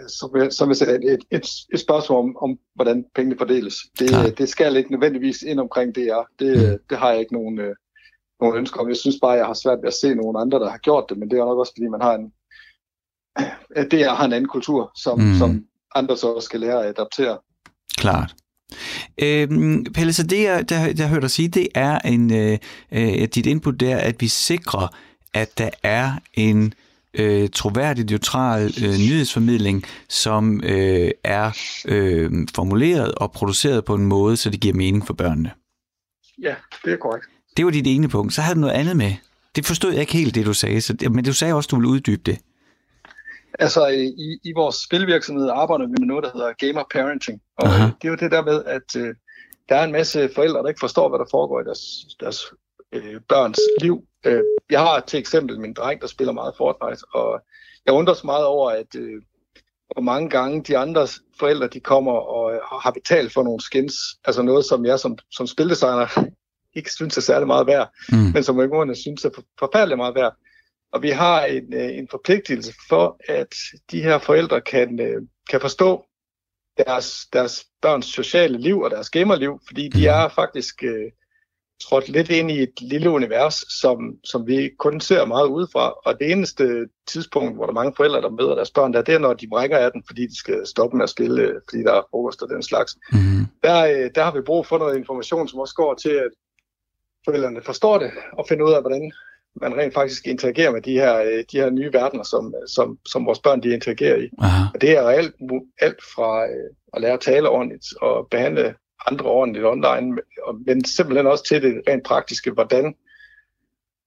som, 0.08 0.50
som 0.50 0.68
jeg 0.68 0.76
sagde, 0.76 1.12
et, 1.12 1.24
et, 1.30 1.46
et 1.72 1.80
spørgsmål 1.80 2.18
om, 2.18 2.36
om, 2.36 2.58
hvordan 2.74 3.04
pengene 3.14 3.38
fordeles. 3.38 3.76
Det, 3.98 4.38
det 4.38 4.48
skal 4.48 4.76
ikke 4.76 4.92
nødvendigvis 4.92 5.42
ind 5.42 5.60
omkring 5.60 5.94
DR. 5.94 6.22
Det, 6.38 6.72
mm. 6.72 6.78
det 6.90 6.98
har 6.98 7.10
jeg 7.10 7.20
ikke 7.20 7.32
nogen, 7.32 7.58
øh, 7.58 7.74
nogen 8.40 8.56
ønsker 8.56 8.80
om. 8.80 8.88
Jeg 8.88 8.96
synes 8.96 9.16
bare, 9.20 9.30
jeg 9.30 9.46
har 9.46 9.54
svært 9.54 9.78
ved 9.82 9.88
at 9.88 9.94
se 9.94 10.14
nogen 10.14 10.36
andre, 10.40 10.58
der 10.58 10.70
har 10.70 10.78
gjort 10.78 11.04
det, 11.08 11.18
men 11.18 11.30
det 11.30 11.38
er 11.38 11.44
nok 11.44 11.58
også, 11.58 11.72
fordi 11.76 11.88
man 11.88 12.02
har 12.02 12.14
en, 12.14 12.32
at 13.76 13.90
DR 13.90 14.14
har 14.14 14.24
en 14.24 14.32
anden 14.32 14.48
kultur, 14.48 14.90
som, 14.96 15.20
mm. 15.20 15.34
som 15.34 15.66
andre 15.94 16.16
så 16.16 16.40
skal 16.40 16.60
lære 16.60 16.82
at 16.82 16.88
adaptere. 16.88 17.38
Klart. 17.96 18.34
Øhm, 19.22 19.84
Pelle, 19.84 20.12
så 20.12 20.22
det, 20.22 20.42
jeg, 20.42 20.68
der, 20.68 20.92
der 20.92 21.06
hørte 21.06 21.20
dig 21.20 21.30
sige, 21.30 21.48
det 21.48 21.68
er 21.74 21.98
en, 21.98 22.34
øh, 22.34 22.58
øh, 22.92 23.28
dit 23.28 23.46
input 23.46 23.80
der, 23.80 23.96
at 23.96 24.20
vi 24.20 24.28
sikrer, 24.28 24.88
at 25.34 25.58
der 25.58 25.70
er 25.82 26.12
en 26.34 26.74
øh, 27.14 27.48
troværdig, 27.48 28.04
neutral 28.04 28.74
øh, 28.84 28.90
nyhedsformidling, 28.90 29.84
som 30.08 30.60
øh, 30.64 31.10
er 31.24 31.58
øh, 31.84 32.30
formuleret 32.54 33.14
og 33.14 33.32
produceret 33.32 33.84
på 33.84 33.94
en 33.94 34.06
måde, 34.06 34.36
så 34.36 34.50
det 34.50 34.60
giver 34.60 34.74
mening 34.74 35.06
for 35.06 35.14
børnene. 35.14 35.50
Ja, 36.42 36.54
det 36.84 36.92
er 36.92 36.96
korrekt. 36.96 37.26
Det 37.56 37.64
var 37.64 37.70
dit 37.70 37.86
ene 37.86 38.08
punkt. 38.08 38.34
Så 38.34 38.42
havde 38.42 38.54
du 38.54 38.60
noget 38.60 38.74
andet 38.74 38.96
med. 38.96 39.12
Det 39.56 39.66
forstod 39.66 39.92
jeg 39.92 40.00
ikke 40.00 40.12
helt, 40.12 40.34
det 40.34 40.46
du 40.46 40.54
sagde, 40.54 40.80
så, 40.80 40.96
men 41.10 41.24
du 41.24 41.32
sagde 41.32 41.54
også, 41.54 41.68
du 41.68 41.76
ville 41.76 41.88
uddybe 41.88 42.22
det. 42.26 42.38
Altså, 43.58 43.86
i, 43.86 44.38
i 44.44 44.52
vores 44.56 44.76
spilvirksomhed 44.76 45.48
arbejder 45.48 45.86
vi 45.86 45.94
med 45.98 46.06
noget, 46.06 46.24
der 46.24 46.30
hedder 46.34 46.52
gamer 46.52 46.84
parenting. 46.94 47.40
Og 47.58 47.66
Aha. 47.66 47.84
det 47.84 48.08
er 48.08 48.12
jo 48.12 48.16
det 48.16 48.30
der 48.30 48.44
med, 48.44 48.64
at 48.64 48.96
øh, 48.96 49.14
der 49.68 49.76
er 49.76 49.84
en 49.84 49.92
masse 49.92 50.30
forældre, 50.34 50.62
der 50.62 50.68
ikke 50.68 50.80
forstår, 50.80 51.08
hvad 51.08 51.18
der 51.18 51.24
foregår 51.30 51.60
i 51.60 51.64
deres, 51.64 51.80
deres 52.20 52.40
øh, 52.92 53.20
børns 53.28 53.60
liv. 53.80 54.04
Øh, 54.24 54.42
jeg 54.70 54.80
har 54.80 55.00
til 55.00 55.18
eksempel 55.18 55.60
min 55.60 55.74
dreng, 55.74 56.00
der 56.00 56.06
spiller 56.06 56.32
meget 56.32 56.54
Fortnite, 56.56 57.04
og 57.14 57.40
jeg 57.86 57.94
undrer 57.94 58.24
meget 58.24 58.44
over, 58.44 58.70
at 58.70 58.94
øh, 58.96 59.22
hvor 59.92 60.02
mange 60.02 60.30
gange 60.30 60.62
de 60.62 60.78
andre 60.78 61.08
forældre, 61.38 61.68
de 61.68 61.80
kommer 61.80 62.12
og 62.12 62.52
øh, 62.52 62.60
har 62.82 62.90
betalt 62.90 63.32
for 63.32 63.42
nogle 63.42 63.60
skins, 63.60 63.94
altså 64.24 64.42
noget, 64.42 64.64
som 64.64 64.86
jeg 64.86 64.98
som, 64.98 65.18
som 65.30 65.46
spildesigner 65.46 66.06
ikke 66.78 66.92
synes 66.92 67.16
er 67.16 67.20
særlig 67.20 67.46
meget 67.46 67.66
værd, 67.66 67.90
mm. 68.12 68.18
men 68.34 68.42
som 68.42 68.58
ungerne 68.58 68.96
synes 68.96 69.24
er 69.24 69.30
forfærdeligt 69.58 69.96
meget 69.96 70.14
værd. 70.14 70.36
Og 70.94 71.02
vi 71.02 71.10
har 71.10 71.44
en, 71.44 71.74
øh, 71.74 71.98
en 71.98 72.08
forpligtelse 72.10 72.74
for, 72.88 73.20
at 73.28 73.54
de 73.90 74.02
her 74.02 74.18
forældre 74.18 74.60
kan, 74.60 75.00
øh, 75.00 75.22
kan 75.50 75.60
forstå 75.60 76.04
deres, 76.86 77.26
deres 77.32 77.64
børns 77.82 78.06
sociale 78.06 78.58
liv 78.58 78.80
og 78.80 78.90
deres 78.90 79.10
gamerliv, 79.10 79.60
fordi 79.66 79.88
de 79.88 79.98
mm. 79.98 80.04
er 80.04 80.28
faktisk 80.28 80.84
øh, 80.84 81.10
trådt 81.82 82.08
lidt 82.08 82.30
ind 82.30 82.50
i 82.50 82.62
et 82.62 82.80
lille 82.80 83.10
univers, 83.10 83.54
som, 83.80 84.18
som 84.24 84.46
vi 84.46 84.70
kun 84.78 85.00
ser 85.00 85.24
meget 85.24 85.46
udefra. 85.46 85.94
Og 86.04 86.18
det 86.20 86.30
eneste 86.30 86.88
tidspunkt, 87.06 87.54
hvor 87.54 87.64
der 87.64 87.70
er 87.70 87.74
mange 87.74 87.94
forældre, 87.96 88.20
der 88.20 88.30
møder 88.30 88.54
deres 88.54 88.70
børn, 88.70 88.92
der, 88.92 89.02
det 89.02 89.14
er, 89.14 89.18
når 89.18 89.34
de 89.34 89.48
brækker 89.48 89.78
af 89.78 89.92
den, 89.92 90.02
fordi 90.06 90.26
de 90.26 90.38
skal 90.38 90.66
stoppe 90.66 90.96
med 90.96 91.04
at 91.04 91.10
spille, 91.10 91.60
fordi 91.68 91.82
der 91.82 91.92
er 91.92 92.02
frokost 92.10 92.42
og 92.42 92.48
den 92.48 92.62
slags. 92.62 92.96
Mm. 93.12 93.46
Der, 93.62 94.08
der 94.08 94.24
har 94.24 94.32
vi 94.34 94.40
brug 94.40 94.66
for 94.66 94.78
noget 94.78 94.96
information, 94.96 95.48
som 95.48 95.60
også 95.60 95.74
går 95.74 95.94
til, 95.94 96.10
at 96.10 96.30
forældrene 97.24 97.62
forstår 97.62 97.98
det 97.98 98.10
og 98.32 98.46
finder 98.48 98.64
ud 98.64 98.72
af, 98.72 98.80
hvordan 98.80 99.12
man 99.60 99.76
rent 99.76 99.94
faktisk 99.94 100.26
interagerer 100.26 100.70
med 100.70 100.82
de 100.82 100.92
her, 100.92 101.16
øh, 101.16 101.44
de 101.52 101.56
her 101.60 101.70
nye 101.70 101.92
verdener, 101.92 102.24
som, 102.24 102.54
som, 102.66 102.98
som 103.06 103.26
vores 103.26 103.38
børn 103.38 103.62
de 103.62 103.74
interagerer 103.74 104.16
i. 104.16 104.28
Aha. 104.38 104.64
Og 104.74 104.80
det 104.80 104.90
er 104.90 105.02
alt, 105.02 105.34
alt 105.80 106.02
fra 106.14 106.44
øh, 106.44 106.70
at 106.92 107.02
lære 107.02 107.12
at 107.12 107.20
tale 107.20 107.48
ordentligt 107.48 107.86
og 108.00 108.28
behandle 108.30 108.74
andre 109.06 109.26
ordentligt 109.26 109.66
online, 109.66 110.18
men 110.66 110.84
simpelthen 110.84 111.26
også 111.26 111.44
til 111.44 111.62
det 111.62 111.82
rent 111.88 112.04
praktiske, 112.04 112.50
hvordan 112.50 112.94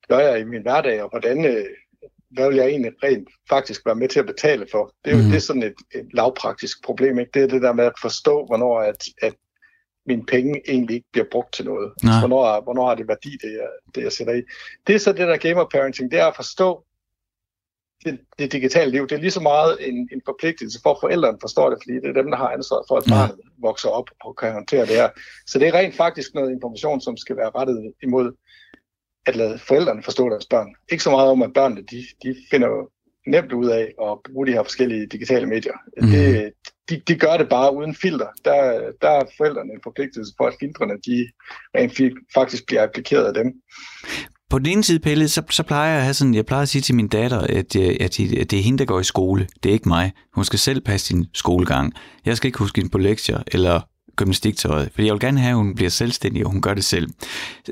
gør 0.10 0.20
jeg 0.20 0.40
i 0.40 0.44
min 0.44 0.62
hverdag, 0.62 1.04
og 1.04 1.10
hvordan, 1.10 1.46
øh, 1.46 1.66
hvad 2.32 2.48
vil 2.48 2.58
jeg 2.58 2.68
egentlig 2.68 2.92
rent 3.04 3.30
faktisk 3.50 3.86
være 3.86 3.96
med 3.96 4.10
til 4.10 4.20
at 4.20 4.26
betale 4.26 4.68
for? 4.72 4.94
Det 5.06 5.12
er 5.12 5.18
jo 5.18 5.24
mm. 5.24 5.30
det 5.30 5.36
er 5.36 5.42
sådan 5.42 5.64
et, 5.64 5.76
et 5.96 6.08
lavpraktisk 6.14 6.84
problem, 6.84 7.20
ikke? 7.20 7.32
Det 7.34 7.44
er 7.44 7.48
det 7.48 7.62
der 7.62 7.74
med 7.74 7.86
at 7.86 8.00
forstå, 8.02 8.46
hvornår 8.46 8.80
at, 8.80 9.04
at 9.22 9.34
mine 10.08 10.26
penge 10.26 10.62
egentlig 10.68 10.96
ikke 10.96 11.08
bliver 11.12 11.28
brugt 11.32 11.54
til 11.54 11.66
noget. 11.66 11.94
Nej. 12.04 12.20
Hvornår, 12.20 12.62
hvornår 12.62 12.88
har 12.88 12.96
det 12.96 13.08
værdi, 13.08 13.30
det 13.30 13.52
jeg, 13.52 13.70
det 13.96 14.04
jeg 14.04 14.12
sætter 14.12 14.34
i. 14.34 14.42
Det 14.88 14.96
er 14.96 15.00
så 15.00 15.14
det 15.14 15.28
der 15.28 15.38
gamer 15.38 15.66
parenting, 15.66 16.12
det 16.12 16.20
er 16.20 16.26
at 16.26 16.36
forstå 16.36 16.84
det, 18.06 18.20
det 18.40 18.52
digitale 18.52 18.92
liv. 18.92 19.08
Det 19.08 19.16
er 19.16 19.20
lige 19.20 19.32
så 19.32 19.40
meget 19.40 19.88
en, 19.90 20.10
en 20.14 20.22
forpligtelse 20.26 20.80
for, 20.84 20.92
at 20.92 20.98
forældrene 21.02 21.38
forstår 21.42 21.70
det, 21.70 21.80
fordi 21.84 21.94
det 21.94 22.10
er 22.10 22.22
dem, 22.22 22.32
der 22.32 22.38
har 22.38 22.50
ansvaret 22.50 22.86
for, 22.88 22.96
at 22.98 23.04
barnet 23.10 23.40
ja. 23.44 23.50
vokser 23.68 23.90
op 23.90 24.10
og 24.22 24.36
kan 24.36 24.54
håndtere 24.54 24.86
det 24.86 24.96
her. 24.96 25.10
Så 25.48 25.60
det 25.60 25.68
er 25.68 25.74
rent 25.74 25.96
faktisk 25.96 26.34
noget 26.34 26.52
information, 26.52 27.02
som 27.02 27.18
skal 27.18 27.38
være 27.38 27.52
rettet 27.56 27.94
imod 28.04 28.32
at 29.26 29.36
lade 29.36 29.60
forældrene 29.60 30.04
forstå 30.04 30.30
deres 30.30 30.46
børn. 30.46 30.76
Ikke 30.92 31.04
så 31.04 31.12
meget 31.12 31.30
om, 31.30 31.42
at 31.42 31.54
børnene 31.54 31.82
de, 31.82 32.06
de 32.24 32.36
finder 32.52 32.70
nemt 33.28 33.52
ud 33.54 33.68
af 33.68 33.94
at 34.02 34.18
bruge 34.26 34.48
de 34.48 34.52
her 34.52 34.64
forskellige 34.64 35.08
digitale 35.08 35.46
medier. 35.46 35.74
Mm. 36.02 36.08
Det, 36.10 36.52
de, 36.90 37.02
de 37.08 37.16
gør 37.16 37.38
det 37.38 37.50
bare 37.50 37.76
uden 37.76 37.96
filter. 37.96 38.28
Der, 38.46 38.82
der 39.02 39.10
er 39.10 39.24
forældrene 39.38 39.74
en 39.74 39.80
forpligtelse 39.84 40.34
for, 40.38 40.46
at 40.48 40.54
filtrene 40.60 40.94
de 41.08 41.28
rent 41.78 42.14
faktisk 42.34 42.68
bliver 42.68 42.84
applikeret 42.84 43.26
af 43.26 43.34
dem. 43.34 43.54
På 44.50 44.60
den 44.60 44.66
ene 44.66 44.84
side, 44.84 45.00
Pelle, 45.00 45.30
så, 45.30 45.44
så 45.50 45.64
plejer 45.64 45.90
jeg 45.90 45.98
at 45.98 46.04
have 46.04 46.14
sådan, 46.14 46.34
jeg 46.34 46.46
plejer 46.46 46.62
at 46.62 46.70
sige 46.70 46.82
til 46.82 46.96
min 46.96 47.08
datter, 47.08 47.40
at, 47.40 47.76
øh, 47.76 47.96
at, 48.00 48.20
at 48.20 48.52
det 48.52 48.54
er 48.54 48.64
hende, 48.64 48.80
der 48.80 48.86
går 48.86 49.00
i 49.00 49.04
skole. 49.04 49.48
Det 49.64 49.70
er 49.70 49.74
ikke 49.74 49.90
mig. 49.90 50.12
Hun 50.36 50.46
skal 50.46 50.60
selv 50.60 50.82
passe 50.82 51.08
sin 51.08 51.26
skolegang. 51.34 51.94
Jeg 52.26 52.38
skal 52.38 52.48
ikke 52.48 52.60
huske 52.60 52.80
hende 52.80 52.92
på 52.92 52.98
lektier, 52.98 53.44
eller 53.52 53.82
gymnastiktøjet, 54.18 54.90
for 54.96 55.02
jeg 55.02 55.14
vil 55.14 55.20
gerne 55.20 55.40
have, 55.40 55.50
at 55.50 55.56
hun 55.56 55.76
bliver 55.76 55.90
selvstændig, 55.90 56.46
og 56.46 56.52
hun 56.52 56.62
gør 56.62 56.74
det 56.74 56.86
selv. 56.86 57.10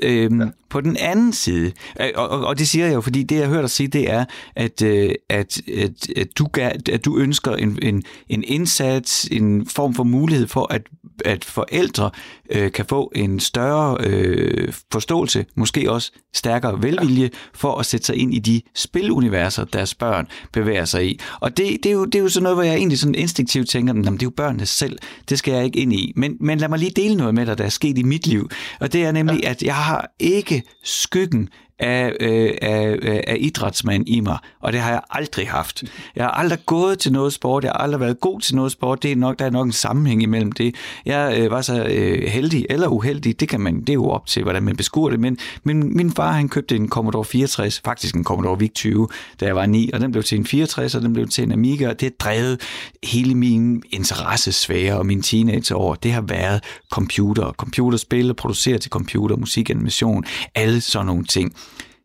Øhm, 0.02 0.40
ja. 0.40 0.46
På 0.70 0.80
den 0.80 0.96
anden 0.96 1.32
side, 1.32 1.72
øh, 2.00 2.08
og, 2.14 2.28
og, 2.28 2.46
og 2.46 2.58
det 2.58 2.68
siger 2.68 2.86
jeg 2.86 2.94
jo, 2.94 3.00
fordi 3.00 3.22
det, 3.22 3.36
jeg 3.36 3.48
hørt 3.48 3.62
dig 3.62 3.70
sige, 3.70 3.88
det 3.88 4.10
er, 4.10 4.24
at, 4.56 4.82
øh, 4.82 5.10
at, 5.28 5.60
at, 5.68 6.08
at, 6.16 6.38
du, 6.38 6.48
at 6.92 7.04
du 7.04 7.18
ønsker 7.18 7.52
en, 7.52 7.78
en, 7.82 8.02
en 8.28 8.44
indsats, 8.46 9.28
en 9.32 9.66
form 9.66 9.94
for 9.94 10.04
mulighed 10.04 10.46
for, 10.46 10.72
at, 10.72 10.82
at 11.24 11.44
forældre 11.44 12.10
øh, 12.50 12.72
kan 12.72 12.84
få 12.84 13.12
en 13.14 13.40
større 13.40 13.96
øh, 14.00 14.72
forståelse, 14.92 15.46
måske 15.54 15.90
også 15.90 16.12
stærkere 16.34 16.82
velvilje, 16.82 17.30
for 17.54 17.74
at 17.74 17.86
sætte 17.86 18.06
sig 18.06 18.16
ind 18.16 18.34
i 18.34 18.38
de 18.38 18.62
spiluniverser, 18.74 19.64
deres 19.64 19.94
børn 19.94 20.28
bevæger 20.52 20.84
sig 20.84 21.10
i. 21.10 21.20
Og 21.40 21.56
det, 21.56 21.78
det, 21.82 21.86
er, 21.86 21.92
jo, 21.92 22.04
det 22.04 22.14
er 22.14 22.22
jo 22.22 22.28
sådan 22.28 22.42
noget, 22.42 22.56
hvor 22.56 22.62
jeg 22.62 22.74
egentlig 22.74 22.98
sådan 22.98 23.14
instinktivt 23.14 23.68
tænker, 23.68 23.92
at 23.92 24.04
det 24.04 24.22
er 24.22 24.26
jo 24.26 24.30
børnene 24.30 24.66
selv, 24.66 24.98
det 25.28 25.38
skal 25.38 25.54
jeg 25.54 25.64
ikke 25.64 25.78
ind 25.78 25.92
i. 25.92 26.12
Men, 26.16 26.36
men 26.40 26.58
lad 26.58 26.68
mig 26.68 26.78
lige 26.78 26.92
dele 26.96 27.14
noget 27.14 27.34
med 27.34 27.46
dig, 27.46 27.58
der 27.58 27.64
er 27.64 27.68
sket 27.68 27.98
i 27.98 28.02
mit 28.02 28.26
liv. 28.26 28.50
Og 28.80 28.92
det 28.92 29.04
er 29.04 29.12
nemlig, 29.12 29.46
at 29.46 29.62
jeg 29.62 29.74
har 29.74 30.10
ikke 30.20 30.62
skyggen 30.84 31.48
af, 31.78 32.12
øh, 32.20 32.50
af, 32.62 32.96
øh, 33.02 33.20
af 33.26 33.36
idrætsmand 33.40 34.08
i 34.08 34.20
mig, 34.20 34.38
og 34.60 34.72
det 34.72 34.80
har 34.80 34.90
jeg 34.90 35.00
aldrig 35.10 35.48
haft. 35.48 35.84
Jeg 36.16 36.24
har 36.24 36.30
aldrig 36.30 36.58
gået 36.66 36.98
til 36.98 37.12
noget 37.12 37.32
sport, 37.32 37.64
jeg 37.64 37.72
har 37.72 37.78
aldrig 37.78 38.00
været 38.00 38.20
god 38.20 38.40
til 38.40 38.56
noget 38.56 38.72
sport, 38.72 39.02
det 39.02 39.12
er 39.12 39.16
nok, 39.16 39.38
der 39.38 39.44
er 39.44 39.50
nok 39.50 39.66
en 39.66 39.72
sammenhæng 39.72 40.22
imellem 40.22 40.52
det. 40.52 40.74
Jeg 41.06 41.38
øh, 41.38 41.50
var 41.50 41.60
så 41.62 41.84
øh, 41.84 42.28
heldig 42.28 42.66
eller 42.70 42.88
uheldig, 42.88 43.40
det 43.40 43.48
kan 43.48 43.60
man, 43.60 43.80
det 43.80 43.88
er 43.88 43.94
jo 43.94 44.08
op 44.08 44.26
til, 44.26 44.42
hvordan 44.42 44.62
man 44.62 44.76
beskuer 44.76 45.10
det, 45.10 45.20
men 45.20 45.38
men 45.64 45.96
min 45.96 46.12
far 46.12 46.32
han 46.32 46.48
købte 46.48 46.76
en 46.76 46.88
Commodore 46.88 47.24
64, 47.24 47.80
faktisk 47.84 48.14
en 48.14 48.24
Commodore 48.24 48.58
VIC 48.58 48.72
20, 48.74 49.08
da 49.40 49.46
jeg 49.46 49.56
var 49.56 49.66
9, 49.66 49.90
og 49.92 50.00
den 50.00 50.12
blev 50.12 50.22
til 50.24 50.38
en 50.38 50.46
64, 50.46 50.94
og 50.94 51.02
den 51.02 51.12
blev 51.12 51.28
til 51.28 51.44
en 51.44 51.52
Amiga, 51.52 51.88
og 51.88 52.00
det 52.00 52.20
drevet 52.20 52.60
hele 53.04 53.34
min 53.34 53.82
interessesfære 53.90 54.98
og 54.98 55.06
min 55.06 55.22
teenageår. 55.22 55.94
Det 55.94 56.12
har 56.12 56.20
været 56.20 56.64
computer, 56.92 57.52
computerspil, 57.52 58.34
producere 58.34 58.78
til 58.78 58.90
computer, 58.90 59.36
musikanimation, 59.36 60.24
alle 60.54 60.80
sådan 60.80 61.06
nogle 61.06 61.24
ting. 61.24 61.52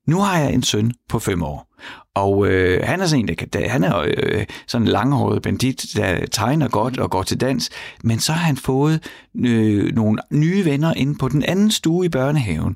Nu 0.08 0.20
har 0.20 0.40
jeg 0.40 0.54
en 0.54 0.64
søn 0.64 0.94
på 1.10 1.20
fem 1.20 1.44
år, 1.44 1.72
og 2.16 2.48
øh, 2.48 2.84
han 2.84 3.02
er 3.02 3.06
sådan 3.06 3.30
en, 3.30 3.38
der, 3.54 3.70
han 3.70 3.84
er 3.84 3.98
øh, 3.98 4.46
sådan 4.68 4.88
en 4.88 4.92
langhåret 4.92 5.42
bandit, 5.42 5.86
der 5.96 6.26
tegner 6.26 6.68
godt 6.68 7.00
og 7.00 7.12
går 7.12 7.24
til 7.24 7.42
dans, 7.42 7.70
men 8.04 8.20
så 8.20 8.32
har 8.32 8.46
han 8.46 8.58
fået 8.58 9.10
øh, 9.36 9.96
nogle 9.96 10.20
nye 10.32 10.66
venner 10.66 10.94
inde 10.94 11.18
på 11.18 11.30
den 11.30 11.44
anden 11.44 11.72
stue 11.72 12.06
i 12.06 12.10
børnehaven, 12.10 12.76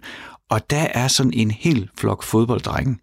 og 0.49 0.69
der 0.69 0.87
er 0.93 1.07
sådan 1.07 1.33
en 1.33 1.51
hel 1.51 1.89
flok 1.97 2.23
fodbolddrenge. 2.23 2.97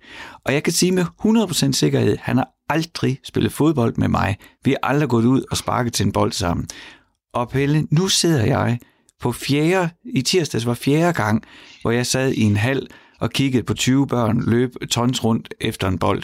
Og 0.44 0.52
jeg 0.52 0.62
kan 0.62 0.72
sige 0.72 0.92
med 0.92 1.04
100% 1.24 1.72
sikkerhed, 1.72 2.16
han 2.20 2.37
har 2.37 2.48
aldrig 2.68 3.18
spillet 3.24 3.52
fodbold 3.52 3.94
med 3.96 4.08
mig. 4.08 4.37
Vi 4.64 4.70
har 4.70 4.88
aldrig 4.88 5.08
gået 5.08 5.24
ud 5.24 5.44
og 5.50 5.56
sparket 5.56 5.92
til 5.92 6.06
en 6.06 6.12
bold 6.12 6.32
sammen. 6.32 6.68
Og 7.35 7.48
Pelle, 7.48 7.87
nu 7.90 8.08
sidder 8.08 8.44
jeg 8.44 8.78
på 9.20 9.32
fjerde, 9.32 9.90
i 10.14 10.22
tirsdags 10.22 10.66
var 10.66 10.74
fjerde 10.74 11.12
gang, 11.12 11.44
hvor 11.82 11.90
jeg 11.90 12.06
sad 12.06 12.32
i 12.32 12.40
en 12.40 12.56
hal 12.56 12.87
og 13.22 13.30
kiggede 13.30 13.62
på 13.62 13.74
20 13.74 14.06
børn 14.06 14.42
løbe 14.46 14.87
tons 14.87 15.24
rundt 15.24 15.54
efter 15.61 15.88
en 15.88 15.98
bold. 15.98 16.22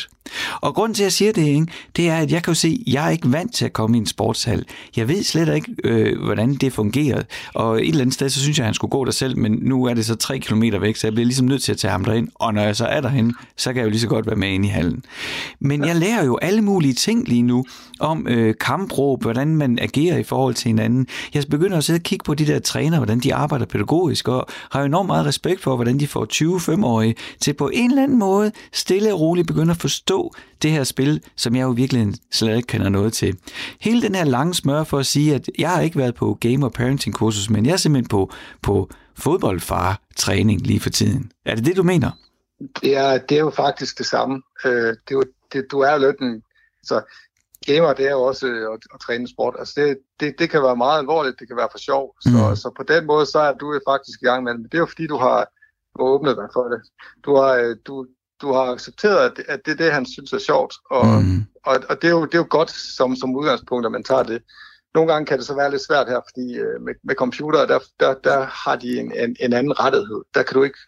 Og 0.61 0.75
grund 0.75 0.95
til, 0.95 1.03
at 1.03 1.05
jeg 1.05 1.13
siger 1.13 1.33
det, 1.33 1.47
ikke, 1.47 1.67
det 1.97 2.09
er, 2.09 2.17
at 2.17 2.33
jeg 2.33 2.43
kan 2.43 2.51
jo 2.51 2.55
se, 2.55 2.83
at 2.87 2.93
jeg 2.93 3.07
er 3.07 3.11
ikke 3.11 3.33
vant 3.33 3.55
til 3.55 3.65
at 3.65 3.73
komme 3.73 3.97
i 3.97 4.01
en 4.01 4.07
sportshal. 4.07 4.65
Jeg 4.97 5.09
ved 5.09 5.23
slet 5.23 5.55
ikke, 5.55 5.75
øh, 5.85 6.25
hvordan 6.25 6.55
det 6.55 6.73
fungerer. 6.73 7.23
Og 7.55 7.83
et 7.83 7.89
eller 7.89 8.01
andet 8.01 8.15
sted, 8.15 8.29
så 8.29 8.41
synes 8.41 8.59
jeg, 8.59 8.65
at 8.65 8.67
han 8.67 8.75
skulle 8.75 8.91
gå 8.91 9.05
der 9.05 9.11
selv, 9.11 9.39
men 9.39 9.53
nu 9.63 9.85
er 9.85 9.95
det 9.95 10.07
så 10.07 10.15
3 10.15 10.39
km 10.39 10.63
væk, 10.81 10.97
så 10.97 11.07
jeg 11.07 11.15
bliver 11.15 11.27
ligesom 11.27 11.47
nødt 11.47 11.63
til 11.63 11.73
at 11.73 11.79
tage 11.79 11.91
ham 11.91 12.05
derind. 12.05 12.29
Og 12.35 12.55
når 12.55 12.63
jeg 12.63 12.77
så 12.77 12.85
er 12.85 13.01
derhen, 13.01 13.35
så 13.57 13.73
kan 13.73 13.81
jeg 13.81 13.85
jo 13.85 13.91
lige 13.91 14.01
så 14.01 14.09
godt 14.09 14.27
være 14.27 14.37
med 14.37 14.49
ind 14.49 14.65
i 14.65 14.69
hallen. 14.69 15.05
Men 15.61 15.85
jeg 15.85 15.97
lærer 15.97 16.25
jo 16.25 16.39
alle 16.43 16.63
mulige 16.63 16.95
ting 16.95 17.29
lige 17.29 17.43
nu 17.43 17.65
om 18.01 18.27
øh, 18.29 18.55
kampråb, 18.61 19.23
hvordan 19.23 19.57
man 19.57 19.79
agerer 19.79 20.19
i 20.19 20.23
forhold 20.23 20.55
til 20.55 20.69
hinanden. 20.69 21.07
Jeg 21.35 21.45
begynder 21.51 21.79
at 21.79 21.85
sidde 21.85 21.99
og 21.99 22.03
kigge 22.03 22.25
på 22.25 22.35
de 22.35 22.47
der 22.47 22.59
træner, 22.59 22.97
hvordan 22.97 23.21
de 23.21 23.35
arbejder 23.35 23.67
pædagogisk, 23.67 24.29
og 24.29 24.47
har 24.71 24.81
jo 24.81 24.87
enormt 24.87 25.07
meget 25.07 25.27
respekt 25.27 25.63
for, 25.63 25.75
hvordan 25.75 26.01
de 26.01 26.07
får 26.07 26.25
20-25-årige 26.89 27.15
til 27.41 27.55
på 27.55 27.71
en 27.73 27.91
eller 27.91 28.03
anden 28.03 28.19
måde 28.19 28.53
stille 28.73 29.15
og 29.15 29.21
roligt 29.21 29.47
begynde 29.47 29.71
at 29.71 29.77
forstå 29.77 30.35
det 30.63 30.71
her 30.71 30.85
spil, 30.85 31.23
som 31.37 31.57
jeg 31.57 31.63
jo 31.63 31.71
virkelig 31.71 32.15
slet 32.33 32.57
ikke 32.57 32.67
kender 32.67 32.89
noget 32.89 33.13
til. 33.13 33.39
Hele 33.81 34.03
den 34.03 34.15
her 34.15 34.25
lange 34.25 34.55
smør 34.55 34.85
for 34.85 34.99
at 34.99 35.07
sige, 35.07 35.35
at 35.35 35.51
jeg 35.59 35.71
har 35.71 35.81
ikke 35.81 35.99
været 35.99 36.15
på 36.15 36.39
game- 36.45 36.65
og 36.65 36.73
parenting-kursus, 36.73 37.51
men 37.51 37.67
jeg 37.67 37.73
er 37.73 37.77
simpelthen 37.77 38.09
på, 38.09 38.33
på 38.63 38.91
fodboldfar-træning 39.19 40.61
lige 40.61 40.81
for 40.81 40.91
tiden. 40.91 41.33
Er 41.45 41.55
det 41.55 41.65
det, 41.65 41.77
du 41.77 41.83
mener? 41.83 42.11
Det 42.83 42.97
er, 42.97 43.19
det 43.19 43.37
er 43.37 43.41
jo 43.41 43.51
faktisk 43.51 43.99
det 43.99 44.07
samme. 44.07 44.43
Øh, 44.65 44.73
det 44.73 45.11
er 45.11 45.15
jo, 45.15 45.23
det, 45.53 45.67
du 45.71 45.81
er 45.81 45.93
jo 45.93 45.99
lidt 45.99 46.21
en... 46.21 46.43
Så 46.83 47.01
gamer, 47.67 47.93
det 47.93 48.07
er 48.07 48.11
jo 48.11 48.23
også 48.23 48.47
øh, 48.47 48.73
at, 48.75 48.81
at 48.95 49.01
træne 49.01 49.29
sport. 49.29 49.55
Altså 49.59 49.75
det, 49.77 49.99
det, 50.21 50.35
det 50.39 50.51
kan 50.51 50.63
være 50.63 50.77
meget 50.77 50.99
alvorligt, 50.99 51.41
det 51.41 51.49
kan 51.49 51.57
være 51.57 51.69
for 51.71 51.79
sjov. 51.79 52.15
Så, 52.21 52.49
mm. 52.51 52.57
så 52.57 52.73
på 52.77 52.83
den 52.83 53.07
måde, 53.07 53.27
så 53.27 53.39
er 53.39 53.53
du 53.53 53.81
faktisk 53.89 54.23
i 54.23 54.25
gang 54.25 54.45
med 54.45 54.53
det. 54.53 54.61
Men 54.61 54.69
det 54.71 54.75
er 54.75 54.79
jo 54.87 54.93
fordi, 54.95 55.07
du 55.07 55.17
har 55.17 55.39
åbnet 55.99 56.37
dig 56.37 56.49
for 56.53 56.69
det. 56.69 56.81
Du 57.25 57.37
har, 57.37 57.55
øh, 57.55 57.77
du, 57.87 58.07
du 58.41 58.53
har 58.53 58.73
accepteret, 58.73 59.31
at 59.31 59.37
det, 59.37 59.45
at 59.49 59.61
det 59.65 59.73
er 59.73 59.77
det, 59.77 59.93
han 59.93 60.07
synes 60.07 60.33
er 60.33 60.39
sjovt. 60.39 60.75
Og, 60.91 61.07
mm. 61.07 61.45
og, 61.67 61.77
og 61.89 62.03
det, 62.03 62.09
er 62.09 62.13
jo, 62.13 62.25
det 62.25 62.35
er 62.35 62.39
jo 62.39 62.47
godt 62.51 62.71
som, 62.71 63.17
som 63.17 63.37
udgangspunkt, 63.37 63.87
at 63.87 63.93
man 63.93 64.05
tager 64.05 64.23
det. 64.23 64.43
Nogle 64.95 65.13
gange 65.13 65.27
kan 65.27 65.39
det 65.39 65.47
så 65.47 65.55
være 65.55 65.71
lidt 65.71 65.87
svært 65.87 66.09
her, 66.09 66.21
fordi 66.31 66.59
øh, 66.59 66.81
med, 66.81 66.95
med 67.05 67.15
computer, 67.15 67.67
der, 67.67 67.79
der, 68.01 68.15
der 68.15 68.45
har 68.45 68.77
de 68.77 68.99
en, 69.01 69.13
en, 69.13 69.37
en 69.41 69.53
anden 69.53 69.81
rettighed. 69.81 70.23
Der 70.35 70.43
kan 70.43 70.55
du 70.55 70.63
ikke, 70.63 70.79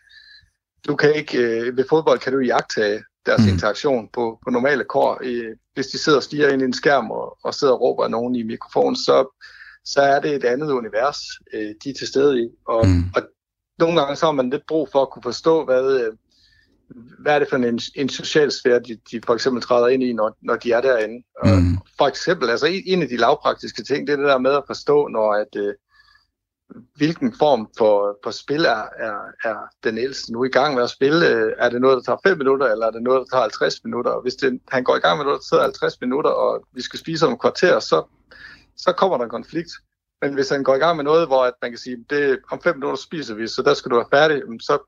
du 0.88 0.96
kan 0.96 1.14
ikke, 1.14 1.38
øh, 1.38 1.76
ved 1.76 1.84
fodbold 1.88 2.18
kan 2.18 2.32
du 2.32 2.38
jagtage 2.38 3.02
deres 3.26 3.42
mm. 3.42 3.48
interaktion 3.48 4.08
på, 4.12 4.38
på 4.44 4.50
normale 4.50 4.84
kår. 4.84 5.20
Øh, 5.22 5.56
hvis 5.74 5.86
de 5.86 5.98
sidder 5.98 6.18
og 6.18 6.22
stiger 6.22 6.48
ind 6.48 6.62
i 6.62 6.64
en 6.64 6.72
skærm 6.72 7.10
og, 7.10 7.38
og 7.44 7.54
sidder 7.54 7.74
og 7.74 7.80
råber 7.80 8.08
nogen 8.08 8.34
i 8.34 8.42
mikrofonen, 8.42 8.96
så, 8.96 9.42
så 9.84 10.00
er 10.00 10.20
det 10.20 10.34
et 10.34 10.44
andet 10.44 10.70
univers, 10.70 11.18
øh, 11.54 11.74
de 11.84 11.90
er 11.90 11.94
til 11.98 12.06
stede 12.06 12.42
i. 12.42 12.48
Og, 12.66 12.86
mm. 12.86 13.04
og 13.16 13.22
nogle 13.80 14.00
gange 14.00 14.16
så 14.16 14.26
har 14.26 14.32
man 14.32 14.50
lidt 14.50 14.66
brug 14.68 14.88
for 14.92 15.02
at 15.02 15.10
kunne 15.10 15.22
forstå, 15.22 15.64
hvad, 15.64 16.00
øh, 16.00 16.12
hvad 17.18 17.34
er 17.34 17.38
det 17.38 17.48
for 17.48 17.56
en, 17.56 17.80
en 17.94 18.08
social 18.08 18.52
sfære, 18.52 18.80
de, 18.80 18.98
de 19.10 19.20
for 19.26 19.34
eksempel 19.34 19.62
træder 19.62 19.88
ind 19.88 20.02
i, 20.02 20.12
når, 20.12 20.36
når 20.42 20.56
de 20.56 20.72
er 20.72 20.80
derinde. 20.80 21.24
Mm. 21.44 21.76
Og 21.76 21.86
for 21.98 22.06
eksempel, 22.06 22.50
altså 22.50 22.66
en 22.86 23.02
af 23.02 23.08
de 23.08 23.16
lavpraktiske 23.16 23.84
ting, 23.84 24.06
det 24.06 24.12
er 24.12 24.16
det 24.16 24.26
der 24.26 24.38
med 24.38 24.50
at 24.50 24.62
forstå, 24.66 25.08
når 25.08 25.32
at, 25.34 25.56
øh, 25.56 25.74
hvilken 26.96 27.34
form 27.38 27.68
for, 27.78 28.18
for 28.24 28.30
spil 28.30 28.64
er, 28.64 28.84
er, 28.98 29.18
er 29.44 29.56
den 29.84 29.98
ældste 29.98 30.32
nu 30.32 30.44
i 30.44 30.48
gang 30.48 30.74
med 30.74 30.82
at 30.82 30.90
spille? 30.90 31.26
Er 31.58 31.68
det 31.68 31.80
noget, 31.80 31.96
der 31.96 32.02
tager 32.02 32.18
5 32.26 32.38
minutter, 32.38 32.66
eller 32.66 32.86
er 32.86 32.90
det 32.90 33.02
noget, 33.02 33.18
der 33.18 33.36
tager 33.36 33.42
50 33.42 33.84
minutter? 33.84 34.10
Og 34.10 34.22
hvis 34.22 34.34
det, 34.34 34.60
han 34.68 34.84
går 34.84 34.96
i 34.96 35.00
gang 35.00 35.18
med 35.18 35.24
noget, 35.24 35.40
der 35.40 35.56
tager 35.56 35.62
50 35.62 36.00
minutter, 36.00 36.30
og 36.30 36.64
vi 36.72 36.82
skal 36.82 36.98
spise 36.98 37.26
om 37.26 37.32
et 37.32 37.40
kvarter, 37.40 37.80
så, 37.80 38.04
så 38.76 38.92
kommer 38.92 39.16
der 39.16 39.24
en 39.24 39.30
konflikt. 39.30 39.70
Men 40.22 40.34
hvis 40.34 40.48
han 40.48 40.62
går 40.62 40.74
i 40.74 40.78
gang 40.78 40.96
med 40.96 41.04
noget, 41.04 41.26
hvor 41.26 41.44
at 41.44 41.54
man 41.62 41.70
kan 41.70 41.78
sige, 41.78 42.04
det 42.10 42.38
om 42.50 42.60
5 42.62 42.76
minutter 42.76 42.96
spiser 42.96 43.34
vi, 43.34 43.46
så 43.46 43.62
der 43.62 43.74
skal 43.74 43.90
du 43.90 43.96
være 43.96 44.12
færdig, 44.12 44.42
så, 44.60 44.78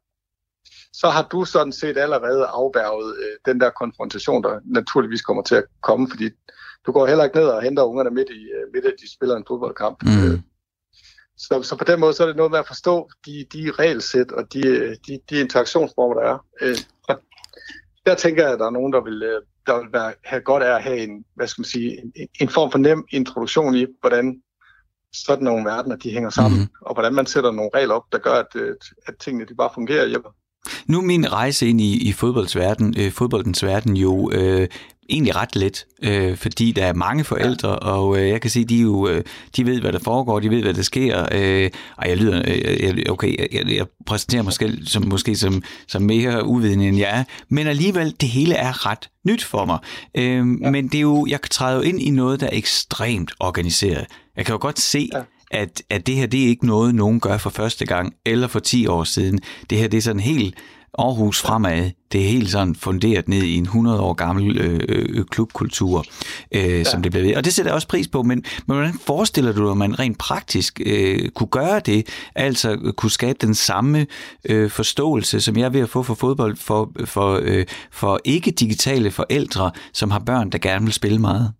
så 0.92 1.08
har 1.08 1.28
du 1.32 1.44
sådan 1.44 1.72
set 1.72 1.98
allerede 1.98 2.46
afværget 2.46 3.16
øh, 3.16 3.52
den 3.52 3.60
der 3.60 3.70
konfrontation, 3.70 4.42
der 4.42 4.60
naturligvis 4.64 5.22
kommer 5.22 5.42
til 5.42 5.54
at 5.54 5.64
komme, 5.82 6.08
fordi 6.10 6.30
du 6.86 6.92
går 6.92 7.06
heller 7.06 7.24
ikke 7.24 7.36
ned 7.36 7.46
og 7.46 7.62
henter 7.62 7.82
ungerne 7.82 8.10
midt 8.10 8.30
i, 8.30 8.42
øh, 8.56 8.72
midt 8.74 8.84
i 8.84 9.04
de 9.04 9.14
spiller 9.14 9.36
en 9.36 9.44
fodboldkamp. 9.48 10.02
Mm. 10.02 10.32
Øh, 10.32 10.40
så, 11.36 11.62
så 11.62 11.76
på 11.76 11.84
den 11.84 12.00
måde 12.00 12.12
så 12.12 12.22
er 12.22 12.26
det 12.26 12.36
noget 12.36 12.50
med 12.50 12.58
at 12.58 12.66
forstå 12.66 13.10
de, 13.26 13.46
de 13.52 13.70
regelsæt 13.70 14.32
og 14.32 14.52
de, 14.52 14.62
de, 15.06 15.18
de 15.30 15.40
interaktionsformer, 15.40 16.20
der 16.20 16.28
er. 16.32 16.38
Øh, 16.60 16.76
der 18.06 18.14
tænker 18.14 18.42
jeg, 18.42 18.52
at 18.52 18.58
der 18.58 18.66
er 18.66 18.70
nogen, 18.70 18.92
der 18.92 19.00
vil, 19.00 19.22
øh, 19.22 19.42
der 19.66 19.78
vil 19.78 19.92
være, 19.92 20.14
have 20.24 20.42
godt 20.42 20.62
af 20.62 20.74
at 20.74 20.82
have 20.82 20.98
en, 20.98 21.24
hvad 21.34 21.46
skal 21.46 21.60
man 21.60 21.66
sige, 21.66 22.02
en, 22.02 22.28
en 22.40 22.48
form 22.48 22.70
for 22.70 22.78
nem 22.78 23.06
introduktion 23.10 23.74
i, 23.74 23.86
hvordan 24.00 24.42
sådan 25.14 25.44
nogle 25.44 25.64
verdener 25.64 25.96
de 25.96 26.10
hænger 26.10 26.30
sammen, 26.30 26.60
mm. 26.60 26.68
og 26.80 26.94
hvordan 26.94 27.14
man 27.14 27.26
sætter 27.26 27.50
nogle 27.50 27.70
regler 27.74 27.94
op, 27.94 28.04
der 28.12 28.18
gør, 28.18 28.34
at, 28.34 28.46
øh, 28.54 28.76
at 29.06 29.14
tingene 29.16 29.46
de 29.46 29.54
bare 29.54 29.70
fungerer 29.74 30.06
hjemme. 30.06 30.28
Nu 30.86 31.00
min 31.00 31.32
rejse 31.32 31.66
ind 31.66 31.80
i, 31.80 32.08
i 32.08 32.12
fodboldens 32.12 32.56
verden, 32.56 32.94
øh, 32.98 33.12
fodboldens 33.12 33.64
verden 33.64 33.96
jo 33.96 34.30
øh, 34.34 34.68
egentlig 35.10 35.36
ret 35.36 35.56
let, 35.56 35.86
øh, 36.02 36.36
fordi 36.36 36.72
der 36.72 36.84
er 36.84 36.92
mange 36.92 37.24
forældre, 37.24 37.68
ja. 37.68 37.74
og 37.74 38.18
øh, 38.18 38.28
jeg 38.28 38.40
kan 38.40 38.50
se, 38.50 38.64
de 38.64 38.76
jo, 38.76 39.08
øh, 39.08 39.24
de 39.56 39.66
ved, 39.66 39.80
hvad 39.80 39.92
der 39.92 39.98
foregår, 39.98 40.40
de 40.40 40.50
ved, 40.50 40.62
hvad 40.62 40.74
der 40.74 40.82
sker, 40.82 41.26
øh, 41.32 41.70
og 41.96 42.08
jeg 42.08 42.16
lyder, 42.16 42.42
øh, 42.46 42.98
okay, 43.08 43.36
jeg, 43.52 43.68
jeg 43.68 43.86
præsenterer 44.06 44.42
mig 44.42 44.52
selv 44.52 44.86
som, 44.86 45.08
måske 45.08 45.36
som, 45.36 45.62
som 45.88 46.02
mere 46.02 46.46
uvidende 46.46 46.88
end 46.88 46.98
jeg 46.98 47.18
er, 47.18 47.24
men 47.48 47.66
alligevel, 47.66 48.14
det 48.20 48.28
hele 48.28 48.54
er 48.54 48.86
ret 48.86 49.08
nyt 49.26 49.44
for 49.44 49.64
mig. 49.64 49.78
Øh, 50.14 50.36
ja. 50.62 50.70
Men 50.70 50.88
det 50.88 50.94
er 50.94 51.00
jo, 51.00 51.26
jeg 51.28 51.40
træder 51.50 51.76
jo 51.76 51.82
ind 51.82 52.02
i 52.02 52.10
noget, 52.10 52.40
der 52.40 52.46
er 52.46 52.56
ekstremt 52.56 53.32
organiseret. 53.40 54.06
Jeg 54.36 54.46
kan 54.46 54.52
jo 54.52 54.58
godt 54.60 54.80
se, 54.80 55.08
ja 55.12 55.20
at, 55.52 55.82
at 55.90 56.06
det 56.06 56.14
her 56.14 56.26
det 56.26 56.44
er 56.44 56.48
ikke 56.48 56.66
noget, 56.66 56.94
nogen 56.94 57.20
gør 57.20 57.38
for 57.38 57.50
første 57.50 57.86
gang, 57.86 58.14
eller 58.26 58.48
for 58.48 58.58
10 58.60 58.86
år 58.86 59.04
siden. 59.04 59.40
Det 59.70 59.78
her 59.78 59.88
det 59.88 59.98
er 59.98 60.02
sådan 60.02 60.20
helt 60.20 60.54
Aarhus 60.98 61.40
fremad, 61.40 61.90
det 62.12 62.20
er 62.20 62.28
helt 62.28 62.50
sådan 62.50 62.74
funderet 62.74 63.28
ned 63.28 63.42
i 63.42 63.56
en 63.56 63.62
100 63.62 64.00
år 64.00 64.12
gammel 64.12 64.58
øh, 64.58 64.80
øh, 64.88 65.24
klubkultur, 65.24 66.04
øh, 66.54 66.62
ja. 66.62 66.84
som 66.84 67.02
det 67.02 67.12
bliver 67.12 67.26
ved. 67.26 67.36
Og 67.36 67.44
det 67.44 67.54
sætter 67.54 67.70
jeg 67.70 67.74
også 67.74 67.88
pris 67.88 68.08
på, 68.08 68.22
men, 68.22 68.44
men 68.66 68.76
hvordan 68.76 68.94
forestiller 69.06 69.52
du 69.52 69.64
dig, 69.64 69.70
at 69.70 69.76
man 69.76 69.98
rent 69.98 70.18
praktisk 70.18 70.80
øh, 70.86 71.28
kunne 71.28 71.48
gøre 71.48 71.80
det, 71.80 72.28
altså 72.34 72.92
kunne 72.96 73.10
skabe 73.10 73.38
den 73.40 73.54
samme 73.54 74.06
øh, 74.44 74.70
forståelse, 74.70 75.40
som 75.40 75.56
jeg 75.56 75.64
er 75.64 75.70
ved 75.70 75.80
at 75.80 75.88
få 75.88 76.02
for 76.02 76.14
fodbold 76.14 76.56
for, 76.56 76.92
for, 77.04 77.40
øh, 77.42 77.66
for 77.90 78.20
ikke-digitale 78.24 79.10
forældre, 79.10 79.70
som 79.92 80.10
har 80.10 80.18
børn, 80.18 80.50
der 80.50 80.58
gerne 80.58 80.84
vil 80.84 80.94
spille 80.94 81.18
meget? 81.18 81.52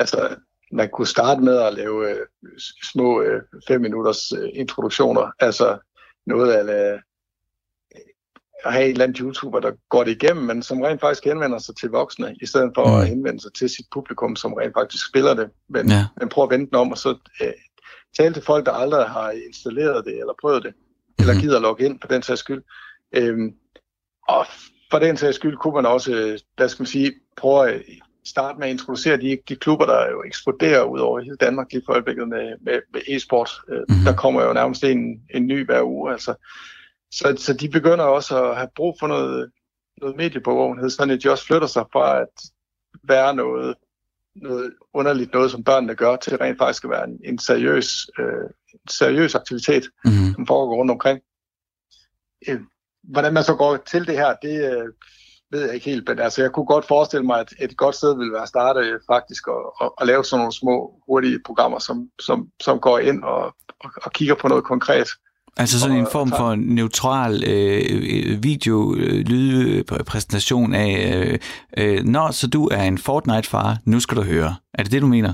Altså, 0.00 0.36
man 0.72 0.88
kunne 0.92 1.06
starte 1.06 1.40
med 1.40 1.56
at 1.56 1.74
lave 1.74 2.10
øh, 2.10 2.26
små 2.92 3.22
øh, 3.22 3.42
fem 3.68 3.80
minutters 3.80 4.32
øh, 4.32 4.48
introduktioner, 4.54 5.30
altså 5.40 5.78
noget 6.26 6.52
af 6.52 6.64
at 8.64 8.72
have 8.72 8.84
en 8.84 8.90
eller 8.90 9.04
anden 9.04 9.26
YouTuber, 9.26 9.60
der 9.60 9.72
går 9.88 10.04
det 10.04 10.10
igennem, 10.10 10.44
men 10.44 10.62
som 10.62 10.80
rent 10.80 11.00
faktisk 11.00 11.24
henvender 11.24 11.58
sig 11.58 11.76
til 11.76 11.88
voksne, 11.88 12.36
i 12.42 12.46
stedet 12.46 12.72
for 12.74 12.86
mm. 12.86 13.00
at 13.00 13.08
henvende 13.08 13.40
sig 13.40 13.52
til 13.54 13.68
sit 13.68 13.86
publikum, 13.92 14.36
som 14.36 14.52
rent 14.52 14.74
faktisk 14.76 15.08
spiller 15.08 15.34
det. 15.34 15.50
Men, 15.68 15.88
ja. 15.88 16.06
men 16.20 16.28
prøv 16.28 16.44
at 16.44 16.50
vente 16.50 16.70
den 16.70 16.78
om, 16.78 16.90
og 16.90 16.98
så 16.98 17.16
øh, 17.42 17.52
tale 18.18 18.34
til 18.34 18.42
folk, 18.42 18.66
der 18.66 18.72
aldrig 18.72 19.04
har 19.04 19.30
installeret 19.30 20.04
det, 20.04 20.12
eller 20.12 20.32
prøvet 20.40 20.62
det, 20.62 20.72
mm. 20.74 21.22
eller 21.22 21.40
gider 21.40 21.56
at 21.56 21.62
logge 21.62 21.84
ind 21.84 22.00
på 22.00 22.06
den 22.06 22.22
sags 22.22 22.40
skyld. 22.40 22.62
Øhm, 23.12 23.54
og 24.28 24.46
for 24.90 24.98
den 24.98 25.16
sags 25.16 25.36
skyld 25.36 25.56
kunne 25.56 25.74
man 25.74 25.86
også, 25.86 26.12
øh, 26.12 26.38
hvad 26.56 26.68
skal 26.68 26.82
man 26.82 26.86
sige, 26.86 27.12
prøve 27.36 27.70
at 27.70 27.82
starte 28.24 28.58
med 28.58 28.66
at 28.66 28.72
introducere 28.72 29.16
de, 29.16 29.38
de 29.48 29.56
klubber, 29.56 29.86
der 29.86 30.10
jo 30.10 30.22
eksploderer 30.26 30.82
ud 30.82 30.98
over 30.98 31.20
hele 31.20 31.36
Danmark 31.36 31.66
lige 31.72 31.82
for 31.86 31.92
øjeblikket 31.92 32.28
med, 32.28 32.54
med, 32.60 32.80
med 32.92 33.00
e-sport. 33.08 33.50
Mm. 33.68 33.94
Der 34.04 34.14
kommer 34.16 34.42
jo 34.42 34.52
nærmest 34.52 34.84
en, 34.84 35.22
en 35.34 35.46
ny 35.46 35.66
hver 35.66 35.82
uge. 35.82 36.12
Altså, 36.12 36.34
så, 37.10 37.34
så 37.38 37.52
de 37.52 37.68
begynder 37.68 38.04
også 38.04 38.44
at 38.44 38.56
have 38.56 38.68
brug 38.76 38.96
for 39.00 39.06
noget, 39.06 39.50
noget 40.00 40.16
mediebevågenhed, 40.16 40.90
sådan 40.90 41.14
at 41.14 41.22
de 41.22 41.30
også 41.30 41.46
flytter 41.46 41.68
sig 41.68 41.84
fra 41.92 42.20
at 42.20 42.28
være 43.02 43.34
noget, 43.34 43.74
noget 44.36 44.74
underligt 44.94 45.32
noget, 45.32 45.50
som 45.50 45.64
børnene 45.64 45.94
gør, 45.94 46.16
til 46.16 46.36
rent 46.36 46.58
faktisk 46.58 46.84
at 46.84 46.90
være 46.90 47.04
en, 47.04 47.20
en 47.24 47.38
seriøs, 47.38 48.10
øh, 48.18 48.50
en 48.72 48.88
seriøs 48.88 49.34
aktivitet, 49.34 49.84
mm-hmm. 50.04 50.34
som 50.34 50.46
foregår 50.46 50.76
rundt 50.76 50.90
omkring. 50.90 51.20
Øh, 52.48 52.60
hvordan 53.02 53.34
man 53.34 53.44
så 53.44 53.54
går 53.54 53.76
til 53.76 54.06
det 54.06 54.16
her, 54.16 54.34
det 54.42 54.72
øh, 54.72 54.88
ved 55.50 55.64
jeg 55.64 55.74
ikke 55.74 55.90
helt, 55.90 56.08
men 56.08 56.18
altså, 56.18 56.42
jeg 56.42 56.52
kunne 56.52 56.66
godt 56.66 56.84
forestille 56.84 57.26
mig, 57.26 57.40
at 57.40 57.52
et 57.60 57.76
godt 57.76 57.94
sted 57.94 58.16
ville 58.16 58.32
være 58.32 58.42
at 58.42 58.48
starte 58.48 58.80
øh, 58.80 59.00
faktisk 59.06 59.48
at, 59.48 59.86
at, 59.86 59.90
at 60.00 60.06
lave 60.06 60.24
sådan 60.24 60.40
nogle 60.40 60.52
små, 60.52 61.02
hurtige 61.06 61.40
programmer, 61.44 61.78
som, 61.78 62.10
som, 62.20 62.48
som 62.62 62.80
går 62.80 62.98
ind 62.98 63.24
og, 63.24 63.54
og, 63.80 63.90
og 64.02 64.12
kigger 64.12 64.34
på 64.34 64.48
noget 64.48 64.64
konkret. 64.64 65.08
Altså 65.56 65.80
sådan 65.80 65.96
en 65.96 66.06
form 66.12 66.30
for 66.30 66.54
neutral 66.54 67.44
øh, 67.46 68.42
video 68.42 68.96
øh, 68.96 69.20
lydpræsentation 69.20 70.74
af, 70.74 71.14
øh, 71.14 71.38
øh, 71.78 72.04
når 72.04 72.30
så 72.30 72.46
du 72.46 72.66
er 72.66 72.82
en 72.82 72.98
Fortnite-far, 72.98 73.78
nu 73.84 74.00
skal 74.00 74.16
du 74.16 74.22
høre. 74.22 74.56
Er 74.74 74.82
det 74.82 74.92
det, 74.92 75.02
du 75.02 75.06
mener? 75.06 75.32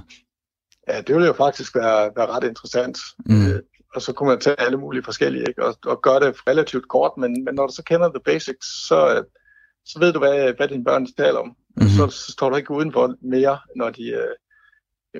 Ja, 0.88 1.00
det 1.00 1.14
ville 1.14 1.26
jo 1.26 1.32
faktisk 1.32 1.74
være, 1.74 2.10
være 2.16 2.26
ret 2.26 2.44
interessant. 2.44 2.98
Mm. 3.26 3.46
Øh, 3.46 3.60
og 3.94 4.02
så 4.02 4.12
kunne 4.12 4.28
man 4.28 4.40
tage 4.40 4.60
alle 4.60 4.76
mulige 4.76 5.02
forskellige, 5.04 5.44
ikke? 5.48 5.64
Og, 5.64 5.74
og 5.86 6.02
gøre 6.02 6.20
det 6.20 6.34
relativt 6.46 6.88
kort, 6.88 7.12
men, 7.18 7.44
men 7.44 7.54
når 7.54 7.66
du 7.66 7.72
så 7.74 7.82
kender 7.82 8.08
the 8.08 8.20
basics, 8.24 8.86
så, 8.88 9.24
så 9.84 9.98
ved 9.98 10.12
du, 10.12 10.18
hvad, 10.18 10.52
hvad 10.56 10.68
dine 10.68 10.84
børn 10.84 11.06
taler 11.18 11.38
om. 11.38 11.48
Mm-hmm. 11.76 11.88
Så, 11.88 12.08
så 12.08 12.32
står 12.32 12.50
du 12.50 12.56
ikke 12.56 12.70
udenfor 12.70 13.14
mere, 13.22 13.58
når 13.76 13.90
de, 13.90 14.14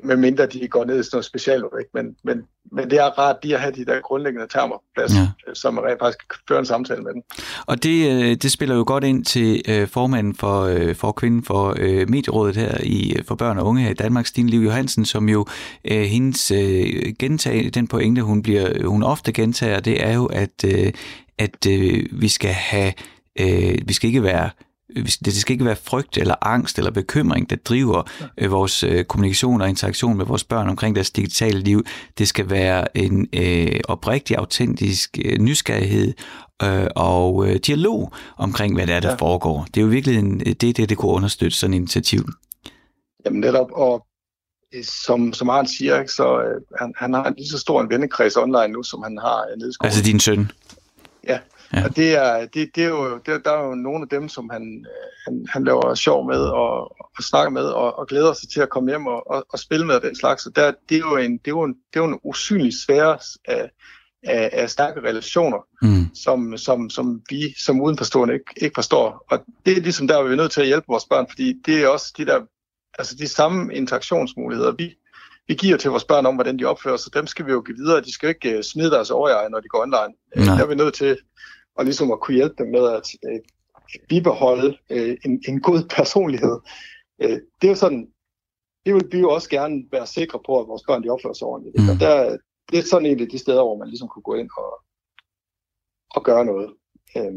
med 0.02 0.16
mindre 0.16 0.46
de 0.46 0.68
går 0.68 0.84
ned 0.84 1.00
i 1.00 1.02
sådan 1.02 1.16
noget 1.16 1.24
specialudvægt. 1.24 1.94
Men, 1.94 2.16
men, 2.24 2.42
men 2.72 2.90
det 2.90 2.98
er 2.98 3.04
rart 3.04 3.36
lige 3.42 3.54
at 3.54 3.60
have 3.60 3.72
de 3.72 3.84
der 3.84 4.00
grundlæggende 4.00 4.46
termer 4.46 4.74
på 4.74 4.84
plads, 4.94 5.12
ja. 5.14 5.28
Øh, 5.48 5.54
så 5.54 5.70
man 5.70 5.84
rent 5.84 5.98
faktisk 5.98 6.28
kan 6.28 6.38
føre 6.48 6.58
en 6.58 6.66
samtale 6.66 7.02
med 7.02 7.12
dem. 7.12 7.22
Og 7.66 7.82
det, 7.82 8.10
øh, 8.10 8.36
det 8.36 8.52
spiller 8.52 8.76
jo 8.76 8.84
godt 8.86 9.04
ind 9.04 9.24
til 9.24 9.62
øh, 9.68 9.88
formanden 9.88 10.34
for, 10.34 10.78
for 10.94 11.12
kvinden 11.12 11.44
for 11.44 11.76
Medierådet 12.08 12.56
her 12.56 12.78
i 12.82 13.16
for 13.28 13.34
børn 13.34 13.58
og 13.58 13.66
unge 13.66 13.82
her 13.82 13.90
i 13.90 13.94
Danmark, 13.94 14.26
Stine 14.26 14.50
Liv 14.50 14.60
Johansen, 14.60 15.04
som 15.04 15.28
jo 15.28 15.46
hendes 15.84 16.52
gentag, 17.18 17.70
den 17.74 17.88
pointe, 17.88 18.22
hun, 18.22 18.42
bliver, 18.42 18.86
hun 18.88 19.02
ofte 19.02 19.32
gentager, 19.32 19.80
det 19.80 20.04
er 20.04 20.14
jo, 20.14 20.26
at, 20.26 20.64
at 21.38 21.66
vi 22.12 22.28
skal 22.28 22.50
have, 22.50 22.92
vi 23.86 23.92
skal 23.92 24.08
ikke 24.08 24.22
være 24.22 24.50
det 24.94 25.36
skal 25.36 25.52
ikke 25.52 25.64
være 25.64 25.76
frygt 25.76 26.18
eller 26.18 26.34
angst 26.42 26.78
eller 26.78 26.90
bekymring, 26.90 27.50
der 27.50 27.56
driver 27.56 28.02
øh, 28.38 28.50
vores 28.50 28.82
øh, 28.82 29.04
kommunikation 29.04 29.60
og 29.60 29.68
interaktion 29.68 30.16
med 30.16 30.26
vores 30.26 30.44
børn 30.44 30.68
omkring 30.68 30.94
deres 30.94 31.10
digitale 31.10 31.60
liv. 31.60 31.84
Det 32.18 32.28
skal 32.28 32.50
være 32.50 32.96
en 32.96 33.28
øh, 33.32 33.80
oprigtig, 33.88 34.36
autentisk 34.36 35.18
øh, 35.24 35.38
nysgerrighed 35.38 36.14
øh, 36.62 36.86
og 36.96 37.48
øh, 37.48 37.56
dialog 37.56 38.12
omkring, 38.36 38.74
hvad 38.74 38.86
det 38.86 38.94
er, 38.94 39.00
der 39.00 39.10
ja. 39.10 39.14
foregår. 39.14 39.66
Det 39.74 39.80
er 39.80 39.84
jo 39.84 39.90
virkelig 39.90 40.18
en, 40.18 40.40
det, 40.40 40.60
det, 40.60 40.88
det 40.88 40.98
kunne 40.98 41.12
understøtte 41.12 41.56
sådan 41.56 41.74
et 41.74 41.78
initiativ. 41.78 42.24
Jamen 43.24 43.40
netop, 43.40 43.68
og 43.72 44.06
som, 44.82 45.32
som 45.32 45.50
Arne 45.50 45.68
siger, 45.68 46.00
ikke, 46.00 46.12
så 46.12 46.40
øh, 46.42 46.60
han, 46.78 46.92
han 46.96 47.14
har 47.14 47.34
lige 47.36 47.48
så 47.48 47.58
stor 47.58 47.80
en 47.80 47.90
vennekreds 47.90 48.36
online 48.36 48.68
nu, 48.68 48.82
som 48.82 49.02
han 49.02 49.18
har 49.18 49.44
nede 49.58 49.70
i 49.70 49.72
skolen. 49.72 49.86
Altså 49.86 50.02
din 50.02 50.20
søn? 50.20 50.50
Ja, 51.26 51.38
Ja. 51.72 51.84
Og 51.84 51.96
det 51.96 52.14
er, 52.14 52.46
det, 52.46 52.70
det 52.74 52.84
er 52.84 52.88
jo, 52.88 53.18
det, 53.26 53.44
der 53.44 53.52
er 53.52 53.66
jo 53.66 53.74
nogle 53.74 54.02
af 54.02 54.08
dem, 54.08 54.28
som 54.28 54.50
han, 54.50 54.86
han, 55.26 55.46
han 55.48 55.64
laver 55.64 55.94
sjov 55.94 56.26
med 56.26 56.40
og, 56.40 56.96
og 57.16 57.22
snakker 57.22 57.50
med 57.50 57.64
og, 57.64 57.98
og 57.98 58.06
glæder 58.06 58.32
sig 58.32 58.48
til 58.48 58.60
at 58.60 58.70
komme 58.70 58.90
hjem 58.90 59.06
og, 59.06 59.30
og, 59.30 59.46
og 59.52 59.58
spille 59.58 59.86
med 59.86 60.00
den 60.00 60.16
slags. 60.16 60.42
Så 60.42 60.50
der, 60.50 60.72
det, 60.88 60.94
er 60.94 60.98
jo 60.98 61.16
en, 61.16 61.32
det, 61.32 61.46
er 61.46 61.50
jo 61.50 61.62
en, 61.62 61.74
det 61.74 62.00
er 62.00 62.04
jo 62.04 62.12
en 62.12 62.20
usynlig 62.24 62.72
sfære 62.82 63.18
af, 63.44 63.70
af, 64.22 64.50
af 64.52 64.70
stærke 64.70 65.00
relationer, 65.00 65.58
mm. 65.82 66.14
som, 66.14 66.56
som, 66.56 66.90
som 66.90 67.22
vi 67.30 67.54
som 67.58 67.80
udenforstående 67.80 68.34
ikke, 68.34 68.52
ikke 68.56 68.74
forstår. 68.74 69.24
Og 69.30 69.44
det 69.66 69.76
er 69.76 69.80
ligesom 69.80 70.08
der, 70.08 70.22
vi 70.22 70.32
er 70.32 70.36
nødt 70.36 70.52
til 70.52 70.60
at 70.60 70.66
hjælpe 70.66 70.86
vores 70.88 71.04
børn, 71.04 71.26
fordi 71.30 71.54
det 71.66 71.84
er 71.84 71.88
også 71.88 72.14
de 72.18 72.26
der, 72.26 72.40
altså 72.98 73.16
de 73.16 73.28
samme 73.28 73.74
interaktionsmuligheder, 73.74 74.72
vi, 74.72 74.94
vi 75.48 75.54
giver 75.54 75.76
til 75.76 75.90
vores 75.90 76.04
børn 76.04 76.26
om, 76.26 76.34
hvordan 76.34 76.58
de 76.58 76.64
opfører 76.64 76.96
sig, 76.96 77.14
dem 77.14 77.26
skal 77.26 77.46
vi 77.46 77.52
jo 77.52 77.60
give 77.60 77.76
videre. 77.76 78.00
De 78.00 78.12
skal 78.12 78.28
ikke 78.28 78.62
smide 78.62 78.90
deres 78.90 79.10
overjeg, 79.10 79.50
når 79.50 79.60
de 79.60 79.68
går 79.68 79.82
online. 79.82 80.14
Nej. 80.36 80.56
Der 80.56 80.64
er 80.64 80.68
vi 80.68 80.74
nødt 80.74 80.94
til 80.94 81.16
og 81.76 81.84
ligesom 81.84 82.12
at 82.12 82.20
kunne 82.20 82.34
hjælpe 82.34 82.54
dem 82.58 82.68
med 82.70 82.84
at 82.96 83.06
øh, 83.28 83.40
bibeholde 84.08 84.78
øh, 84.90 85.16
en, 85.24 85.42
en 85.48 85.60
god 85.60 85.88
personlighed. 85.98 86.56
Øh, 87.22 87.38
det 87.58 87.64
er 87.64 87.74
jo 87.74 87.74
sådan, 87.74 88.12
det 88.84 88.94
vil 88.94 89.08
vi 89.12 89.18
jo 89.18 89.30
også 89.30 89.48
gerne 89.50 89.84
være 89.92 90.06
sikre 90.06 90.40
på, 90.46 90.60
at 90.60 90.68
vores 90.68 90.82
børn 90.86 91.02
de 91.02 91.08
opfører 91.08 91.34
sig 91.34 91.48
ordentligt. 91.48 91.76
Mm. 91.78 91.88
Og 91.88 92.00
der, 92.00 92.36
det 92.70 92.78
er 92.78 92.82
sådan 92.82 93.06
en 93.06 93.20
af 93.20 93.28
de 93.28 93.38
steder, 93.38 93.62
hvor 93.62 93.78
man 93.78 93.88
ligesom 93.88 94.08
kunne 94.08 94.22
gå 94.22 94.34
ind 94.34 94.50
og, 94.56 94.70
og 96.16 96.24
gøre 96.24 96.44
noget. 96.44 96.68
Øh, 97.16 97.34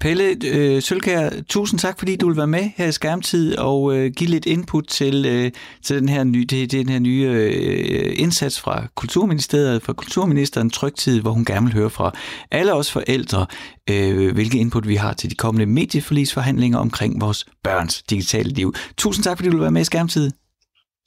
Pelle 0.00 0.36
øh, 0.44 0.82
Sølkær, 0.82 1.30
tusind 1.48 1.80
tak, 1.80 1.98
fordi 1.98 2.16
du 2.16 2.28
vil 2.28 2.36
være 2.36 2.46
med 2.46 2.70
her 2.76 2.86
i 2.86 2.92
Skærmtid 2.92 3.56
og 3.56 3.96
øh, 3.96 4.12
give 4.16 4.30
lidt 4.30 4.46
input 4.46 4.86
til, 4.86 5.26
øh, 5.26 5.50
til 5.82 6.00
den 6.00 6.08
her 6.08 6.24
nye, 6.24 6.44
det, 6.44 6.72
den 6.72 6.88
her 6.88 6.98
nye 6.98 7.26
øh, 7.30 8.12
indsats 8.16 8.60
fra 8.60 8.86
Kulturministeriet, 8.94 9.82
fra 9.82 9.92
Kulturministeren 9.92 10.70
Trygtid, 10.70 11.20
hvor 11.20 11.30
hun 11.30 11.44
gerne 11.44 11.66
vil 11.66 11.74
høre 11.74 11.90
fra 11.90 12.12
alle 12.50 12.74
os 12.74 12.92
forældre, 12.92 13.46
øh, 13.90 14.34
hvilke 14.34 14.58
input 14.58 14.88
vi 14.88 14.94
har 14.94 15.12
til 15.12 15.30
de 15.30 15.34
kommende 15.34 15.66
medieforlisforhandlinger 15.66 16.78
omkring 16.78 17.20
vores 17.20 17.46
børns 17.64 18.02
digitale 18.02 18.50
liv. 18.50 18.74
Tusind 18.96 19.24
tak, 19.24 19.38
fordi 19.38 19.48
du 19.48 19.56
vil 19.56 19.62
være 19.62 19.70
med 19.70 19.80
i 19.80 19.84
Skærmtid. 19.84 20.30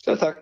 Selv 0.04 0.20
tak. 0.20 0.36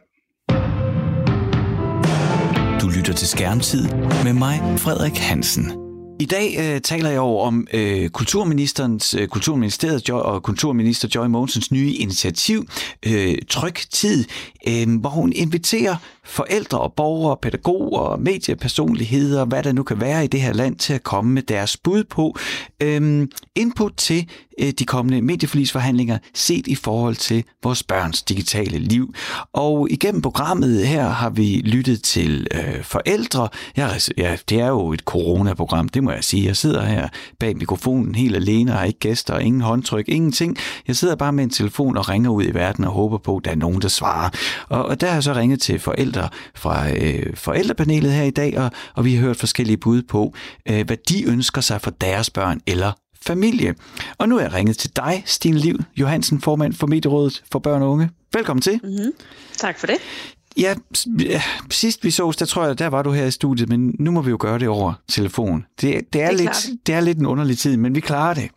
Du 2.81 2.89
lytter 2.97 3.13
til 3.13 3.27
Skærmtid 3.27 3.83
med 4.23 4.33
mig, 4.33 4.59
Frederik 4.77 5.17
Hansen. 5.17 5.78
I 6.21 6.25
dag 6.25 6.55
øh, 6.59 6.81
taler 6.81 7.09
jeg 7.09 7.19
over 7.19 7.45
om 7.45 7.67
øh, 7.73 8.09
kulturministerens, 8.09 9.13
øh, 9.13 9.27
kulturministeriet 9.27 10.09
og 10.09 10.43
kulturminister 10.43 11.07
Joy 11.15 11.27
Mogensens 11.27 11.71
nye 11.71 11.93
initiativ, 11.93 12.65
øh, 13.05 13.37
Tryg 13.49 13.75
Tid, 13.91 14.25
øh, 14.67 14.99
hvor 14.99 15.09
hun 15.09 15.33
inviterer 15.33 15.95
forældre 16.29 16.79
og 16.79 16.93
borgere, 16.93 17.37
pædagoger, 17.41 18.17
mediepersonligheder, 18.17 19.45
hvad 19.45 19.63
der 19.63 19.71
nu 19.71 19.83
kan 19.83 20.01
være 20.01 20.23
i 20.23 20.27
det 20.27 20.41
her 20.41 20.53
land, 20.53 20.75
til 20.75 20.93
at 20.93 21.03
komme 21.03 21.31
med 21.31 21.41
deres 21.41 21.77
bud 21.77 22.03
på 22.03 22.35
øh, 22.81 23.27
input 23.55 23.93
til 23.97 24.29
øh, 24.59 24.71
de 24.71 24.85
kommende 24.85 25.21
medieforlisforhandlinger 25.21 26.17
set 26.33 26.67
i 26.67 26.75
forhold 26.75 27.15
til 27.15 27.43
vores 27.63 27.83
børns 27.83 28.21
digitale 28.21 28.79
liv. 28.79 29.13
Og 29.53 29.87
igennem 29.91 30.21
programmet 30.21 30.87
her 30.87 31.09
har 31.09 31.29
vi 31.29 31.61
lyttet 31.65 32.03
til 32.03 32.47
øh, 32.53 32.83
forældre. 32.83 33.49
Ja, 33.77 33.87
altså, 33.87 34.11
ja, 34.17 34.37
det 34.49 34.59
er 34.59 34.67
jo 34.67 34.93
et 34.93 34.99
coronaprogram, 34.99 35.89
det 35.89 36.03
må 36.03 36.08
jeg 36.11 36.23
sige. 36.23 36.45
Jeg 36.45 36.57
sidder 36.57 36.85
her 36.85 37.07
bag 37.39 37.57
mikrofonen 37.57 38.15
helt 38.15 38.35
alene, 38.35 38.71
har 38.71 38.83
ikke 38.83 38.99
gæster, 38.99 39.39
ingen 39.39 39.61
håndtryk, 39.61 40.05
ingenting. 40.07 40.57
Jeg 40.87 40.95
sidder 40.95 41.15
bare 41.15 41.33
med 41.33 41.43
en 41.43 41.49
telefon 41.49 41.97
og 41.97 42.09
ringer 42.09 42.29
ud 42.29 42.43
i 42.43 42.53
verden 42.53 42.83
og 42.83 42.91
håber 42.91 43.17
på, 43.17 43.37
at 43.37 43.45
der 43.45 43.51
er 43.51 43.55
nogen, 43.55 43.81
der 43.81 43.87
svarer. 43.87 44.29
Og, 44.69 44.85
og 44.85 45.01
der 45.01 45.07
har 45.07 45.13
jeg 45.13 45.23
så 45.23 45.33
ringet 45.33 45.61
til 45.61 45.79
forældre 45.79 46.29
fra 46.55 46.91
øh, 46.91 47.35
forældrepanelet 47.35 48.13
her 48.13 48.23
i 48.23 48.29
dag, 48.29 48.57
og, 48.57 48.71
og 48.95 49.05
vi 49.05 49.15
har 49.15 49.21
hørt 49.21 49.37
forskellige 49.37 49.77
bud 49.77 50.01
på, 50.01 50.33
øh, 50.69 50.85
hvad 50.85 50.97
de 51.09 51.23
ønsker 51.23 51.61
sig 51.61 51.81
for 51.81 51.91
deres 51.91 52.29
børn 52.29 52.59
eller 52.67 52.91
familie. 53.21 53.75
Og 54.17 54.29
nu 54.29 54.37
er 54.37 54.41
jeg 54.41 54.53
ringet 54.53 54.77
til 54.77 54.95
dig, 54.95 55.23
Stine 55.25 55.57
Liv 55.57 55.79
Johansen, 55.97 56.41
formand 56.41 56.73
for 56.73 56.87
Medierådet 56.87 57.43
for 57.51 57.59
Børn 57.59 57.81
og 57.81 57.91
Unge. 57.91 58.09
Velkommen 58.33 58.61
til. 58.61 58.79
Mm-hmm. 58.83 59.11
Tak 59.57 59.79
for 59.79 59.87
det. 59.87 59.95
Ja, 60.57 60.75
sidst 61.71 62.03
vi 62.03 62.11
sås, 62.11 62.35
der 62.35 62.45
tror 62.45 62.65
jeg, 62.65 62.79
der 62.79 62.87
var 62.87 63.01
du 63.01 63.11
her 63.11 63.25
i 63.25 63.31
studiet, 63.31 63.69
men 63.69 63.95
nu 63.99 64.11
må 64.11 64.21
vi 64.21 64.29
jo 64.29 64.37
gøre 64.39 64.59
det 64.59 64.67
over 64.67 64.93
telefon. 65.07 65.65
Det, 65.81 65.81
det, 65.81 65.95
er, 65.95 66.01
det, 66.13 66.21
er 66.21 66.31
lidt, 66.31 66.87
det 66.87 66.95
er 66.95 66.99
lidt 66.99 67.17
en 67.17 67.25
underlig 67.25 67.57
tid, 67.57 67.77
men 67.77 67.95
vi 67.95 67.99
klarer 67.99 68.33
det. 68.33 68.49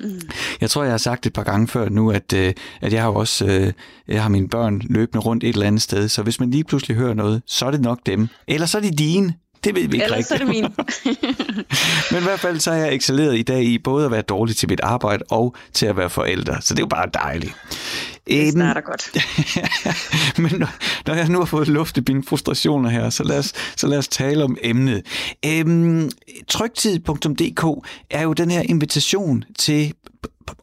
Mm. 0.00 0.20
Jeg 0.60 0.70
tror, 0.70 0.82
jeg 0.82 0.92
har 0.92 0.98
sagt 0.98 1.26
et 1.26 1.32
par 1.32 1.42
gange 1.42 1.68
før 1.68 1.88
nu, 1.88 2.10
at, 2.10 2.32
øh, 2.32 2.54
at 2.80 2.92
jeg 2.92 3.02
har 3.02 3.10
også 3.10 3.46
øh, 3.46 3.72
jeg 4.08 4.22
har 4.22 4.28
mine 4.28 4.48
børn 4.48 4.82
løbende 4.84 5.24
rundt 5.24 5.44
et 5.44 5.48
eller 5.48 5.66
andet 5.66 5.82
sted, 5.82 6.08
så 6.08 6.22
hvis 6.22 6.40
man 6.40 6.50
lige 6.50 6.64
pludselig 6.64 6.96
hører 6.96 7.14
noget, 7.14 7.42
så 7.46 7.66
er 7.66 7.70
det 7.70 7.80
nok 7.80 7.98
dem. 8.06 8.28
Eller 8.48 8.66
så 8.66 8.78
er 8.78 8.82
det 8.82 8.98
dine. 8.98 9.34
Det 9.64 9.74
ved 9.74 9.88
vi 9.88 9.96
ikke 9.96 10.04
Ellers 10.04 10.30
rigtigt. 10.30 10.32
er 10.32 10.38
det 10.38 10.48
min. 10.48 10.62
Men 12.12 12.20
i 12.20 12.24
hvert 12.24 12.40
fald 12.40 12.60
så 12.60 12.70
har 12.72 12.78
jeg 12.78 12.94
excelleret 12.94 13.38
i 13.38 13.42
dag 13.42 13.62
i 13.64 13.78
både 13.78 14.04
at 14.04 14.10
være 14.10 14.22
dårlig 14.22 14.56
til 14.56 14.68
mit 14.68 14.80
arbejde 14.80 15.24
og 15.30 15.54
til 15.72 15.86
at 15.86 15.96
være 15.96 16.10
forælder. 16.10 16.60
Så 16.60 16.74
det 16.74 16.80
er 16.80 16.82
jo 16.82 16.88
bare 16.88 17.08
dejligt. 17.14 17.54
Det 18.28 18.52
starter 18.52 18.80
godt. 18.80 19.10
Men 20.42 20.60
når, 20.60 20.68
når 21.06 21.14
jeg 21.14 21.28
nu 21.28 21.38
har 21.38 21.44
fået 21.44 21.68
luftet 21.68 22.08
mine 22.08 22.22
frustrationer 22.24 22.90
her, 22.90 23.10
så 23.10 23.24
lad 23.24 23.38
os, 23.38 23.52
så 23.76 23.86
lad 23.86 23.98
os 23.98 24.08
tale 24.08 24.44
om 24.44 24.56
emnet. 24.62 25.02
Øhm, 25.46 26.10
trygtid.dk 26.48 27.88
er 28.10 28.22
jo 28.22 28.32
den 28.32 28.50
her 28.50 28.62
invitation 28.62 29.44
til 29.58 29.94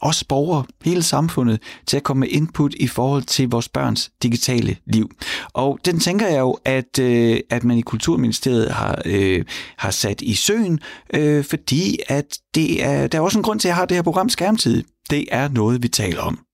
os 0.01 0.23
borgere, 0.23 0.63
hele 0.83 1.03
samfundet, 1.03 1.61
til 1.87 1.97
at 1.97 2.03
komme 2.03 2.19
med 2.19 2.27
input 2.31 2.73
i 2.73 2.87
forhold 2.87 3.23
til 3.23 3.49
vores 3.49 3.69
børns 3.69 4.11
digitale 4.23 4.77
liv. 4.85 5.11
Og 5.53 5.79
den 5.85 5.99
tænker 5.99 6.27
jeg 6.27 6.39
jo, 6.39 6.57
at, 6.65 6.99
øh, 6.99 7.39
at 7.49 7.63
man 7.63 7.77
i 7.77 7.81
Kulturministeriet 7.81 8.71
har, 8.71 9.01
øh, 9.05 9.45
har 9.77 9.91
sat 9.91 10.21
i 10.21 10.33
søen, 10.33 10.79
øh, 11.13 11.43
fordi 11.43 11.99
at 12.07 12.39
det 12.55 12.83
er, 12.83 13.07
der 13.07 13.17
er 13.17 13.21
også 13.21 13.39
en 13.39 13.43
grund 13.43 13.59
til, 13.59 13.67
at 13.67 13.69
jeg 13.69 13.75
har 13.75 13.85
det 13.85 13.97
her 13.97 14.01
program 14.01 14.29
Skærmtid. 14.29 14.83
Det 15.09 15.25
er 15.31 15.47
noget, 15.47 15.83
vi 15.83 15.87
taler 15.87 16.21
om. 16.21 16.44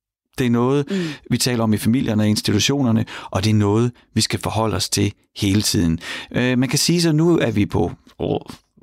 Det 0.42 0.48
er 0.48 0.52
noget, 0.52 0.92
mm. 0.92 0.98
vi 1.30 1.38
taler 1.38 1.64
om 1.64 1.74
i 1.74 1.78
familierne 1.78 2.24
og 2.24 2.28
institutionerne, 2.28 3.06
og 3.32 3.44
det 3.44 3.50
er 3.50 3.54
noget, 3.54 3.92
vi 4.14 4.22
skal 4.22 4.40
forholde 4.40 4.76
os 4.76 4.90
til 4.90 5.14
hele 5.38 5.62
tiden. 5.62 6.00
Øh, 6.32 6.58
man 6.58 6.70
kan 6.70 6.80
sige 6.80 7.02
så, 7.02 7.12
nu 7.12 7.38
er 7.38 7.52
vi 7.52 7.66
på 7.66 7.92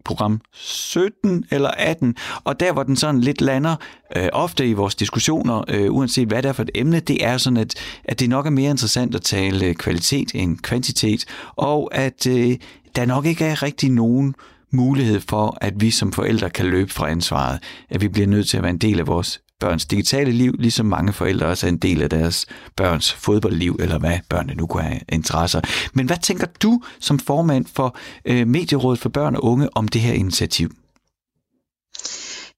program 0.04 0.40
17 0.52 1.44
eller 1.50 1.70
18, 1.70 2.16
og 2.44 2.60
der 2.60 2.72
hvor 2.72 2.82
den 2.82 2.96
sådan 2.96 3.20
lidt 3.20 3.40
lander, 3.40 3.76
øh, 4.16 4.28
ofte 4.32 4.68
i 4.68 4.72
vores 4.72 4.94
diskussioner, 4.94 5.64
øh, 5.68 5.92
uanset 5.92 6.28
hvad 6.28 6.42
det 6.42 6.48
er 6.48 6.52
for 6.52 6.62
et 6.62 6.70
emne, 6.74 7.00
det 7.00 7.24
er 7.24 7.38
sådan, 7.38 7.56
at, 7.56 7.74
at 8.04 8.20
det 8.20 8.28
nok 8.28 8.46
er 8.46 8.50
mere 8.50 8.70
interessant 8.70 9.14
at 9.14 9.22
tale 9.22 9.74
kvalitet 9.74 10.30
end 10.34 10.58
kvantitet, 10.58 11.24
og 11.56 11.90
at 11.94 12.26
øh, 12.26 12.56
der 12.96 13.04
nok 13.04 13.26
ikke 13.26 13.44
er 13.44 13.62
rigtig 13.62 13.90
nogen 13.90 14.34
mulighed 14.72 15.20
for, 15.20 15.58
at 15.60 15.80
vi 15.80 15.90
som 15.90 16.12
forældre 16.12 16.50
kan 16.50 16.66
løbe 16.66 16.92
fra 16.92 17.10
ansvaret, 17.10 17.58
at 17.90 18.00
vi 18.00 18.08
bliver 18.08 18.26
nødt 18.26 18.48
til 18.48 18.56
at 18.56 18.62
være 18.62 18.70
en 18.70 18.78
del 18.78 19.00
af 19.00 19.06
vores 19.06 19.40
børns 19.60 19.86
digitale 19.86 20.32
liv, 20.32 20.54
ligesom 20.58 20.86
mange 20.86 21.12
forældre 21.12 21.46
også 21.46 21.66
er 21.66 21.68
en 21.68 21.78
del 21.78 22.02
af 22.02 22.10
deres 22.10 22.46
børns 22.76 23.12
fodboldliv, 23.12 23.76
eller 23.80 23.98
hvad 23.98 24.18
børnene 24.28 24.54
nu 24.54 24.66
kunne 24.66 24.82
have 24.82 25.00
interesser. 25.08 25.60
Men 25.94 26.06
hvad 26.06 26.16
tænker 26.22 26.46
du 26.62 26.82
som 27.00 27.18
formand 27.18 27.66
for 27.74 27.96
øh, 28.24 28.46
Medierådet 28.46 29.00
for 29.00 29.08
Børn 29.08 29.36
og 29.36 29.44
Unge 29.44 29.76
om 29.76 29.88
det 29.88 30.00
her 30.00 30.12
initiativ? 30.12 30.70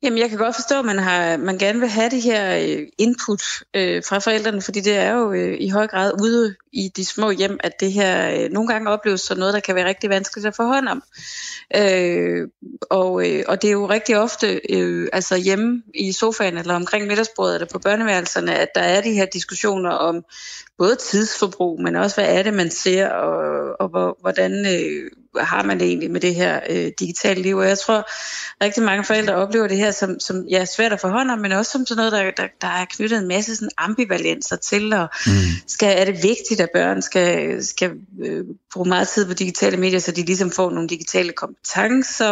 Jamen, 0.03 0.19
jeg 0.19 0.29
kan 0.29 0.39
godt 0.39 0.55
forstå, 0.55 0.79
at 0.79 0.85
man, 0.85 0.99
har, 0.99 1.37
man 1.37 1.59
gerne 1.59 1.81
vil 1.81 1.89
have 1.89 2.11
det 2.11 2.23
her 2.23 2.57
øh, 2.57 2.87
input 2.99 3.43
øh, 3.77 4.03
fra 4.09 4.19
forældrene, 4.19 4.63
fordi 4.63 4.81
det 4.81 4.97
er 4.97 5.13
jo 5.13 5.33
øh, 5.33 5.57
i 5.61 5.69
høj 5.69 5.87
grad 5.87 6.13
ude 6.23 6.55
i 6.73 6.89
de 6.97 7.05
små 7.05 7.31
hjem, 7.31 7.59
at 7.61 7.81
det 7.81 7.93
her 7.93 8.31
øh, 8.31 8.51
nogle 8.51 8.69
gange 8.69 8.91
opleves 8.91 9.21
som 9.21 9.39
noget, 9.39 9.55
der 9.55 9.61
kan 9.61 9.75
være 9.75 9.89
rigtig 9.89 10.11
vanskeligt 10.11 10.47
at 10.47 10.57
få 10.57 10.63
hånd 10.63 10.89
om. 10.89 11.03
Øh, 11.77 12.49
og, 12.91 13.29
øh, 13.29 13.45
og 13.49 13.63
det 13.63 13.69
er 13.69 13.73
jo 13.73 13.89
rigtig 13.89 14.19
ofte 14.19 14.61
øh, 14.71 15.09
altså 15.13 15.37
hjemme 15.37 15.83
i 15.95 16.13
sofaen 16.13 16.59
eller 16.59 16.75
omkring 16.75 17.07
middagsbordet 17.07 17.55
eller 17.55 17.69
på 17.73 17.79
børneværelserne, 17.79 18.55
at 18.55 18.69
der 18.75 18.83
er 18.83 19.01
de 19.01 19.13
her 19.13 19.27
diskussioner 19.27 19.91
om 19.91 20.25
både 20.79 20.97
tidsforbrug, 20.97 21.83
men 21.83 21.97
også 21.97 22.17
hvad 22.17 22.39
er 22.39 22.43
det, 22.43 22.55
man 22.55 22.71
ser, 22.71 23.09
og, 23.09 23.77
og 23.81 24.17
hvordan 24.21 24.67
øh, 24.67 25.11
har 25.39 25.62
man 25.62 25.81
det 25.81 25.87
egentlig 25.87 26.11
med 26.11 26.20
det 26.20 26.35
her 26.35 26.61
øh, 26.70 26.93
digitale 26.99 27.43
liv. 27.43 27.57
Og 27.57 27.68
jeg 27.68 27.78
tror, 27.78 28.09
rigtig 28.64 28.83
mange 28.83 29.05
forældre 29.05 29.35
oplever 29.35 29.68
det 29.68 29.76
her 29.76 29.91
som, 29.91 30.20
som 30.20 30.45
ja, 30.51 30.64
svært 30.64 30.93
at 30.93 31.01
forhånd 31.01 31.41
men 31.41 31.53
også 31.53 31.72
som 31.72 31.87
sådan 31.87 31.97
noget, 31.97 32.12
der, 32.12 32.31
der, 32.43 32.49
der 32.61 32.66
er 32.66 32.85
knyttet 32.85 33.18
en 33.18 33.28
masse 33.28 33.57
sådan 33.57 33.70
ambivalenser 33.78 34.57
til, 34.57 34.93
og 34.93 35.09
mm. 35.26 35.33
skal, 35.66 35.99
er 35.99 36.05
det 36.05 36.22
vigtigt, 36.22 36.61
at 36.61 36.68
børn 36.74 37.03
skal, 37.03 37.64
skal 37.64 37.91
øh, 38.24 38.45
bruge 38.72 38.89
meget 38.89 39.09
tid 39.09 39.26
på 39.26 39.35
digitale 39.35 39.76
medier, 39.76 39.99
så 39.99 40.12
de 40.12 40.22
ligesom 40.22 40.51
får 40.51 40.70
nogle 40.70 40.89
digitale 40.89 41.33
kompetencer, 41.33 42.31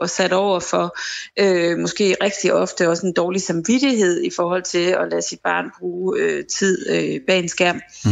og 0.00 0.10
sat 0.10 0.32
over 0.32 0.60
for 0.60 0.96
øh, 1.38 1.78
måske 1.78 2.16
rigtig 2.22 2.52
ofte 2.52 2.88
også 2.88 3.06
en 3.06 3.12
dårlig 3.12 3.42
samvittighed 3.42 4.22
i 4.22 4.30
forhold 4.36 4.62
til 4.62 4.78
at 4.78 5.08
lade 5.10 5.22
sit 5.22 5.40
barn 5.44 5.64
bruge 5.78 6.20
øh, 6.20 6.44
tid 6.44 6.90
øh, 6.90 7.20
bag 7.26 7.38
en 7.38 7.48
skærm. 7.48 7.80
Mm. 8.04 8.10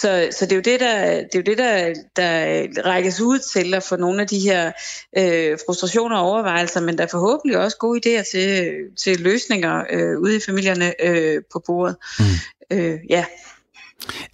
Så, 0.00 0.28
så 0.30 0.44
det 0.46 0.52
er 0.52 0.56
jo 0.56 0.62
det, 0.62 0.80
der, 0.80 1.06
det 1.14 1.34
er 1.34 1.38
jo 1.38 1.42
det 1.42 1.58
der, 1.58 1.94
der 2.16 2.82
rækkes 2.86 3.20
ud 3.20 3.38
til 3.38 3.74
at 3.74 3.82
få 3.82 3.96
nogle 3.96 4.22
af 4.22 4.28
de 4.28 4.38
her 4.38 4.72
øh, 5.18 5.58
frustrationer 5.66 6.16
og 6.16 6.30
overvejelser, 6.30 6.80
men 6.80 6.98
der 6.98 7.04
er 7.04 7.08
forhåbentlig 7.08 7.58
også 7.58 7.76
gode 7.76 8.00
idéer 8.00 8.30
til, 8.30 8.74
til 8.96 9.20
løsninger 9.20 9.84
øh, 9.90 10.18
ude 10.18 10.36
i 10.36 10.40
familierne 10.46 11.06
øh, 11.06 11.42
på 11.52 11.62
bordet. 11.66 11.96
Mm. 12.18 12.24
Øh, 12.70 12.98
ja. 13.10 13.24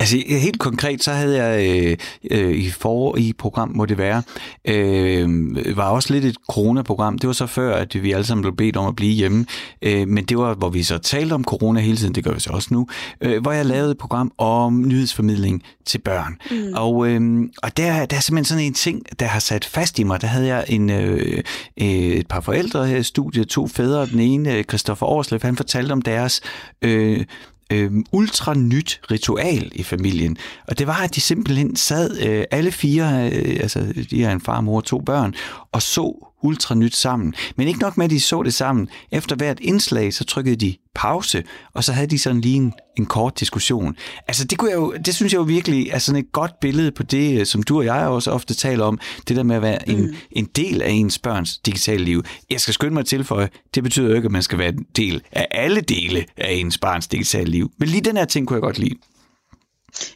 Altså 0.00 0.16
helt 0.28 0.58
konkret, 0.58 1.04
så 1.04 1.12
havde 1.12 1.44
jeg 1.44 1.86
øh, 1.86 1.96
øh, 2.30 2.54
i 2.54 2.70
for 2.70 3.16
i 3.16 3.32
program, 3.38 3.72
må 3.74 3.86
det 3.86 3.98
være, 3.98 4.22
øh, 4.64 5.76
var 5.76 5.90
også 5.90 6.12
lidt 6.12 6.24
et 6.24 6.36
coronaprogram. 6.50 7.18
Det 7.18 7.26
var 7.26 7.32
så 7.32 7.46
før, 7.46 7.76
at 7.76 8.02
vi 8.02 8.12
alle 8.12 8.26
sammen 8.26 8.42
blev 8.42 8.56
bedt 8.56 8.76
om 8.76 8.86
at 8.86 8.96
blive 8.96 9.12
hjemme. 9.12 9.46
Øh, 9.82 10.08
men 10.08 10.24
det 10.24 10.38
var, 10.38 10.54
hvor 10.54 10.70
vi 10.70 10.82
så 10.82 10.98
talte 10.98 11.32
om 11.32 11.44
corona 11.44 11.80
hele 11.80 11.96
tiden, 11.96 12.14
det 12.14 12.24
gør 12.24 12.32
vi 12.32 12.40
så 12.40 12.50
også 12.50 12.68
nu, 12.70 12.86
øh, 13.20 13.42
hvor 13.42 13.52
jeg 13.52 13.66
lavede 13.66 13.90
et 13.90 13.98
program 13.98 14.32
om 14.38 14.88
nyhedsformidling 14.88 15.62
til 15.86 15.98
børn. 15.98 16.36
Mm. 16.50 16.74
Og, 16.74 17.08
øh, 17.08 17.42
og 17.62 17.76
der, 17.76 18.06
der 18.06 18.16
er 18.16 18.20
simpelthen 18.20 18.44
sådan 18.44 18.64
en 18.64 18.74
ting, 18.74 19.02
der 19.20 19.26
har 19.26 19.40
sat 19.40 19.64
fast 19.64 19.98
i 19.98 20.02
mig. 20.02 20.20
Der 20.20 20.26
havde 20.26 20.46
jeg 20.46 20.64
en, 20.68 20.90
øh, 20.90 21.42
et 21.76 22.26
par 22.28 22.40
forældre 22.40 22.86
her 22.86 22.96
i 22.96 23.02
studiet, 23.02 23.48
to 23.48 23.66
fædre. 23.66 24.06
Den 24.06 24.20
ene, 24.20 24.62
Christoffer 24.62 25.06
Årslev, 25.06 25.40
han 25.42 25.56
fortalte 25.56 25.92
om 25.92 26.02
deres 26.02 26.40
øh, 26.82 27.24
øh, 27.72 27.92
ultra 28.12 28.54
nyt 28.54 29.00
ritual 29.10 29.72
i 29.74 29.82
familien. 29.82 30.36
Og 30.68 30.78
det 30.78 30.86
var, 30.86 31.02
at 31.02 31.14
de 31.14 31.20
simpelthen 31.20 31.76
sad 31.76 32.20
øh, 32.20 32.44
alle 32.50 32.72
fire, 32.72 33.30
øh, 33.32 33.58
altså 33.60 33.92
de 34.10 34.22
har 34.22 34.32
en 34.32 34.40
far, 34.40 34.60
mor 34.60 34.76
og 34.76 34.84
to 34.84 35.00
børn, 35.00 35.34
og 35.72 35.82
så 35.82 36.28
ultra 36.42 36.74
nyt 36.74 36.96
sammen. 36.96 37.34
Men 37.56 37.68
ikke 37.68 37.80
nok 37.80 37.96
med, 37.96 38.04
at 38.04 38.10
de 38.10 38.20
så 38.20 38.42
det 38.42 38.54
sammen. 38.54 38.88
Efter 39.12 39.36
hvert 39.36 39.60
indslag, 39.60 40.14
så 40.14 40.24
trykkede 40.24 40.56
de 40.56 40.76
pause, 40.94 41.44
og 41.74 41.84
så 41.84 41.92
havde 41.92 42.06
de 42.06 42.18
sådan 42.18 42.40
lige 42.40 42.56
en, 42.56 42.72
en 42.96 43.06
kort 43.06 43.40
diskussion. 43.40 43.96
Altså 44.28 44.44
det, 44.44 44.58
kunne 44.58 44.70
jeg 44.70 44.76
jo, 44.76 44.94
det 45.04 45.14
synes 45.14 45.32
jeg 45.32 45.38
jo 45.38 45.42
virkelig 45.42 45.88
er 45.90 45.98
sådan 45.98 46.18
et 46.20 46.32
godt 46.32 46.60
billede 46.60 46.90
på 46.90 47.02
det, 47.02 47.48
som 47.48 47.62
du 47.62 47.78
og 47.78 47.84
jeg 47.84 48.06
også 48.06 48.30
ofte 48.30 48.54
taler 48.54 48.84
om, 48.84 48.98
det 49.28 49.36
der 49.36 49.42
med 49.42 49.56
at 49.56 49.62
være 49.62 49.88
en, 49.88 50.00
mm. 50.00 50.14
en 50.32 50.44
del 50.44 50.82
af 50.82 50.90
ens 50.90 51.18
børns 51.18 51.58
digitale 51.58 52.04
liv. 52.04 52.22
Jeg 52.50 52.60
skal 52.60 52.74
skynde 52.74 52.94
mig 52.94 53.06
til 53.06 53.24
for, 53.24 53.48
det 53.74 53.82
betyder 53.82 54.08
jo 54.08 54.14
ikke, 54.14 54.26
at 54.26 54.32
man 54.32 54.42
skal 54.42 54.58
være 54.58 54.68
en 54.68 54.86
del 54.96 55.22
af 55.32 55.46
alle 55.50 55.80
dele 55.80 56.24
af 56.36 56.52
ens 56.52 56.78
barns 56.78 57.08
digitale 57.08 57.50
liv. 57.50 57.70
Men 57.78 57.88
lige 57.88 58.00
den 58.00 58.16
her 58.16 58.24
ting 58.24 58.46
kunne 58.46 58.54
jeg 58.54 58.62
godt 58.62 58.78
lide. 58.78 58.94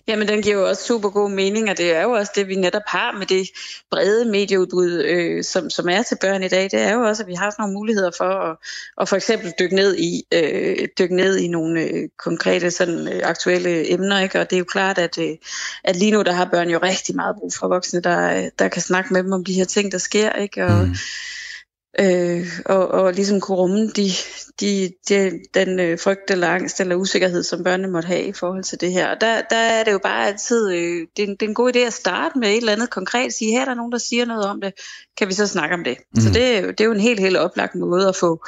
Jamen, 0.08 0.28
den 0.28 0.42
giver 0.42 0.56
jo 0.56 0.68
også 0.68 0.84
super 0.84 1.10
god 1.10 1.30
mening, 1.30 1.70
og 1.70 1.78
det 1.78 1.96
er 1.96 2.02
jo 2.02 2.10
også 2.10 2.32
det, 2.34 2.48
vi 2.48 2.54
netop 2.54 2.82
har 2.86 3.12
med 3.12 3.26
det 3.26 3.48
brede 3.90 4.24
medieudbud, 4.24 5.02
øh, 5.04 5.44
som, 5.44 5.70
som 5.70 5.88
er 5.88 6.02
til 6.02 6.18
børn 6.20 6.42
i 6.42 6.48
dag. 6.48 6.62
Det 6.62 6.80
er 6.80 6.94
jo 6.94 7.00
også, 7.00 7.22
at 7.22 7.26
vi 7.26 7.34
har 7.34 7.50
sådan 7.50 7.62
nogle 7.62 7.74
muligheder 7.74 8.10
for 8.18 8.24
at, 8.24 8.56
at 9.00 9.08
for 9.08 9.16
eksempel 9.16 9.52
dykke 9.58 9.76
ned 9.76 9.96
i, 9.96 10.22
øh, 10.32 10.88
dykke 10.98 11.16
ned 11.16 11.36
i 11.36 11.48
nogle 11.48 11.80
øh, 11.80 12.08
konkrete 12.18 12.70
sådan, 12.70 13.08
øh, 13.08 13.20
aktuelle 13.24 13.92
emner. 13.92 14.20
Ikke? 14.20 14.40
Og 14.40 14.50
det 14.50 14.56
er 14.56 14.60
jo 14.60 14.64
klart, 14.64 14.98
at, 14.98 15.18
øh, 15.18 15.36
at 15.84 15.96
lige 15.96 16.10
nu 16.10 16.22
der 16.22 16.32
har 16.32 16.48
børn 16.52 16.70
jo 16.70 16.78
rigtig 16.82 17.16
meget 17.16 17.36
brug 17.36 17.52
for 17.54 17.68
voksne, 17.68 18.00
der, 18.00 18.50
der 18.58 18.68
kan 18.68 18.82
snakke 18.82 19.12
med 19.12 19.22
dem 19.22 19.32
om 19.32 19.44
de 19.44 19.52
her 19.52 19.64
ting, 19.64 19.92
der 19.92 19.98
sker. 19.98 20.32
Ikke? 20.32 20.64
Og, 20.64 20.86
mm 20.86 20.94
øh, 22.01 22.47
og, 22.66 22.88
og 22.88 23.12
ligesom 23.12 23.40
kunne 23.40 23.57
rumme 23.57 23.88
de, 23.88 24.11
de, 24.61 24.93
de, 25.09 25.40
den 25.55 25.80
øh, 25.80 25.99
frygt 25.99 26.30
eller 26.30 26.49
angst 26.49 26.80
eller 26.80 26.97
usikkerhed, 26.97 27.43
som 27.43 27.64
børnene 27.64 27.88
måtte 27.88 28.07
have 28.07 28.22
i 28.22 28.32
forhold 28.32 28.64
til 28.64 28.80
det 28.80 28.93
her. 28.93 29.09
Og 29.09 29.20
der, 29.20 29.43
der 29.51 29.57
er 29.57 29.84
det 29.84 29.93
jo 29.93 29.99
bare 29.99 30.26
altid, 30.26 30.70
øh, 30.70 31.07
det, 31.16 31.22
er, 31.22 31.26
det 31.26 31.43
er 31.43 31.49
en 31.49 31.55
god 31.55 31.76
idé 31.76 31.78
at 31.78 31.93
starte 31.93 32.38
med 32.38 32.49
et 32.49 32.57
eller 32.57 32.72
andet 32.72 32.90
konkret, 32.90 33.32
sige, 33.32 33.51
her 33.51 33.61
er 33.61 33.64
der 33.64 33.74
nogen, 33.74 33.93
der 33.93 33.99
siger 33.99 34.24
noget 34.24 34.45
om 34.45 34.61
det, 34.61 34.72
kan 35.18 35.28
vi 35.28 35.34
så 35.34 35.47
snakke 35.47 35.74
om 35.74 35.84
det. 35.84 35.97
Mm. 36.14 36.20
Så 36.20 36.28
det, 36.28 36.78
det 36.78 36.80
er 36.80 36.84
jo 36.84 36.93
en 36.93 37.01
helt, 37.01 37.20
helt 37.20 37.36
oplagt 37.36 37.74
måde 37.74 38.09
at 38.09 38.16
få, 38.16 38.45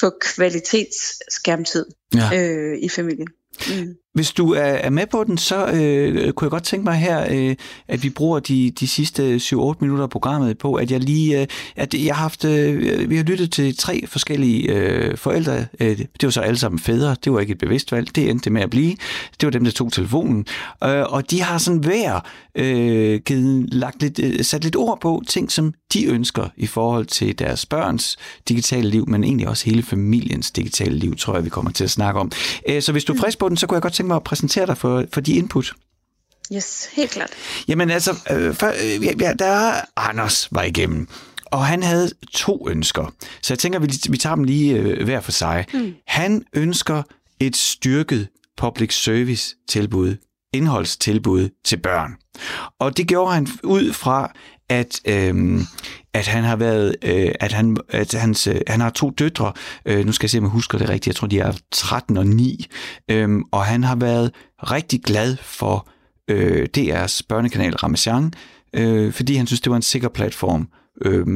få 0.00 0.12
kvalitetsskærmtid 0.20 1.86
ja. 2.14 2.30
øh, 2.34 2.78
i 2.78 2.88
familien. 2.88 3.28
Mm. 3.58 3.94
Hvis 4.18 4.32
du 4.32 4.52
er, 4.52 4.60
er 4.60 4.90
med 4.90 5.06
på 5.06 5.24
den, 5.24 5.38
så 5.38 5.66
øh, 5.66 6.32
kunne 6.32 6.46
jeg 6.46 6.50
godt 6.50 6.62
tænke 6.62 6.84
mig 6.84 6.94
her, 6.94 7.26
øh, 7.30 7.56
at 7.88 8.02
vi 8.02 8.10
bruger 8.10 8.40
de, 8.40 8.70
de 8.70 8.88
sidste 8.88 9.36
7-8 9.36 9.74
minutter 9.80 10.02
af 10.02 10.10
programmet 10.10 10.58
på, 10.58 10.74
at 10.74 10.90
jeg 10.90 11.00
lige, 11.00 11.40
øh, 11.40 11.46
at 11.76 11.94
jeg 11.94 12.14
har 12.14 12.22
haft, 12.22 12.44
øh, 12.44 13.10
vi 13.10 13.16
har 13.16 13.24
lyttet 13.24 13.52
til 13.52 13.76
tre 13.76 14.06
forskellige 14.06 14.72
øh, 14.72 15.16
forældre. 15.16 15.66
Øh, 15.80 15.98
det 15.98 16.22
var 16.22 16.30
så 16.30 16.40
alle 16.40 16.58
sammen 16.58 16.78
fædre. 16.78 17.16
Det 17.24 17.32
var 17.32 17.40
ikke 17.40 17.52
et 17.52 17.58
bevidst 17.58 17.92
valg. 17.92 18.16
Det 18.16 18.30
endte 18.30 18.50
med 18.50 18.62
at 18.62 18.70
blive. 18.70 18.96
Det 19.40 19.46
var 19.46 19.50
dem, 19.50 19.64
der 19.64 19.70
tog 19.70 19.92
telefonen. 19.92 20.46
Øh, 20.84 21.04
og 21.12 21.30
de 21.30 21.42
har 21.42 21.58
sådan 21.58 21.80
hver 21.80 22.20
øh, 22.54 23.20
givet, 23.20 23.74
lagt 23.74 24.02
lidt, 24.02 24.20
øh, 24.22 24.44
sat 24.44 24.64
lidt 24.64 24.76
ord 24.76 25.00
på 25.00 25.22
ting, 25.26 25.52
som 25.52 25.74
de 25.92 26.06
ønsker 26.06 26.48
i 26.56 26.66
forhold 26.66 27.06
til 27.06 27.38
deres 27.38 27.66
børns 27.66 28.16
digitale 28.48 28.90
liv, 28.90 29.08
men 29.08 29.24
egentlig 29.24 29.48
også 29.48 29.64
hele 29.64 29.82
familiens 29.82 30.50
digitale 30.50 30.96
liv, 30.96 31.16
tror 31.16 31.34
jeg, 31.34 31.44
vi 31.44 31.50
kommer 31.50 31.70
til 31.70 31.84
at 31.84 31.90
snakke 31.90 32.20
om. 32.20 32.32
Øh, 32.68 32.82
så 32.82 32.92
hvis 32.92 33.04
du 33.04 33.12
er 33.12 33.18
frisk 33.18 33.38
på 33.38 33.48
den, 33.48 33.56
så 33.56 33.66
kunne 33.66 33.76
jeg 33.76 33.82
godt 33.82 33.92
tænke 33.92 34.07
mig 34.08 34.16
at 34.16 34.24
præsentere 34.24 34.66
dig 34.66 34.78
for, 34.78 35.04
for 35.12 35.20
de 35.20 35.32
input. 35.32 35.74
Yes, 36.52 36.88
helt 36.92 37.10
klart. 37.10 37.30
Jamen 37.68 37.90
altså, 37.90 38.10
øh, 38.30 38.54
for, 38.54 38.66
øh, 38.66 39.20
ja, 39.20 39.32
der 39.38 39.72
Anders 39.96 40.48
var 40.52 40.62
igennem, 40.62 41.08
og 41.44 41.66
han 41.66 41.82
havde 41.82 42.10
to 42.34 42.68
ønsker. 42.68 43.14
Så 43.42 43.54
jeg 43.54 43.58
tænker, 43.58 43.78
vi, 43.78 43.92
vi 44.10 44.16
tager 44.16 44.34
dem 44.34 44.44
lige 44.44 44.74
øh, 44.74 45.04
hver 45.04 45.20
for 45.20 45.32
sig. 45.32 45.66
Mm. 45.74 45.94
Han 46.06 46.44
ønsker 46.52 47.02
et 47.40 47.56
styrket 47.56 48.28
public 48.56 48.94
service 48.94 49.56
tilbud, 49.68 50.16
indholdstilbud 50.52 51.48
til 51.64 51.76
børn. 51.76 52.16
Og 52.78 52.96
det 52.96 53.08
gjorde 53.08 53.34
han 53.34 53.48
ud 53.62 53.92
fra, 53.92 54.32
at, 54.68 55.00
øh, 55.04 55.60
at 56.14 56.26
han 56.26 56.44
har 56.44 56.56
været, 56.56 56.96
øh, 57.02 57.30
at 57.40 57.52
han, 57.52 57.76
at 57.88 58.14
hans, 58.14 58.46
øh, 58.46 58.60
han 58.66 58.80
har 58.80 58.90
to 58.90 59.10
døtre, 59.10 59.52
øh, 59.84 60.06
nu 60.06 60.12
skal 60.12 60.26
jeg 60.26 60.30
se, 60.30 60.38
om 60.38 60.44
jeg 60.44 60.50
husker 60.50 60.78
det 60.78 60.88
rigtigt, 60.88 61.06
jeg 61.06 61.14
tror, 61.14 61.26
de 61.26 61.38
er 61.38 61.52
13 61.72 62.16
og 62.16 62.26
9, 62.26 62.66
øh, 63.10 63.28
og 63.52 63.64
han 63.64 63.84
har 63.84 63.96
været 63.96 64.30
rigtig 64.58 65.02
glad 65.02 65.36
for 65.42 65.88
øh, 66.28 66.68
DR's 66.78 67.20
børnekanal 67.28 67.76
Ramazan, 67.76 68.32
øh, 68.72 69.12
fordi 69.12 69.34
han 69.34 69.46
synes, 69.46 69.60
det 69.60 69.70
var 69.70 69.76
en 69.76 69.82
sikker 69.82 70.08
platform, 70.08 70.68
øh, 71.04 71.26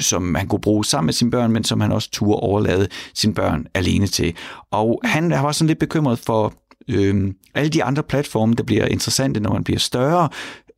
som 0.00 0.34
han 0.34 0.48
kunne 0.48 0.60
bruge 0.60 0.84
sammen 0.84 1.06
med 1.06 1.14
sine 1.14 1.30
børn, 1.30 1.52
men 1.52 1.64
som 1.64 1.80
han 1.80 1.92
også 1.92 2.10
turde 2.10 2.40
overlade 2.40 2.88
sine 3.14 3.34
børn 3.34 3.66
alene 3.74 4.06
til. 4.06 4.34
Og 4.70 5.00
han 5.04 5.30
var 5.30 5.52
sådan 5.52 5.66
lidt 5.66 5.78
bekymret 5.78 6.18
for 6.18 6.54
øh, 6.88 7.34
alle 7.54 7.70
de 7.70 7.84
andre 7.84 8.02
platforme, 8.02 8.54
der 8.54 8.62
bliver 8.62 8.86
interessante, 8.86 9.40
når 9.40 9.52
man 9.52 9.64
bliver 9.64 9.78
større, 9.78 10.28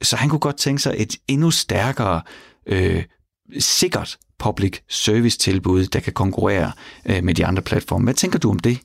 så 0.03 0.17
han 0.17 0.29
kunne 0.29 0.39
godt 0.39 0.57
tænke 0.57 0.83
sig 0.83 0.95
et 0.99 1.17
endnu 1.29 1.51
stærkere, 1.51 2.23
øh, 2.67 3.05
sikkert 3.59 4.19
public 4.39 4.79
service 4.89 5.39
tilbud, 5.39 5.87
der 5.87 6.01
kan 6.01 6.13
konkurrere 6.13 6.73
øh, 7.07 7.25
med 7.25 7.35
de 7.35 7.47
andre 7.47 7.63
platforme. 7.63 8.05
Hvad 8.05 8.15
tænker 8.15 8.39
du 8.39 8.51
om 8.51 8.59
det? 8.59 8.79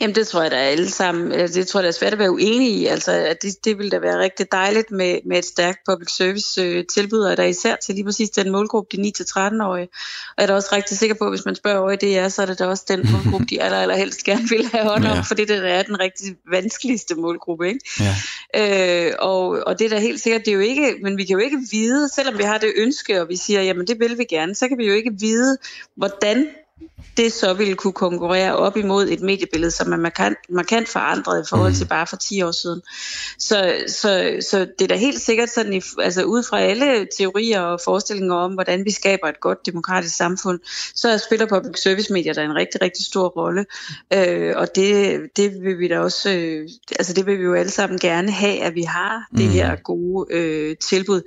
Jamen 0.00 0.14
det 0.14 0.26
tror 0.26 0.42
jeg 0.42 0.50
da 0.50 0.56
alle 0.56 0.90
sammen, 0.90 1.32
altså, 1.32 1.60
det 1.60 1.68
tror 1.68 1.80
jeg 1.80 1.82
da 1.82 1.88
er 1.88 1.92
svært 1.92 2.12
at 2.12 2.18
være 2.18 2.30
uenig 2.30 2.72
i, 2.72 2.86
altså 2.86 3.12
at 3.12 3.42
det, 3.42 3.64
det 3.64 3.78
ville 3.78 3.90
da 3.90 3.98
være 3.98 4.18
rigtig 4.18 4.52
dejligt 4.52 4.90
med, 4.90 5.18
med 5.26 5.38
et 5.38 5.44
stærkt 5.44 5.78
public 5.86 6.10
service 6.10 6.62
øh, 6.62 6.84
tilbud, 6.86 7.18
og 7.18 7.36
der 7.36 7.44
især 7.44 7.76
til 7.76 7.94
lige 7.94 8.04
præcis 8.04 8.30
den 8.30 8.50
målgruppe, 8.50 8.96
de 8.96 9.12
9-13-årige. 9.20 9.88
Og 10.36 10.38
jeg 10.38 10.42
er 10.42 10.46
da 10.46 10.54
også 10.54 10.68
rigtig 10.72 10.98
sikker 10.98 11.14
på, 11.14 11.24
at 11.24 11.30
hvis 11.30 11.44
man 11.44 11.54
spørger 11.54 11.78
over 11.78 11.90
i 11.90 11.96
det 11.96 12.18
er, 12.18 12.28
så 12.28 12.42
er 12.42 12.46
det 12.46 12.58
da 12.58 12.66
også 12.66 12.84
den 12.88 13.08
målgruppe, 13.12 13.46
de 13.50 13.62
aller, 13.62 13.78
aller 13.78 13.96
helst 13.96 14.24
gerne 14.24 14.48
vil 14.48 14.68
have 14.72 14.84
hånd 14.84 15.04
om, 15.04 15.16
ja. 15.16 15.20
fordi 15.20 15.44
det 15.44 15.70
er 15.70 15.82
den 15.82 16.00
rigtig 16.00 16.36
vanskeligste 16.50 17.14
målgruppe. 17.14 17.68
Ikke? 17.68 17.80
Ja. 18.54 19.08
Øh, 19.08 19.12
og, 19.18 19.48
og 19.48 19.78
det 19.78 19.84
er 19.84 19.88
da 19.88 19.98
helt 19.98 20.20
sikkert, 20.20 20.40
det 20.44 20.50
er 20.50 20.54
jo 20.54 20.60
ikke, 20.60 20.96
men 21.02 21.16
vi 21.16 21.24
kan 21.24 21.32
jo 21.32 21.44
ikke 21.44 21.58
vide, 21.70 22.08
selvom 22.14 22.38
vi 22.38 22.42
har 22.42 22.58
det 22.58 22.72
ønske, 22.76 23.20
og 23.22 23.28
vi 23.28 23.36
siger, 23.36 23.62
jamen 23.62 23.86
det 23.86 24.00
vil 24.00 24.18
vi 24.18 24.24
gerne, 24.24 24.54
så 24.54 24.68
kan 24.68 24.78
vi 24.78 24.86
jo 24.86 24.94
ikke 24.94 25.12
vide, 25.18 25.56
hvordan 25.96 26.46
det 27.18 27.32
så 27.32 27.54
ville 27.54 27.74
kunne 27.74 27.92
konkurrere 27.92 28.56
op 28.56 28.76
imod 28.76 29.08
et 29.08 29.20
mediebillede, 29.20 29.70
som 29.70 29.92
er 29.92 29.96
markant, 29.96 30.38
markant 30.48 30.88
forandret 30.88 31.42
i 31.42 31.48
forhold 31.48 31.74
til 31.74 31.84
mm. 31.84 31.88
bare 31.88 32.06
for 32.06 32.16
10 32.16 32.42
år 32.42 32.50
siden. 32.50 32.80
Så, 33.38 33.74
så, 33.86 34.36
så 34.50 34.58
det 34.78 34.84
er 34.84 34.88
da 34.88 34.94
helt 34.94 35.20
sikkert 35.20 35.50
sådan, 35.50 35.82
altså 35.98 36.22
ud 36.22 36.42
fra 36.42 36.60
alle 36.60 37.08
teorier 37.18 37.60
og 37.60 37.80
forestillinger 37.84 38.34
om, 38.34 38.52
hvordan 38.52 38.84
vi 38.84 38.90
skaber 38.90 39.28
et 39.28 39.40
godt 39.40 39.66
demokratisk 39.66 40.16
samfund, 40.16 40.60
så 40.94 41.18
spiller 41.18 41.46
public 41.46 41.82
service 41.82 42.12
medier 42.12 42.32
der 42.32 42.42
en 42.42 42.54
rigtig, 42.54 42.82
rigtig 42.82 43.04
stor 43.04 43.28
rolle. 43.28 43.66
Øh, 44.12 44.52
og 44.56 44.66
det, 44.74 45.20
det 45.36 45.62
vil 45.62 45.78
vi 45.78 45.88
da 45.88 45.98
også, 45.98 46.30
øh, 46.30 46.68
altså 46.98 47.12
det 47.12 47.26
vil 47.26 47.38
vi 47.38 47.44
jo 47.44 47.54
alle 47.54 47.70
sammen 47.70 47.98
gerne 47.98 48.30
have, 48.32 48.60
at 48.60 48.74
vi 48.74 48.82
har 48.82 49.28
det 49.36 49.44
mm. 49.44 49.50
her 49.50 49.76
gode 49.76 50.34
øh, 50.34 50.76
tilbud. 50.76 51.22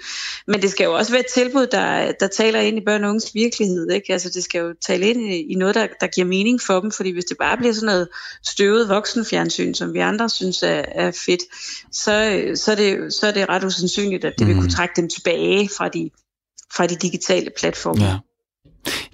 Men 0.47 0.61
det 0.61 0.71
skal 0.71 0.83
jo 0.83 0.93
også 0.93 1.11
være 1.11 1.19
et 1.19 1.33
tilbud, 1.33 1.67
der, 1.67 2.11
der 2.19 2.27
taler 2.27 2.59
ind 2.59 2.77
i 2.77 2.85
børn 2.85 3.03
og 3.03 3.09
unges 3.09 3.35
virkelighed. 3.35 3.91
Ikke? 3.91 4.13
Altså 4.13 4.29
det 4.29 4.43
skal 4.43 4.59
jo 4.59 4.73
tale 4.81 5.09
ind 5.09 5.21
i, 5.21 5.40
i 5.49 5.55
noget, 5.55 5.75
der, 5.75 5.87
der 6.01 6.07
giver 6.07 6.27
mening 6.27 6.61
for 6.61 6.79
dem, 6.79 6.91
fordi 6.91 7.11
hvis 7.11 7.25
det 7.25 7.37
bare 7.37 7.57
bliver 7.57 7.73
sådan 7.73 7.85
noget 7.85 8.07
støvet 8.45 8.89
voksenfjernsyn, 8.89 9.73
som 9.73 9.93
vi 9.93 9.99
andre 9.99 10.29
synes 10.29 10.63
er, 10.63 10.83
er 10.87 11.11
fedt, 11.11 11.41
så, 11.91 12.41
så, 12.55 12.71
er 12.71 12.75
det, 12.75 13.13
så 13.13 13.27
er 13.27 13.31
det 13.31 13.49
ret 13.49 13.63
usandsynligt, 13.63 14.25
at 14.25 14.33
det 14.39 14.47
mm. 14.47 14.53
vil 14.53 14.61
kunne 14.61 14.71
trække 14.71 14.93
dem 14.95 15.09
tilbage 15.09 15.69
fra 15.77 15.89
de, 15.89 16.09
fra 16.75 16.87
de 16.87 16.95
digitale 16.95 17.51
platforme. 17.57 18.03
Ja 18.03 18.17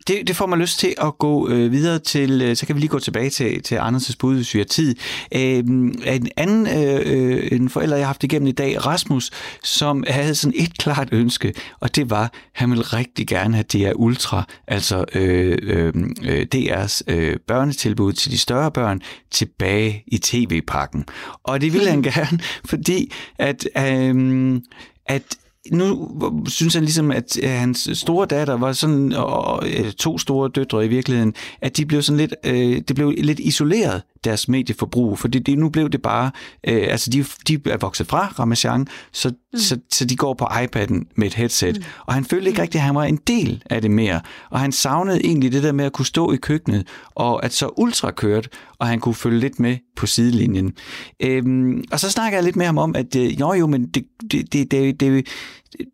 det, 0.08 0.28
det 0.28 0.36
får 0.36 0.46
mig 0.46 0.58
lyst 0.58 0.80
til 0.80 0.94
at 1.02 1.18
gå 1.18 1.50
øh, 1.50 1.72
videre 1.72 2.00
til, 2.00 2.42
øh, 2.42 2.56
så 2.56 2.66
kan 2.66 2.76
vi 2.76 2.80
lige 2.80 2.90
gå 2.90 3.00
tilbage 3.00 3.30
til, 3.30 3.64
til 3.64 3.76
Anders' 3.76 4.16
bud, 4.20 4.36
hvis 4.36 4.54
vi 4.54 4.60
har 4.60 4.66
tid. 4.66 4.96
Øh, 5.36 5.58
en 5.58 6.28
anden 6.38 6.68
øh, 6.68 7.48
en 7.52 7.70
forælder, 7.70 7.96
jeg 7.96 8.06
har 8.06 8.08
haft 8.08 8.24
igennem 8.24 8.48
i 8.48 8.52
dag, 8.52 8.86
Rasmus, 8.86 9.32
som 9.64 10.04
havde 10.08 10.36
sådan 10.36 10.54
et 10.58 10.78
klart 10.78 11.10
ønske, 11.12 11.54
og 11.80 11.96
det 11.96 12.10
var, 12.10 12.24
at 12.24 12.32
han 12.54 12.70
ville 12.70 12.84
rigtig 12.84 13.28
gerne 13.28 13.56
have 13.56 13.64
DR 13.64 13.94
Ultra, 13.96 14.44
altså 14.68 15.06
øh, 15.16 15.58
øh, 15.64 15.94
øh 16.24 16.48
DR's 16.56 17.02
øh, 17.08 17.38
børnetilbud 17.48 18.14
til 18.14 18.32
de 18.32 18.38
større 18.38 18.72
børn, 18.72 19.02
tilbage 19.32 20.04
i 20.08 20.18
tv-pakken. 20.18 21.06
Og 21.44 21.62
det 21.62 21.74
ville 21.74 21.90
han 21.90 22.04
gerne, 22.14 22.40
fordi 22.66 23.12
at, 23.38 23.68
øh, 23.78 24.62
at 25.06 25.38
nu 25.72 26.12
synes 26.48 26.74
han 26.74 26.84
ligesom, 26.84 27.12
at 27.12 27.38
hans 27.44 27.90
store 27.94 28.26
datter 28.26 28.58
var 28.58 28.74
sådan, 28.74 29.14
og 29.14 29.64
to 29.98 30.18
store 30.18 30.50
døtre 30.56 30.86
i 30.86 30.88
virkeligheden, 30.88 31.34
at 31.62 31.78
de 31.78 31.86
blev 31.86 32.02
sådan 32.02 32.18
lidt, 32.18 32.36
øh, 32.46 32.82
det 32.88 32.96
blev 32.96 33.14
lidt 33.18 33.40
isoleret 33.40 34.02
deres 34.24 34.48
medieforbrug, 34.48 35.20
fordi 35.20 35.40
det, 35.40 35.58
nu 35.58 35.70
blev 35.70 35.90
det 35.90 36.02
bare, 36.02 36.32
øh, 36.68 36.88
altså 36.90 37.10
de, 37.10 37.26
de 37.48 37.60
er 37.72 37.78
vokset 37.78 38.08
fra 38.08 38.34
Ramachan, 38.40 38.88
så, 39.12 39.30
mm. 39.30 39.60
så, 39.60 39.80
så 39.92 40.06
de 40.06 40.16
går 40.16 40.34
på 40.34 40.46
iPad'en 40.46 41.14
med 41.16 41.28
et 41.28 41.34
headset, 41.34 41.78
mm. 41.78 41.84
og 42.06 42.14
han 42.14 42.26
følte 42.26 42.50
ikke 42.50 42.62
rigtigt, 42.62 42.80
at 42.80 42.86
han 42.86 42.96
var 42.96 43.04
en 43.04 43.20
del 43.28 43.64
af 43.70 43.82
det 43.82 43.92
mere, 43.92 44.22
og 44.50 44.60
han 44.60 44.72
savnede 44.72 45.26
egentlig 45.26 45.52
det 45.52 45.64
der 45.64 45.72
med 45.72 45.86
at 45.86 45.94
kunne 45.94 46.06
stå 46.06 46.32
i 46.32 46.36
køkkenet, 46.36 46.88
og 47.16 47.46
at 47.46 47.54
så 47.54 47.70
ultra 47.78 48.12
kørt, 48.12 48.48
og 48.80 48.88
han 48.88 49.00
kunne 49.00 49.16
følge 49.16 49.40
lidt 49.40 49.60
med 49.60 49.78
på 49.96 50.06
sidelinjen. 50.06 50.74
Øhm, 51.20 51.84
og 51.92 52.00
så 52.00 52.12
snakker 52.12 52.38
jeg 52.38 52.44
lidt 52.44 52.56
med 52.56 52.66
ham 52.66 52.78
om, 52.78 52.96
at 52.96 53.16
øh, 53.16 53.40
jo 53.40 53.54
jo, 53.54 53.68
men 53.68 53.86
det, 53.86 54.04
det, 54.32 54.54
det, 54.54 54.72
det, 54.72 55.00
det, 55.00 55.28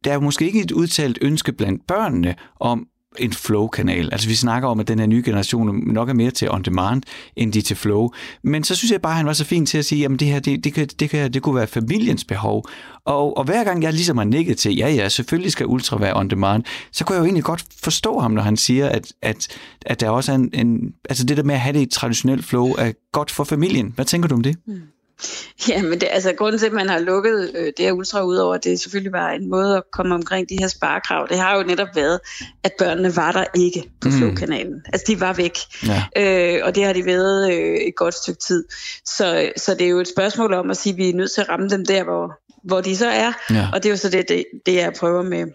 der 0.04 0.14
er 0.14 0.20
måske 0.20 0.46
ikke 0.46 0.62
et 0.62 0.72
udtalt 0.72 1.18
ønske 1.22 1.52
blandt 1.52 1.88
børnene 1.88 2.36
om, 2.60 2.88
en 3.18 3.34
flow-kanal. 3.34 4.10
Altså 4.12 4.28
vi 4.28 4.36
snakker 4.36 4.70
om, 4.70 4.80
at 4.80 4.88
den 4.88 5.00
her 5.00 5.06
nye 5.06 5.24
generation 5.26 5.94
nok 5.94 6.10
er 6.10 6.14
mere 6.14 6.32
til 6.32 6.52
on-demand, 6.52 7.02
end 7.36 7.54
de 7.54 7.62
til 7.62 7.76
flow. 7.76 8.10
Men 8.44 8.64
så 8.64 8.76
synes 8.76 8.92
jeg 8.92 9.02
bare, 9.02 9.12
at 9.12 9.18
han 9.18 9.26
var 9.26 9.34
så 9.34 9.46
fint 9.46 9.70
til 9.70 9.78
at 9.78 9.86
sige, 9.86 10.06
at 10.06 10.12
det 10.20 10.28
her, 10.28 10.40
det, 10.40 10.64
det, 10.64 10.74
kan, 10.74 10.88
det, 10.88 11.10
kan, 11.10 11.34
det 11.34 11.42
kunne 11.42 11.56
være 11.56 11.68
familiens 11.68 12.24
behov. 12.24 12.66
Og, 13.06 13.38
og 13.38 13.44
hver 13.44 13.64
gang 13.64 13.84
jeg 13.84 13.94
ligesom 13.94 14.18
har 14.18 14.26
nikket 14.26 14.58
til, 14.58 14.76
ja 14.76 14.90
ja, 14.90 15.10
selvfølgelig 15.10 15.52
skal 15.52 15.66
Ultra 15.68 15.98
være 15.98 16.14
on-demand, 16.14 16.64
så 16.92 17.06
kunne 17.06 17.14
jeg 17.14 17.20
jo 17.20 17.26
egentlig 17.26 17.44
godt 17.44 17.66
forstå 17.84 18.20
ham, 18.20 18.32
når 18.32 18.42
han 18.42 18.58
siger, 18.58 18.90
at, 18.90 19.14
at, 19.22 19.48
at 19.86 20.00
der 20.00 20.10
også 20.10 20.32
er 20.32 20.36
en, 20.36 20.50
en... 20.54 20.94
Altså 21.10 21.26
det 21.26 21.38
der 21.38 21.44
med 21.44 21.56
at 21.56 21.62
have 21.62 21.74
det 21.74 21.82
i 21.82 21.86
traditionelt 21.86 22.46
flow 22.46 22.68
er 22.68 22.92
godt 23.12 23.32
for 23.32 23.44
familien. 23.44 23.92
Hvad 23.96 24.06
tænker 24.06 24.30
du 24.30 24.36
om 24.36 24.42
det? 24.42 24.56
Mm. 24.68 24.82
Ja, 25.70 25.82
men 25.82 26.02
det, 26.02 26.08
altså, 26.12 26.34
grunden 26.34 26.60
til, 26.60 26.66
at 26.66 26.74
man 26.74 26.90
har 26.90 27.00
lukket 27.00 27.52
øh, 27.56 27.66
det 27.66 27.86
her 27.86 27.92
ultra 27.92 28.24
ud 28.24 28.36
over, 28.36 28.58
det 28.58 28.74
er 28.74 28.78
selvfølgelig 28.78 29.12
bare 29.12 29.36
en 29.36 29.50
måde 29.50 29.78
at 29.78 29.84
komme 29.92 30.16
omkring 30.16 30.50
de 30.50 30.58
her 30.60 30.68
sparekrav. 30.68 31.28
Det 31.30 31.40
har 31.40 31.58
jo 31.58 31.64
netop 31.64 31.88
været, 31.96 32.20
at 32.64 32.72
børnene 32.78 33.16
var 33.16 33.32
der 33.32 33.46
ikke 33.56 33.90
på 34.02 34.10
mm. 34.10 34.16
Flow-kanalen. 34.16 34.82
Altså, 34.94 35.06
de 35.08 35.20
var 35.20 35.34
væk. 35.34 35.58
Ja. 35.88 36.04
Øh, 36.18 36.62
og 36.66 36.76
det 36.76 36.86
har 36.86 36.94
de 36.94 37.06
været 37.06 37.54
øh, 37.54 37.78
et 37.78 37.96
godt 37.96 38.14
stykke 38.14 38.40
tid. 38.40 38.66
Så, 39.06 39.52
så 39.58 39.74
det 39.74 39.86
er 39.86 39.90
jo 39.90 40.00
et 40.00 40.08
spørgsmål 40.08 40.54
om 40.54 40.70
at 40.70 40.78
sige, 40.78 40.94
at 40.94 40.98
vi 40.98 41.10
er 41.10 41.14
nødt 41.14 41.32
til 41.32 41.42
at 41.42 41.50
ramme 41.50 41.70
dem 41.70 41.86
der, 41.86 42.04
hvor, 42.04 42.40
hvor 42.64 42.82
de 42.82 42.98
så 42.98 43.08
er. 43.08 43.34
Ja. 43.50 43.68
Og 43.74 43.84
det 43.84 43.90
er 43.90 43.94
jo 43.94 43.98
så 43.98 44.10
det, 44.10 44.30
det, 44.30 44.46
det 44.66 44.74
jeg 44.76 44.94
prøver 45.00 45.24
med, 45.24 45.46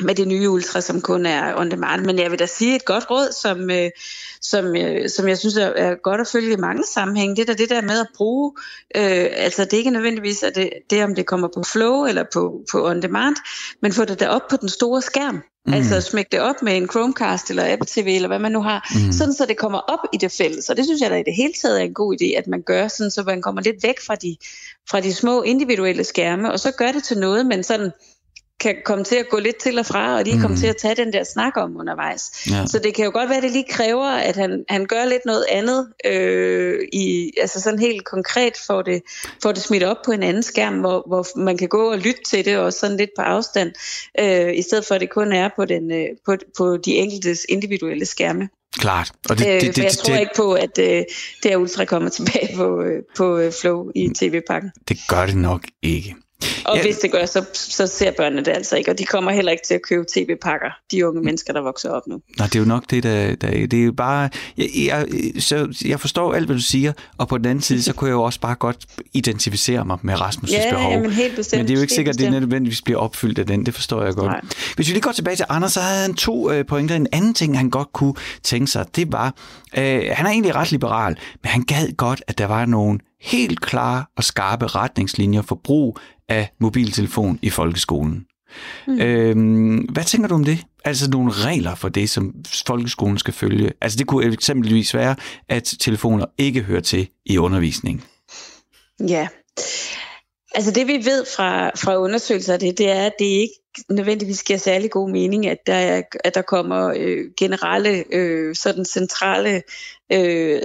med 0.00 0.14
det 0.14 0.28
nye 0.28 0.50
Ultra, 0.50 0.80
som 0.80 1.00
kun 1.00 1.26
er 1.26 1.60
on 1.60 1.70
demand. 1.70 2.04
Men 2.04 2.18
jeg 2.18 2.30
vil 2.30 2.38
da 2.38 2.46
sige 2.46 2.76
et 2.76 2.84
godt 2.84 3.10
råd, 3.10 3.32
som, 3.32 3.70
øh, 3.70 3.90
som, 4.40 4.76
øh, 4.76 5.08
som 5.08 5.28
jeg 5.28 5.38
synes 5.38 5.56
er, 5.56 5.66
er 5.66 5.94
godt 6.02 6.20
at 6.20 6.28
følge 6.28 6.52
i 6.52 6.56
mange 6.56 6.84
sammenhænge. 6.94 7.36
Det 7.36 7.50
er 7.50 7.54
det 7.54 7.70
der 7.70 7.82
med 7.82 8.00
at 8.00 8.06
bruge, 8.16 8.52
øh, 8.96 9.26
altså 9.32 9.64
det 9.64 9.72
er 9.72 9.78
ikke 9.78 9.90
nødvendigvis 9.90 10.42
at 10.42 10.54
det, 10.54 10.70
det, 10.90 11.04
om 11.04 11.14
det 11.14 11.26
kommer 11.26 11.48
på 11.54 11.62
flow 11.62 12.04
eller 12.04 12.24
på, 12.32 12.60
på 12.72 12.88
on 12.88 13.02
demand, 13.02 13.36
men 13.82 13.92
få 13.92 14.04
det 14.04 14.20
der 14.20 14.28
op 14.28 14.48
på 14.50 14.56
den 14.56 14.68
store 14.68 15.02
skærm. 15.02 15.42
Mm. 15.66 15.74
Altså 15.74 16.00
smæk 16.00 16.32
det 16.32 16.40
op 16.40 16.62
med 16.62 16.76
en 16.76 16.88
Chromecast 16.88 17.50
eller 17.50 17.72
Apple 17.72 17.86
TV 17.86 18.06
eller 18.06 18.28
hvad 18.28 18.38
man 18.38 18.52
nu 18.52 18.62
har, 18.62 18.90
mm. 18.94 19.12
sådan 19.12 19.34
så 19.34 19.46
det 19.46 19.56
kommer 19.56 19.78
op 19.78 19.98
i 20.12 20.16
det 20.16 20.32
fælles. 20.32 20.70
Og 20.70 20.76
det 20.76 20.84
synes 20.84 21.00
jeg 21.00 21.10
da 21.10 21.16
i 21.16 21.22
det 21.22 21.34
hele 21.36 21.52
taget 21.62 21.80
er 21.80 21.84
en 21.84 21.94
god 21.94 22.16
idé, 22.20 22.38
at 22.38 22.46
man 22.46 22.62
gør 22.62 22.88
sådan, 22.88 23.10
så 23.10 23.22
man 23.22 23.42
kommer 23.42 23.62
lidt 23.62 23.82
væk 23.82 24.00
fra 24.06 24.14
de, 24.14 24.36
fra 24.90 25.00
de 25.00 25.14
små 25.14 25.42
individuelle 25.42 26.04
skærme, 26.04 26.52
og 26.52 26.60
så 26.60 26.70
gør 26.70 26.92
det 26.92 27.04
til 27.04 27.18
noget, 27.18 27.46
men 27.46 27.64
sådan 27.64 27.90
kan 28.60 28.76
komme 28.84 29.04
til 29.04 29.16
at 29.16 29.28
gå 29.28 29.38
lidt 29.38 29.56
til 29.56 29.78
og 29.78 29.86
fra, 29.86 30.16
og 30.16 30.24
lige 30.24 30.36
mm. 30.36 30.42
komme 30.42 30.56
til 30.56 30.66
at 30.66 30.76
tage 30.76 30.94
den 30.94 31.12
der 31.12 31.24
snak 31.24 31.56
om 31.56 31.76
undervejs. 31.76 32.50
Ja. 32.50 32.66
Så 32.66 32.78
det 32.78 32.94
kan 32.94 33.04
jo 33.04 33.10
godt 33.10 33.28
være, 33.28 33.36
at 33.36 33.42
det 33.42 33.52
lige 33.52 33.66
kræver, 33.70 34.06
at 34.06 34.36
han, 34.36 34.64
han 34.68 34.86
gør 34.86 35.04
lidt 35.04 35.24
noget 35.26 35.44
andet, 35.50 35.88
øh, 36.04 36.78
i, 36.92 37.32
altså 37.40 37.60
sådan 37.60 37.78
helt 37.78 38.04
konkret 38.04 38.54
for 38.66 38.82
det, 38.82 39.02
for 39.42 39.52
det 39.52 39.62
smidt 39.62 39.82
op 39.82 39.96
på 40.04 40.12
en 40.12 40.22
anden 40.22 40.42
skærm, 40.42 40.74
hvor, 40.74 41.04
hvor 41.06 41.38
man 41.38 41.56
kan 41.56 41.68
gå 41.68 41.90
og 41.90 41.98
lytte 41.98 42.22
til 42.26 42.44
det, 42.44 42.58
og 42.58 42.72
sådan 42.72 42.96
lidt 42.96 43.10
på 43.16 43.22
afstand, 43.22 43.72
øh, 44.20 44.56
i 44.56 44.62
stedet 44.62 44.84
for 44.84 44.94
at 44.94 45.00
det 45.00 45.10
kun 45.10 45.32
er 45.32 45.48
på, 45.56 45.64
den, 45.64 45.92
øh, 45.92 46.08
på, 46.26 46.36
på 46.58 46.76
de 46.76 46.94
enkeltes 46.94 47.46
individuelle 47.48 48.06
skærme. 48.06 48.48
Klart. 48.78 49.12
Og 49.30 49.38
det, 49.38 49.46
det, 49.46 49.62
det, 49.62 49.76
det, 49.76 49.82
jeg 49.82 49.92
tror 49.92 50.14
det, 50.14 50.20
ikke 50.20 50.34
på, 50.36 50.52
at 50.52 50.78
øh, 50.78 51.04
det 51.42 51.52
er 51.52 51.56
Ultra 51.56 51.84
kommer 51.84 52.08
tilbage 52.08 52.56
på, 52.56 52.82
øh, 52.82 53.02
på 53.16 53.38
øh, 53.38 53.52
Flow 53.52 53.90
i 53.94 54.08
tv-pakken. 54.08 54.70
Det 54.88 54.98
gør 55.08 55.26
det 55.26 55.36
nok 55.36 55.62
ikke. 55.82 56.14
Og 56.64 56.76
ja. 56.76 56.82
hvis 56.82 56.96
det 56.96 57.12
gør, 57.12 57.26
så, 57.26 57.44
så 57.54 57.86
ser 57.86 58.10
børnene 58.10 58.44
det 58.44 58.50
altså 58.50 58.76
ikke, 58.76 58.90
og 58.90 58.98
de 58.98 59.04
kommer 59.04 59.30
heller 59.30 59.52
ikke 59.52 59.62
til 59.66 59.74
at 59.74 59.82
købe 59.82 60.04
tv-pakker, 60.14 60.70
de 60.90 61.08
unge 61.08 61.22
mennesker, 61.22 61.52
der 61.52 61.60
vokser 61.60 61.90
op 61.90 62.02
nu. 62.06 62.20
Nej, 62.38 62.46
det 62.46 62.54
er 62.54 62.58
jo 62.58 62.64
nok 62.64 62.84
det, 62.90 63.02
der, 63.02 63.34
der 63.34 63.66
det 63.66 63.80
er 63.80 63.84
jo 63.84 63.92
bare, 63.92 64.28
jeg, 64.56 64.68
jeg, 64.76 65.06
så 65.38 65.82
jeg 65.84 66.00
forstår 66.00 66.34
alt, 66.34 66.46
hvad 66.46 66.56
du 66.56 66.62
siger, 66.62 66.92
og 67.18 67.28
på 67.28 67.38
den 67.38 67.46
anden 67.46 67.62
side, 67.62 67.82
så 67.82 67.92
kunne 67.92 68.08
jeg 68.08 68.14
jo 68.14 68.22
også 68.22 68.40
bare 68.40 68.54
godt 68.54 68.76
identificere 69.12 69.84
mig 69.84 69.98
med 70.02 70.14
Rasmus' 70.14 70.52
ja, 70.52 70.70
behov. 70.70 70.92
Ja, 70.92 71.00
men 71.00 71.10
helt 71.10 71.36
bestemt. 71.36 71.60
Men 71.60 71.68
det 71.68 71.74
er 71.74 71.76
jo 71.76 71.82
ikke 71.82 71.94
sikkert, 71.94 72.14
at 72.14 72.20
det 72.20 72.32
nødvendigvis 72.32 72.82
bliver 72.82 73.00
opfyldt 73.00 73.38
af 73.38 73.46
den, 73.46 73.66
det 73.66 73.74
forstår 73.74 74.04
jeg 74.04 74.14
godt. 74.14 74.26
Nej. 74.26 74.40
Hvis 74.76 74.88
vi 74.88 74.92
lige 74.92 75.02
går 75.02 75.12
tilbage 75.12 75.36
til 75.36 75.46
Anders, 75.48 75.72
så 75.72 75.80
havde 75.80 76.02
han 76.02 76.14
to 76.14 76.52
øh, 76.52 76.66
pointer. 76.66 76.96
En 76.96 77.06
anden 77.12 77.34
ting, 77.34 77.58
han 77.58 77.70
godt 77.70 77.92
kunne 77.92 78.14
tænke 78.42 78.66
sig, 78.66 78.86
det 78.96 79.12
var, 79.12 79.34
øh, 79.78 80.02
han 80.12 80.26
er 80.26 80.30
egentlig 80.30 80.54
ret 80.54 80.70
liberal, 80.72 81.18
men 81.42 81.50
han 81.50 81.62
gad 81.62 81.96
godt, 81.96 82.22
at 82.26 82.38
der 82.38 82.46
var 82.46 82.66
nogle 82.66 82.98
helt 83.20 83.60
klare 83.60 84.04
og 84.16 84.24
skarpe 84.24 84.66
retningslinjer 84.66 85.42
for 85.42 85.60
brug 85.64 85.98
af 86.28 86.50
mobiltelefon 86.58 87.38
i 87.42 87.50
folkeskolen. 87.50 88.26
Mm. 88.86 89.00
Øhm, 89.00 89.76
hvad 89.76 90.04
tænker 90.04 90.28
du 90.28 90.34
om 90.34 90.44
det? 90.44 90.58
Altså 90.84 91.10
nogle 91.10 91.32
regler 91.32 91.74
for 91.74 91.88
det, 91.88 92.10
som 92.10 92.34
folkeskolen 92.66 93.18
skal 93.18 93.34
følge. 93.34 93.72
Altså 93.80 93.98
det 93.98 94.06
kunne 94.06 94.32
eksempelvis 94.32 94.94
være, 94.94 95.16
at 95.48 95.74
telefoner 95.80 96.26
ikke 96.38 96.60
hører 96.60 96.80
til 96.80 97.08
i 97.26 97.38
undervisning. 97.38 98.04
Ja, 99.08 99.28
altså 100.54 100.70
det 100.70 100.86
vi 100.86 101.04
ved 101.04 101.24
fra, 101.36 101.68
fra 101.68 101.98
undersøgelser 101.98 102.52
af 102.52 102.60
det, 102.60 102.78
det 102.78 102.90
er, 102.90 103.06
at 103.06 103.12
det 103.18 103.24
ikke 103.24 103.54
nødvendigvis 103.90 104.42
giver 104.42 104.58
særlig 104.58 104.90
god 104.90 105.10
mening, 105.10 105.46
at 105.46 105.58
der, 105.66 105.74
er, 105.74 106.02
at 106.24 106.34
der 106.34 106.42
kommer 106.42 106.92
øh, 106.96 107.24
generelle, 107.38 108.04
øh, 108.12 108.54
sådan 108.54 108.84
centrale 108.84 109.62
øh, 110.12 110.60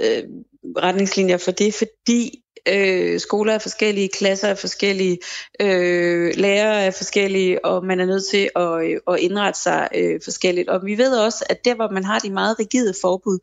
retningslinjer 0.78 1.36
for 1.36 1.50
det, 1.50 1.74
fordi 1.74 2.43
øh, 2.68 3.20
skoler 3.20 3.52
er 3.52 3.58
forskellige, 3.58 4.08
klasser 4.08 4.48
er 4.48 4.54
forskellige, 4.54 5.18
øh, 5.60 6.32
lærere 6.36 6.82
er 6.84 6.90
forskellige, 6.90 7.64
og 7.64 7.84
man 7.84 8.00
er 8.00 8.06
nødt 8.06 8.24
til 8.30 8.50
at, 8.56 8.84
øh, 8.84 9.00
at 9.08 9.20
indrette 9.20 9.60
sig 9.60 9.88
øh, 9.94 10.20
forskelligt. 10.24 10.68
Og 10.68 10.86
vi 10.86 10.98
ved 10.98 11.16
også, 11.16 11.44
at 11.48 11.64
der 11.64 11.74
hvor 11.74 11.88
man 11.90 12.04
har 12.04 12.18
de 12.18 12.30
meget 12.30 12.58
rigide 12.58 12.94
forbud, 13.00 13.38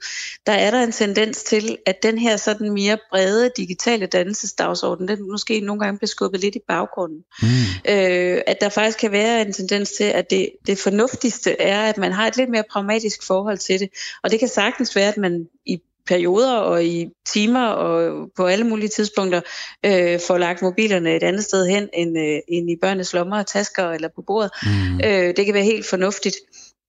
der 0.45 0.53
er 0.53 0.71
der 0.71 0.83
en 0.83 0.91
tendens 0.91 1.43
til, 1.43 1.77
at 1.85 2.03
den 2.03 2.17
her 2.17 2.37
sådan 2.37 2.73
mere 2.73 2.97
brede 3.11 3.51
digitale 3.57 4.05
dannelsesdagsorden, 4.05 5.07
den 5.07 5.31
måske 5.31 5.59
nogle 5.59 5.79
gange 5.79 5.97
bliver 5.97 6.07
skubbet 6.07 6.41
lidt 6.41 6.55
i 6.55 6.61
baggrunden. 6.67 7.23
Mm. 7.41 7.47
Øh, 7.89 8.41
at 8.47 8.57
der 8.61 8.69
faktisk 8.69 8.97
kan 8.97 9.11
være 9.11 9.41
en 9.41 9.53
tendens 9.53 9.91
til, 9.91 10.03
at 10.03 10.29
det, 10.29 10.49
det 10.67 10.77
fornuftigste 10.77 11.61
er, 11.61 11.81
at 11.81 11.97
man 11.97 12.11
har 12.11 12.27
et 12.27 12.37
lidt 12.37 12.49
mere 12.49 12.63
pragmatisk 12.71 13.23
forhold 13.27 13.57
til 13.57 13.79
det. 13.79 13.89
Og 14.23 14.31
det 14.31 14.39
kan 14.39 14.47
sagtens 14.47 14.95
være, 14.95 15.07
at 15.07 15.17
man 15.17 15.47
i 15.65 15.81
perioder 16.11 16.57
og 16.57 16.85
i 16.85 17.09
timer 17.33 17.67
og 17.67 18.29
på 18.37 18.45
alle 18.45 18.67
mulige 18.67 18.89
tidspunkter 18.89 19.41
øh, 19.85 20.19
får 20.27 20.37
lagt 20.37 20.61
mobilerne 20.61 21.15
et 21.15 21.23
andet 21.23 21.43
sted 21.43 21.67
hen 21.67 21.89
end, 21.93 22.17
øh, 22.17 22.39
end 22.47 22.71
i 22.71 22.75
børnenes 22.81 23.13
lommer 23.13 23.37
og 23.39 23.47
tasker 23.47 23.89
eller 23.91 24.09
på 24.15 24.23
bordet. 24.27 24.51
Mm. 24.63 24.99
Øh, 25.05 25.35
det 25.37 25.45
kan 25.45 25.53
være 25.53 25.63
helt 25.63 25.85
fornuftigt. 25.85 26.35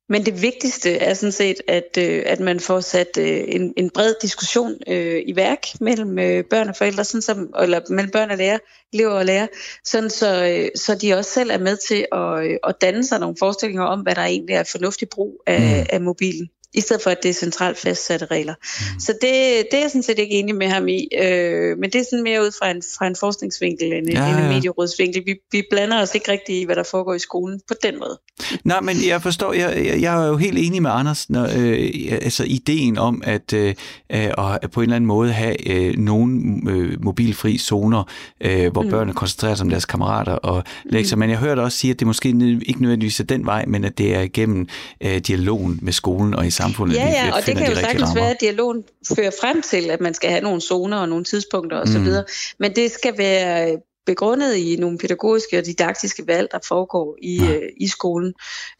Men 0.08 0.26
det 0.26 0.42
vigtigste 0.42 0.96
er 0.96 1.14
sådan 1.14 1.32
set, 1.32 1.56
at, 1.68 1.98
øh, 1.98 2.22
at 2.26 2.40
man 2.40 2.60
får 2.60 2.80
sat 2.80 3.18
øh, 3.18 3.44
en, 3.48 3.72
en 3.76 3.90
bred 3.90 4.14
diskussion 4.22 4.74
øh, 4.88 5.22
i 5.26 5.36
værk 5.36 5.66
mellem 5.80 6.18
øh, 6.18 6.44
børn 6.50 6.68
og 6.68 6.76
forældre, 6.76 7.04
sådan 7.04 7.22
som, 7.22 7.54
eller 7.60 7.80
mellem 7.90 8.10
børn 8.10 8.30
og 8.30 8.36
lærer, 8.36 8.58
elever 8.92 9.10
og 9.12 9.24
lærer, 9.24 9.46
sådan 9.84 10.10
så, 10.10 10.44
øh, 10.44 10.68
så 10.76 10.94
de 10.94 11.14
også 11.14 11.30
selv 11.30 11.50
er 11.50 11.58
med 11.58 11.76
til 11.88 12.06
at, 12.12 12.44
øh, 12.44 12.56
at 12.68 12.74
danne 12.80 13.06
sig 13.06 13.20
nogle 13.20 13.36
forestillinger 13.38 13.84
om, 13.84 14.00
hvad 14.00 14.14
der 14.14 14.22
egentlig 14.22 14.54
er 14.54 14.64
fornuftig 14.72 15.08
brug 15.08 15.42
af, 15.46 15.60
mm. 15.60 15.86
af 15.90 16.00
mobilen 16.00 16.48
i 16.74 16.80
stedet 16.80 17.02
for 17.02 17.10
at 17.10 17.18
det 17.22 17.28
er 17.28 17.32
centralt 17.32 17.78
fastsatte 17.78 18.26
regler. 18.26 18.54
Mm. 18.54 19.00
Så 19.00 19.12
det, 19.12 19.30
det 19.70 19.74
er 19.74 19.80
jeg 19.80 19.90
sådan 19.90 20.02
set 20.02 20.18
ikke 20.18 20.34
enig 20.34 20.54
med 20.54 20.68
ham 20.68 20.88
i, 20.88 21.08
øh, 21.22 21.78
men 21.78 21.90
det 21.90 21.94
er 21.94 22.04
sådan 22.10 22.22
mere 22.22 22.42
ud 22.42 22.50
fra 22.58 22.70
en, 22.70 22.82
fra 22.98 23.06
en 23.06 23.16
forskningsvinkel 23.16 23.92
end, 23.92 24.10
ja, 24.10 24.24
ja. 24.24 24.30
end 24.30 24.44
en 24.44 24.48
medierådsvinkel. 24.48 25.22
Vi, 25.26 25.34
vi 25.52 25.62
blander 25.70 26.02
os 26.02 26.14
ikke 26.14 26.32
rigtig 26.32 26.60
i, 26.60 26.64
hvad 26.64 26.76
der 26.76 26.82
foregår 26.82 27.14
i 27.14 27.18
skolen 27.18 27.60
på 27.68 27.74
den 27.82 27.98
måde. 27.98 28.18
Nej, 28.64 28.80
men 28.80 28.96
jeg 29.06 29.22
forstår, 29.22 29.52
jeg, 29.52 29.86
jeg, 29.86 30.00
jeg 30.00 30.24
er 30.24 30.28
jo 30.28 30.36
helt 30.36 30.58
enig 30.58 30.82
med 30.82 30.90
Anders, 30.90 31.30
når, 31.30 31.48
øh, 31.56 32.18
altså 32.22 32.44
ideen 32.46 32.98
om 32.98 33.22
at, 33.24 33.52
øh, 33.52 33.74
at 34.10 34.70
på 34.70 34.80
en 34.80 34.82
eller 34.82 34.96
anden 34.96 35.06
måde 35.06 35.32
have 35.32 35.70
øh, 35.70 35.98
nogle 35.98 36.40
øh, 36.68 37.04
mobilfri 37.04 37.58
zoner, 37.58 38.04
øh, 38.40 38.72
hvor 38.72 38.82
mm. 38.82 38.90
børnene 38.90 39.14
koncentrerer 39.14 39.54
sig 39.54 39.64
om 39.64 39.70
deres 39.70 39.84
kammerater 39.84 40.32
og 40.32 40.64
lektier, 40.84 41.16
mm. 41.16 41.20
men 41.20 41.30
jeg 41.30 41.38
hørte 41.38 41.60
også 41.60 41.78
sige, 41.78 41.90
at 41.90 41.98
det 41.98 42.06
måske 42.06 42.28
ikke 42.66 42.82
nødvendigvis 42.82 43.20
er 43.20 43.24
den 43.24 43.46
vej, 43.46 43.64
men 43.66 43.84
at 43.84 43.98
det 43.98 44.14
er 44.14 44.26
gennem 44.34 44.68
øh, 45.00 45.18
dialogen 45.18 45.78
med 45.82 45.92
skolen 45.92 46.34
og 46.34 46.46
i 46.46 46.50
samfundet. 46.62 46.96
Ja, 46.96 47.06
ja, 47.08 47.34
og 47.36 47.46
det 47.46 47.56
kan 47.56 47.68
jo 47.68 47.74
sagtens 47.74 48.14
være, 48.14 48.30
at 48.30 48.40
dialogen 48.40 48.84
fører 49.16 49.30
frem 49.40 49.62
til, 49.62 49.90
at 49.90 50.00
man 50.00 50.14
skal 50.14 50.30
have 50.30 50.42
nogle 50.42 50.60
zoner 50.60 50.98
og 50.98 51.08
nogle 51.08 51.24
tidspunkter 51.24 51.80
osv., 51.80 51.98
mm. 51.98 52.24
men 52.58 52.76
det 52.76 52.90
skal 52.90 53.18
være 53.18 53.76
begrundet 54.06 54.54
i 54.54 54.76
nogle 54.76 54.98
pædagogiske 54.98 55.58
og 55.58 55.66
didaktiske 55.66 56.26
valg, 56.26 56.48
der 56.52 56.58
foregår 56.68 57.16
i, 57.22 57.36
ja. 57.36 57.54
øh, 57.54 57.68
i 57.76 57.88
skolen. 57.88 58.34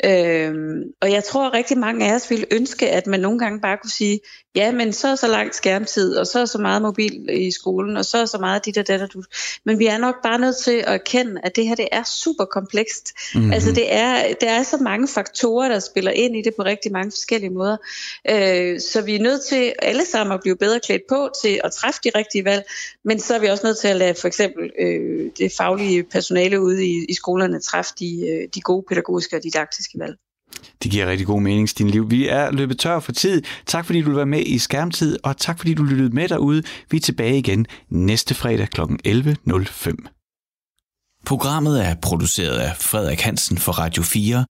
Øhm, 0.05 0.83
og 1.03 1.13
jeg 1.13 1.25
tror, 1.25 1.47
at 1.47 1.53
rigtig 1.53 1.79
mange 1.79 2.11
af 2.11 2.15
os 2.15 2.31
ville 2.31 2.47
ønske, 2.51 2.91
at 2.91 3.07
man 3.07 3.21
nogle 3.21 3.39
gange 3.39 3.61
bare 3.61 3.79
kunne 3.83 3.91
sige, 3.91 4.21
ja, 4.55 4.73
men 4.73 4.93
så 4.93 5.09
er 5.09 5.15
så 5.15 5.29
langt 5.29 5.55
skærmtid, 5.55 6.17
og 6.17 6.27
så 6.27 6.41
er 6.41 6.45
så 6.45 6.59
meget 6.59 6.83
mobil 6.83 7.31
i 7.31 7.51
skolen, 7.51 7.97
og 7.97 8.05
så 8.05 8.19
er 8.19 8.25
så 8.25 8.39
meget 8.39 8.65
dit 8.65 8.79
og 8.79 8.87
det, 8.87 9.13
du. 9.13 9.23
Men 9.65 9.79
vi 9.79 9.87
er 9.87 9.99
nok 9.99 10.15
bare 10.23 10.39
nødt 10.39 10.57
til 10.57 10.71
at 10.71 10.95
erkende, 10.95 11.41
at 11.45 11.57
det 11.57 11.67
her 11.67 11.75
det 11.75 11.89
er 11.93 12.03
super 12.05 12.45
komplekst. 12.45 13.13
Mm-hmm. 13.35 13.53
Altså 13.53 13.73
det 13.73 13.95
er, 13.95 14.35
det 14.41 14.49
er 14.49 14.63
så 14.63 14.77
mange 14.77 15.09
faktorer, 15.09 15.69
der 15.69 15.79
spiller 15.79 16.11
ind 16.11 16.37
i 16.37 16.43
det 16.43 16.55
på 16.57 16.63
rigtig 16.63 16.93
mange 16.93 17.11
forskellige 17.11 17.51
måder. 17.51 17.77
Øh, 18.31 18.81
så 18.81 19.03
vi 19.03 19.15
er 19.15 19.23
nødt 19.23 19.45
til 19.45 19.73
alle 19.83 20.05
sammen 20.05 20.35
at 20.35 20.41
blive 20.41 20.57
bedre 20.57 20.81
klædt 20.81 21.03
på 21.09 21.31
til 21.43 21.61
at 21.65 21.73
træffe 21.73 22.01
de 22.05 22.11
rigtige 22.15 22.45
valg, 22.45 22.65
men 23.05 23.21
så 23.21 23.35
er 23.35 23.39
vi 23.39 23.47
også 23.47 23.67
nødt 23.67 23.79
til 23.79 23.89
at 23.89 23.97
lade 23.97 24.15
for 24.21 24.29
eksempel 24.29 24.71
øh, 24.79 25.31
det 25.39 25.53
faglige 25.57 26.05
personale 26.05 26.61
ude 26.61 26.87
i, 26.87 27.05
i 27.09 27.15
skolerne 27.15 27.61
træffe 27.61 27.93
de, 27.99 28.29
øh, 28.29 28.49
de 28.55 28.61
gode 28.61 28.85
pædagogiske 28.89 29.37
og 29.37 29.43
didaktiske 29.43 29.99
valg. 29.99 30.17
Det 30.83 30.91
giver 30.91 31.07
rigtig 31.07 31.27
god 31.27 31.43
mening, 31.43 31.69
Stine 31.69 31.91
Liv. 31.91 32.11
Vi 32.11 32.29
er 32.29 32.51
løbet 32.51 32.79
tør 32.79 33.01
for 33.01 33.13
tid. 33.13 33.43
Tak 33.67 33.87
fordi 33.87 34.03
du 34.03 34.13
var 34.13 34.25
med 34.25 34.43
i 34.47 34.59
Skærmtid, 34.59 35.19
og 35.23 35.37
tak 35.37 35.59
fordi 35.59 35.75
du 35.75 35.83
lyttede 35.83 36.15
med 36.15 36.29
derude. 36.29 36.63
Vi 36.91 36.97
er 36.97 37.01
tilbage 37.01 37.39
igen 37.39 37.67
næste 37.89 38.35
fredag 38.35 38.69
kl. 38.69 38.81
11.05. 38.81 39.95
Programmet 41.27 41.87
er 41.87 41.95
produceret 42.03 42.59
af 42.59 42.77
Frederik 42.77 43.21
Hansen 43.21 43.59
for 43.59 43.73
Radio 43.73 44.03
4 44.03 44.45